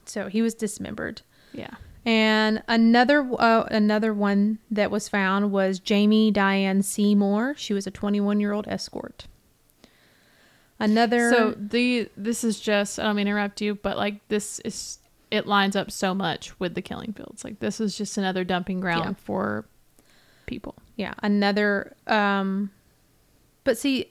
So 0.07 0.29
he 0.29 0.41
was 0.41 0.55
dismembered. 0.55 1.21
Yeah. 1.53 1.75
And 2.07 2.63
another 2.67 3.29
uh, 3.39 3.65
another 3.71 4.15
one 4.15 4.59
that 4.71 4.91
was 4.91 5.09
found 5.09 5.53
was 5.53 5.79
Jamie 5.79 6.31
Diane 6.31 6.83
Seymour. 6.83 7.55
She 7.59 7.75
was 7.75 7.87
a 7.87 7.91
21 7.91 8.41
year 8.41 8.53
old 8.53 8.67
escort. 8.69 9.27
Another 10.79 11.31
So 11.31 11.51
the 11.59 12.09
this 12.17 12.43
is 12.43 12.59
just 12.59 12.99
I 12.99 13.03
don't 13.03 13.17
mean 13.17 13.27
to 13.27 13.33
interrupt 13.33 13.61
you, 13.61 13.75
but 13.75 13.99
like 13.99 14.27
this 14.29 14.61
is 14.61 14.99
it 15.31 15.47
lines 15.47 15.77
up 15.77 15.91
so 15.91 16.15
much 16.15 16.59
with 16.59 16.75
the 16.75 16.83
killing 16.83 17.13
fields. 17.13 17.45
Like 17.45 17.61
this 17.61 17.81
is 17.81 17.97
just 17.99 18.17
another 18.17 18.45
dumping 18.45 18.81
ground 18.81 19.17
Yeah. 19.19 19.25
for 19.25 19.67
people. 20.47 20.75
yeah 20.97 21.15
another 21.23 21.95
um, 22.07 22.71
but 23.63 23.77
see, 23.79 24.07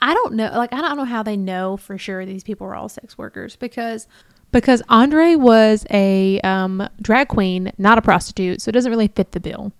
I 0.00 0.14
don't 0.14 0.34
know. 0.34 0.50
Like 0.54 0.72
I 0.72 0.80
don't 0.82 0.96
know 0.98 1.04
how 1.04 1.22
they 1.22 1.36
know 1.36 1.76
for 1.78 1.96
sure 1.98 2.24
these 2.26 2.44
people 2.44 2.66
were 2.66 2.76
all 2.76 2.88
sex 2.90 3.16
workers 3.18 3.56
because 3.56 4.06
because 4.52 4.82
Andre 4.88 5.34
was 5.34 5.86
a 5.90 6.40
um, 6.40 6.88
drag 7.00 7.28
queen, 7.28 7.72
not 7.78 7.98
a 7.98 8.02
prostitute, 8.02 8.62
so 8.62 8.70
it 8.70 8.72
doesn't 8.72 8.90
really 8.90 9.08
fit 9.08 9.32
the 9.32 9.40
bill. 9.40 9.72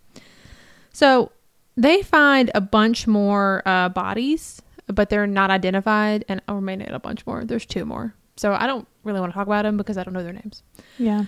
So 0.93 1.33
they 1.77 2.03
find 2.03 2.51
a 2.55 2.61
bunch 2.61 3.07
more 3.07 3.63
uh, 3.65 3.89
bodies, 3.89 4.61
but 4.87 5.11
they're 5.11 5.27
not 5.27 5.51
identified, 5.51 6.25
and 6.29 6.43
or 6.49 6.61
maybe 6.61 6.85
not 6.85 6.95
a 6.95 6.99
bunch 6.99 7.27
more. 7.27 7.45
There's 7.45 7.67
two 7.67 7.85
more. 7.85 8.15
So 8.37 8.53
I 8.53 8.67
don't 8.67 8.87
really 9.05 9.21
want 9.21 9.33
to 9.33 9.35
talk 9.35 9.47
about 9.47 9.63
them 9.63 9.77
because 9.77 9.97
I 9.99 10.05
don't 10.05 10.15
know 10.15 10.23
their 10.23 10.33
names. 10.33 10.63
Yeah. 10.99 11.25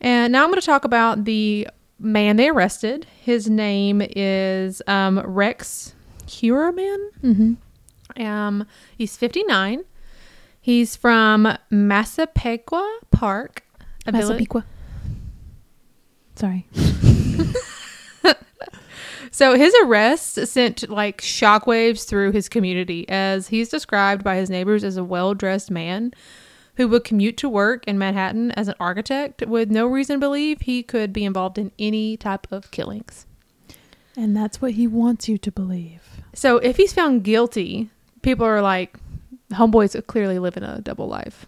And 0.00 0.32
now 0.32 0.44
I'm 0.44 0.50
going 0.50 0.60
to 0.60 0.66
talk 0.66 0.84
about 0.84 1.24
the 1.24 1.68
man 1.98 2.36
they 2.36 2.48
arrested. 2.48 3.06
His 3.20 3.48
name 3.48 4.02
is 4.02 4.82
um, 4.86 5.20
Rex 5.20 5.94
Heuermann. 6.26 7.10
Mm-hmm. 7.22 8.22
Um, 8.22 8.66
he's 8.96 9.16
59. 9.16 9.84
He's 10.70 10.94
from 10.94 11.48
Massapequa 11.68 13.00
Park. 13.10 13.64
Massapequa. 14.06 14.64
Sorry. 16.36 16.68
So 19.32 19.56
his 19.56 19.74
arrest 19.84 20.46
sent 20.46 20.88
like 20.90 21.20
shockwaves 21.22 22.04
through 22.04 22.32
his 22.32 22.48
community 22.48 23.08
as 23.08 23.48
he's 23.48 23.68
described 23.68 24.22
by 24.22 24.36
his 24.36 24.50
neighbors 24.50 24.84
as 24.84 24.96
a 24.96 25.04
well-dressed 25.04 25.70
man 25.70 26.12
who 26.74 26.88
would 26.88 27.04
commute 27.04 27.36
to 27.38 27.48
work 27.48 27.86
in 27.86 27.96
Manhattan 27.96 28.50
as 28.52 28.68
an 28.68 28.74
architect 28.78 29.46
with 29.46 29.70
no 29.70 29.86
reason 29.86 30.16
to 30.16 30.20
believe 30.20 30.62
he 30.62 30.82
could 30.82 31.12
be 31.12 31.24
involved 31.24 31.58
in 31.58 31.72
any 31.78 32.16
type 32.16 32.46
of 32.50 32.70
killings. 32.70 33.26
And 34.16 34.36
that's 34.36 34.60
what 34.60 34.72
he 34.72 34.86
wants 34.86 35.28
you 35.28 35.38
to 35.38 35.50
believe. 35.50 36.02
So 36.34 36.58
if 36.58 36.76
he's 36.76 36.92
found 36.92 37.24
guilty, 37.24 37.90
people 38.22 38.44
are 38.46 38.60
like, 38.60 38.98
homeboy's 39.52 39.96
clearly 40.06 40.38
living 40.38 40.62
a 40.62 40.80
double 40.80 41.06
life. 41.08 41.46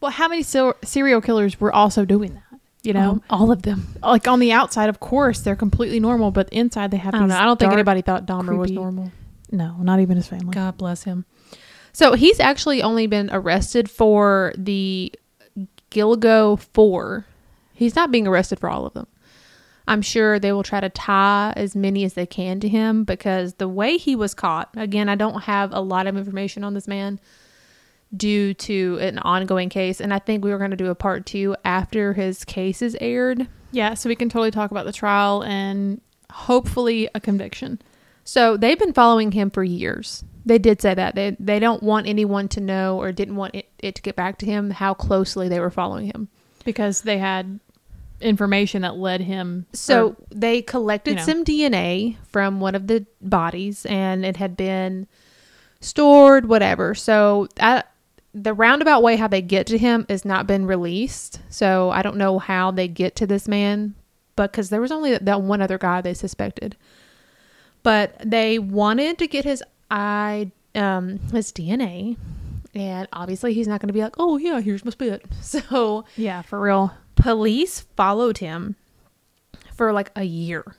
Well, 0.00 0.10
how 0.12 0.28
many 0.28 0.42
ser- 0.42 0.76
serial 0.84 1.20
killers 1.20 1.60
were 1.60 1.72
also 1.72 2.04
doing 2.04 2.34
that? 2.34 2.60
You 2.84 2.92
know, 2.92 3.10
Um, 3.10 3.22
all 3.28 3.50
of 3.50 3.62
them. 3.62 3.88
like 4.02 4.28
on 4.28 4.38
the 4.38 4.52
outside, 4.52 4.88
of 4.88 5.00
course, 5.00 5.40
they're 5.40 5.56
completely 5.56 5.98
normal, 6.00 6.30
but 6.30 6.48
inside 6.50 6.90
they 6.92 6.96
have. 6.96 7.14
I 7.14 7.18
don't 7.18 7.28
these 7.28 7.36
know. 7.36 7.42
I 7.42 7.44
don't 7.44 7.58
think 7.58 7.72
anybody 7.72 8.02
thought 8.02 8.24
Dahmer 8.26 8.56
was 8.56 8.68
creepy- 8.68 8.74
normal. 8.80 9.10
No, 9.50 9.76
not 9.80 9.98
even 10.00 10.16
his 10.16 10.26
family. 10.28 10.52
God 10.52 10.76
bless 10.78 11.02
him. 11.04 11.24
So 11.92 12.12
he's 12.14 12.38
actually 12.38 12.82
only 12.82 13.06
been 13.08 13.28
arrested 13.32 13.90
for 13.90 14.52
the 14.56 15.12
Gilgo 15.90 16.58
Four. 16.58 17.24
He's 17.74 17.96
not 17.96 18.10
being 18.12 18.26
arrested 18.28 18.58
for 18.60 18.68
all 18.68 18.86
of 18.86 18.94
them. 18.94 19.06
I'm 19.88 20.02
sure 20.02 20.38
they 20.38 20.52
will 20.52 20.62
try 20.62 20.80
to 20.80 20.90
tie 20.90 21.52
as 21.56 21.74
many 21.74 22.04
as 22.04 22.12
they 22.12 22.26
can 22.26 22.60
to 22.60 22.68
him 22.68 23.04
because 23.04 23.54
the 23.54 23.68
way 23.68 23.96
he 23.96 24.14
was 24.14 24.34
caught, 24.34 24.68
again, 24.76 25.08
I 25.08 25.14
don't 25.14 25.42
have 25.44 25.72
a 25.72 25.80
lot 25.80 26.06
of 26.06 26.16
information 26.16 26.62
on 26.62 26.74
this 26.74 26.86
man 26.86 27.18
due 28.16 28.54
to 28.54 28.98
an 29.00 29.18
ongoing 29.18 29.68
case. 29.68 30.00
And 30.00 30.12
I 30.12 30.18
think 30.18 30.44
we 30.44 30.50
were 30.50 30.58
going 30.58 30.70
to 30.70 30.76
do 30.76 30.90
a 30.90 30.94
part 30.94 31.26
two 31.26 31.56
after 31.64 32.12
his 32.12 32.44
case 32.44 32.82
is 32.82 32.96
aired. 33.00 33.48
Yeah, 33.72 33.94
so 33.94 34.08
we 34.08 34.14
can 34.16 34.28
totally 34.28 34.50
talk 34.50 34.70
about 34.70 34.86
the 34.86 34.92
trial 34.92 35.42
and 35.42 36.00
hopefully 36.30 37.08
a 37.14 37.20
conviction. 37.20 37.80
So 38.24 38.56
they've 38.58 38.78
been 38.78 38.92
following 38.92 39.32
him 39.32 39.50
for 39.50 39.64
years. 39.64 40.22
They 40.44 40.58
did 40.58 40.80
say 40.82 40.94
that 40.94 41.14
they 41.14 41.36
they 41.40 41.58
don't 41.58 41.82
want 41.82 42.06
anyone 42.06 42.48
to 42.48 42.60
know 42.60 42.98
or 42.98 43.12
didn't 43.12 43.36
want 43.36 43.54
it, 43.54 43.68
it 43.78 43.94
to 43.96 44.02
get 44.02 44.16
back 44.16 44.38
to 44.38 44.46
him 44.46 44.70
how 44.70 44.94
closely 44.94 45.48
they 45.48 45.60
were 45.60 45.70
following 45.70 46.06
him. 46.06 46.28
because 46.64 47.02
they 47.02 47.16
had 47.18 47.60
information 48.20 48.82
that 48.82 48.96
led 48.96 49.20
him. 49.20 49.66
So 49.72 50.08
or- 50.08 50.16
they 50.30 50.62
collected 50.62 51.10
you 51.10 51.16
know. 51.16 51.22
some 51.22 51.44
DNA 51.44 52.16
from 52.24 52.60
one 52.60 52.74
of 52.74 52.86
the 52.86 53.06
bodies, 53.20 53.86
and 53.86 54.24
it 54.24 54.36
had 54.36 54.56
been 54.56 55.06
stored, 55.80 56.48
whatever. 56.48 56.94
So 56.94 57.48
that 57.56 57.92
the 58.34 58.54
roundabout 58.54 59.02
way 59.02 59.16
how 59.16 59.28
they 59.28 59.42
get 59.42 59.66
to 59.68 59.78
him 59.78 60.06
has 60.08 60.24
not 60.24 60.46
been 60.46 60.66
released. 60.66 61.40
So 61.48 61.90
I 61.90 62.02
don't 62.02 62.16
know 62.16 62.38
how 62.38 62.70
they 62.70 62.88
get 62.88 63.16
to 63.16 63.26
this 63.26 63.48
man, 63.48 63.94
but 64.36 64.52
because 64.52 64.70
there 64.70 64.80
was 64.80 64.92
only 64.92 65.16
that 65.16 65.42
one 65.42 65.62
other 65.62 65.78
guy 65.78 66.00
they 66.00 66.14
suspected, 66.14 66.76
but 67.82 68.20
they 68.24 68.58
wanted 68.58 69.18
to 69.18 69.26
get 69.26 69.44
his 69.44 69.62
eye, 69.90 70.50
um, 70.74 71.18
his 71.32 71.52
DNA. 71.52 72.16
And 72.74 73.08
obviously, 73.12 73.54
he's 73.54 73.66
not 73.66 73.80
going 73.80 73.88
to 73.88 73.92
be 73.94 74.00
like, 74.02 74.14
"Oh 74.18 74.36
yeah, 74.36 74.60
here's 74.60 74.84
my 74.84 74.90
spit." 74.90 75.24
So 75.40 76.04
yeah, 76.16 76.42
for 76.42 76.60
real. 76.60 76.92
police 77.16 77.80
followed 77.96 78.38
him 78.38 78.76
for 79.74 79.92
like 79.92 80.10
a 80.16 80.24
year 80.24 80.76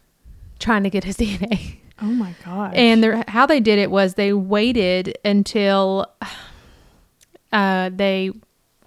trying 0.59 0.83
to 0.83 0.89
get 0.89 1.03
his 1.03 1.17
DNA. 1.17 1.77
Oh 2.01 2.05
my 2.05 2.33
god. 2.45 2.75
And 2.75 3.25
how 3.27 3.45
they 3.45 3.59
did 3.59 3.79
it 3.79 3.91
was 3.91 4.13
they 4.13 4.31
waited 4.33 5.17
until 5.25 6.05
uh, 7.51 7.89
they 7.93 8.31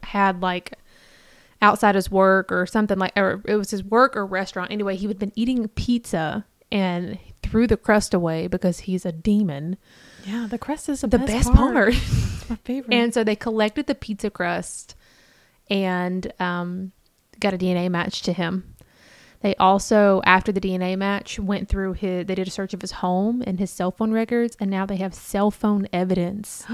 had 0.03 0.41
like 0.41 0.75
outside 1.61 1.95
his 1.95 2.11
work 2.11 2.51
or 2.51 2.67
something 2.67 2.99
like, 2.99 3.13
or 3.17 3.43
it 3.47 3.57
was 3.57 3.71
his 3.71 3.85
work 3.85 4.17
or 4.17 4.27
restaurant. 4.27 4.71
Anyway, 4.71 4.97
he 4.97 5.07
had 5.07 5.19
been 5.19 5.33
eating 5.35 5.69
pizza 5.69 6.45
and 6.71 7.19
threw 7.43 7.67
the 7.67 7.77
crust 7.77 8.15
away 8.15 8.47
because 8.47 8.81
he's 8.81 9.05
a 9.05 9.13
demon. 9.13 9.77
Yeah, 10.25 10.47
the 10.49 10.59
crust 10.59 10.89
is 10.89 11.01
the, 11.03 11.07
The 11.09 11.19
best, 11.19 11.33
best 11.33 11.53
part. 11.53 11.75
part. 11.75 11.95
It's 12.43 12.51
my 12.51 12.57
favorite. 12.57 12.95
And 12.95 13.15
so 13.15 13.23
they 13.25 13.37
collected 13.37 13.87
the 13.87 13.95
pizza 13.95 14.29
crust 14.31 14.95
and 15.71 16.33
um, 16.41 16.93
got 17.41 17.55
a 17.55 17.59
DNA 17.59 17.89
match 17.91 18.23
to 18.23 18.33
him. 18.33 18.75
They 19.41 19.55
also, 19.57 20.23
after 20.25 20.53
the 20.53 20.61
DNA 20.61 20.97
match, 20.97 21.39
went 21.39 21.69
through 21.69 21.95
his, 21.95 22.27
they 22.27 22.35
did 22.35 22.47
a 22.47 22.51
search 22.51 22.75
of 22.75 22.81
his 22.81 22.93
home 22.93 23.43
and 23.47 23.59
his 23.59 23.71
cell 23.71 23.91
phone 23.91 24.13
records, 24.13 24.57
and 24.61 24.71
now 24.71 24.87
they 24.87 24.97
have 24.97 25.15
cell 25.15 25.51
phone 25.51 25.89
evidence 25.93 26.65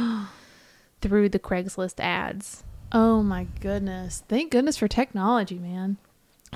through 1.01 1.29
the 1.31 1.39
Craigslist 1.39 2.01
ads. 2.01 2.65
oh 2.93 3.23
my 3.23 3.47
goodness. 3.61 4.23
Thank 4.29 4.51
goodness 4.53 4.77
for 4.77 4.89
technology, 4.89 5.59
man. 5.59 5.97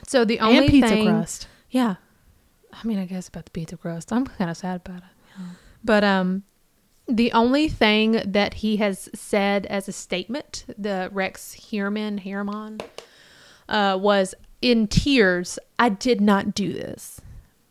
So 0.07 0.24
the 0.24 0.40
only 0.40 0.59
and 0.59 0.68
pizza 0.68 0.88
thing, 0.88 1.07
crust. 1.09 1.49
yeah, 1.70 1.97
I 2.72 2.86
mean, 2.86 2.99
I 2.99 3.05
guess 3.05 3.28
about 3.28 3.45
the 3.47 3.51
pizza 3.51 3.76
crust, 3.76 4.12
I'm 4.12 4.26
kind 4.26 4.51
of 4.51 4.57
sad 4.57 4.82
about 4.84 4.99
it. 4.99 5.43
But 5.84 6.05
um, 6.05 6.45
the 7.12 7.32
only 7.32 7.68
thing 7.68 8.22
that 8.24 8.54
he 8.54 8.76
has 8.78 9.08
said 9.14 9.66
as 9.66 9.88
a 9.88 9.92
statement, 9.92 10.64
the 10.78 11.08
Rex 11.12 11.70
Herman 11.70 12.18
Herman, 12.18 12.80
uh, 13.68 13.98
was 14.00 14.34
in 14.60 14.86
tears. 14.88 15.58
I 15.78 15.90
did 15.90 16.20
not 16.20 16.54
do 16.54 16.72
this, 16.72 17.20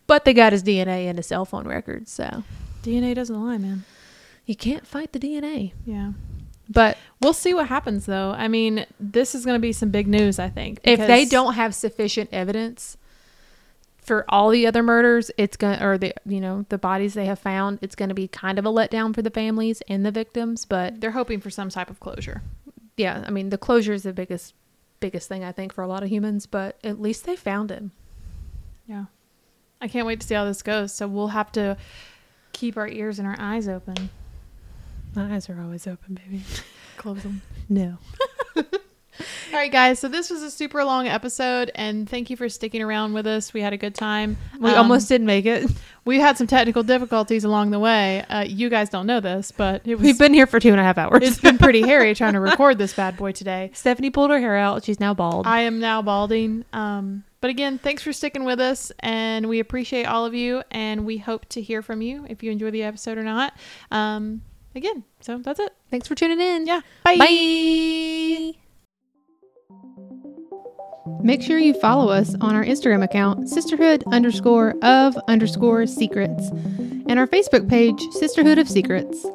but 0.08 0.26
they 0.26 0.34
got 0.34 0.54
his 0.54 0.64
DNA 0.64 1.06
and 1.08 1.18
his 1.18 1.28
cell 1.28 1.46
phone 1.46 1.68
records, 1.68 2.12
so 2.12 2.44
DNA 2.84 3.16
doesn't 3.16 3.44
lie, 3.44 3.58
man. 3.58 3.84
you 4.46 4.56
can't 4.56 4.86
fight 4.86 5.12
the 5.14 5.20
DNA. 5.20 5.74
Yeah. 5.86 6.12
But 6.70 6.98
We'll 7.22 7.34
see 7.34 7.54
what 7.54 7.68
happens 7.68 8.06
though. 8.06 8.32
I 8.32 8.48
mean, 8.48 8.86
this 9.00 9.36
is 9.36 9.46
going 9.46 9.56
to 9.56 9.60
be 9.62 9.74
some 9.74 9.90
big 9.90 10.08
news, 10.08 10.40
I 10.40 10.50
think. 10.50 10.80
if 10.84 11.00
they 11.00 11.26
don't 11.26 11.54
have 11.54 11.76
sufficient 11.76 12.30
evidence 12.32 12.98
for 14.12 14.26
all 14.28 14.50
the 14.50 14.68
other 14.68 14.84
murders, 14.84 15.32
it's 15.38 15.56
gonna 15.56 15.80
or 15.82 15.98
the 15.98 16.14
you 16.26 16.42
know 16.42 16.66
the 16.68 16.78
bodies 16.78 17.14
they 17.14 17.28
have 17.28 17.40
found, 17.40 17.80
it's 17.82 17.96
gonna 17.96 18.14
be 18.14 18.28
kind 18.28 18.60
of 18.60 18.66
a 18.66 18.70
letdown 18.70 19.16
for 19.16 19.22
the 19.22 19.30
families 19.30 19.82
and 19.88 20.06
the 20.06 20.12
victims. 20.12 20.66
But 20.66 21.00
they're 21.00 21.12
hoping 21.12 21.40
for 21.40 21.50
some 21.50 21.70
type 21.70 21.90
of 21.90 22.02
closure. 22.02 22.42
yeah, 22.98 23.24
I 23.26 23.32
mean 23.32 23.52
the 23.52 23.58
closure 23.58 23.94
is 23.94 24.04
the 24.04 24.12
biggest 24.12 24.54
biggest 25.00 25.30
thing 25.30 25.46
I 25.46 25.54
think 25.54 25.72
for 25.72 25.82
a 25.82 25.88
lot 25.88 26.04
of 26.04 26.10
humans. 26.10 26.46
But 26.46 26.78
at 26.84 27.00
least 27.00 27.24
they 27.24 27.38
found 27.38 27.72
him. 27.72 27.94
Yeah. 28.86 29.06
I 29.80 29.88
can't 29.88 30.06
wait 30.06 30.20
to 30.20 30.28
see 30.28 30.36
how 30.36 30.44
this 30.44 30.62
goes. 30.62 30.94
So 30.94 31.08
we'll 31.08 31.30
have 31.30 31.54
to 31.54 31.78
keep 32.52 32.76
our 32.76 32.90
ears 32.90 33.18
and 33.18 33.26
our 33.26 33.38
eyes 33.40 33.70
open. 33.70 34.10
My 35.16 35.34
eyes 35.34 35.50
are 35.50 35.62
always 35.62 35.88
open, 35.88 36.16
baby. 36.16 36.44
Close 36.98 37.24
them. 37.24 37.44
No. 37.70 37.98
All 39.20 39.54
right, 39.54 39.72
guys. 39.72 40.00
So 40.00 40.08
this 40.08 40.30
was 40.30 40.42
a 40.42 40.50
super 40.50 40.84
long 40.84 41.08
episode, 41.08 41.70
and 41.76 42.10
thank 42.10 42.30
you 42.30 42.38
for 42.38 42.48
sticking 42.50 42.82
around 42.82 43.14
with 43.14 43.28
us. 43.28 43.54
We 43.54 43.62
had 43.62 43.74
a 43.74 43.78
good 43.78 43.94
time. 43.94 44.38
We 44.60 44.72
Um, 44.72 44.78
almost 44.78 45.10
didn't 45.10 45.28
make 45.28 45.46
it. 45.46 45.70
we 46.06 46.20
had 46.20 46.38
some 46.38 46.48
technical 46.48 46.82
difficulties 46.84 47.44
along 47.44 47.72
the 47.72 47.80
way. 47.80 48.24
Uh, 48.30 48.46
you 48.48 48.70
guys 48.70 48.90
don't 48.90 49.06
know 49.06 49.20
this, 49.20 49.52
but 49.52 49.82
it 49.86 49.96
was 49.96 50.04
We've 50.04 50.18
been 50.18 50.34
here 50.34 50.48
for 50.48 50.60
two 50.60 50.72
and 50.72 50.80
a 50.80 50.84
half 50.84 50.98
hours. 50.98 51.20
it's 51.24 51.40
been 51.40 51.58
pretty 51.58 51.82
hairy 51.82 52.16
trying 52.16 52.34
to 52.34 52.40
record 52.40 52.78
this 52.78 52.94
bad 52.94 53.18
boy 53.18 53.32
today. 53.34 53.70
Stephanie 53.74 54.10
pulled 54.10 54.32
her 54.32 54.40
hair 54.40 54.56
out. 54.58 54.84
She's 54.86 55.00
now 55.00 55.14
bald. 55.14 55.46
I 55.46 55.62
am 55.62 55.80
now 55.80 56.02
balding. 56.02 56.64
Um, 56.74 57.24
but 57.42 57.50
again, 57.50 57.80
thanks 57.80 58.02
for 58.04 58.14
sticking 58.14 58.44
with 58.46 58.60
us, 58.60 58.92
and 59.00 59.50
we 59.50 59.60
appreciate 59.60 60.06
all 60.06 60.26
of 60.26 60.34
you, 60.34 60.64
and 60.72 61.06
we 61.06 61.18
hope 61.18 61.46
to 61.50 61.62
hear 61.62 61.82
from 61.82 62.02
you 62.02 62.26
if 62.30 62.44
you 62.44 62.52
enjoy 62.52 62.72
the 62.72 62.84
episode 62.84 63.18
or 63.18 63.24
not. 63.24 63.54
Um, 63.92 64.42
again, 64.76 65.04
so 65.20 65.38
that's 65.40 65.60
it. 65.60 65.74
Thanks 65.90 66.08
for 66.08 66.16
tuning 66.16 66.40
in. 66.40 66.66
Yeah. 66.68 66.82
Bye. 67.04 67.18
Bye. 67.18 68.61
Make 71.22 71.42
sure 71.42 71.60
you 71.60 71.74
follow 71.74 72.12
us 72.12 72.36
on 72.42 72.56
our 72.56 72.64
Instagram 72.64 73.04
account, 73.04 73.50
sisterhood 73.50 74.04
underscore 74.12 74.76
of 74.82 75.16
underscore 75.28 75.86
secrets, 75.88 76.50
and 76.50 77.20
our 77.20 77.28
Facebook 77.28 77.70
page, 77.70 78.02
Sisterhood 78.12 78.58
of 78.58 78.70
Secrets. 78.70 79.26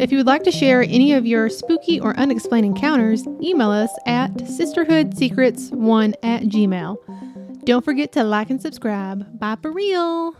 If 0.00 0.10
you 0.10 0.18
would 0.18 0.26
like 0.26 0.42
to 0.44 0.50
share 0.50 0.82
any 0.82 1.12
of 1.12 1.26
your 1.26 1.48
spooky 1.48 2.00
or 2.00 2.18
unexplained 2.18 2.66
encounters, 2.66 3.24
email 3.40 3.70
us 3.70 3.90
at 4.06 4.32
sisterhoodsecrets1 4.34 6.14
at 6.22 6.42
gmail. 6.42 7.64
Don't 7.64 7.84
forget 7.84 8.12
to 8.12 8.24
like 8.24 8.50
and 8.50 8.60
subscribe. 8.60 9.38
Bye 9.38 9.56
for 9.62 9.72
real. 9.72 10.36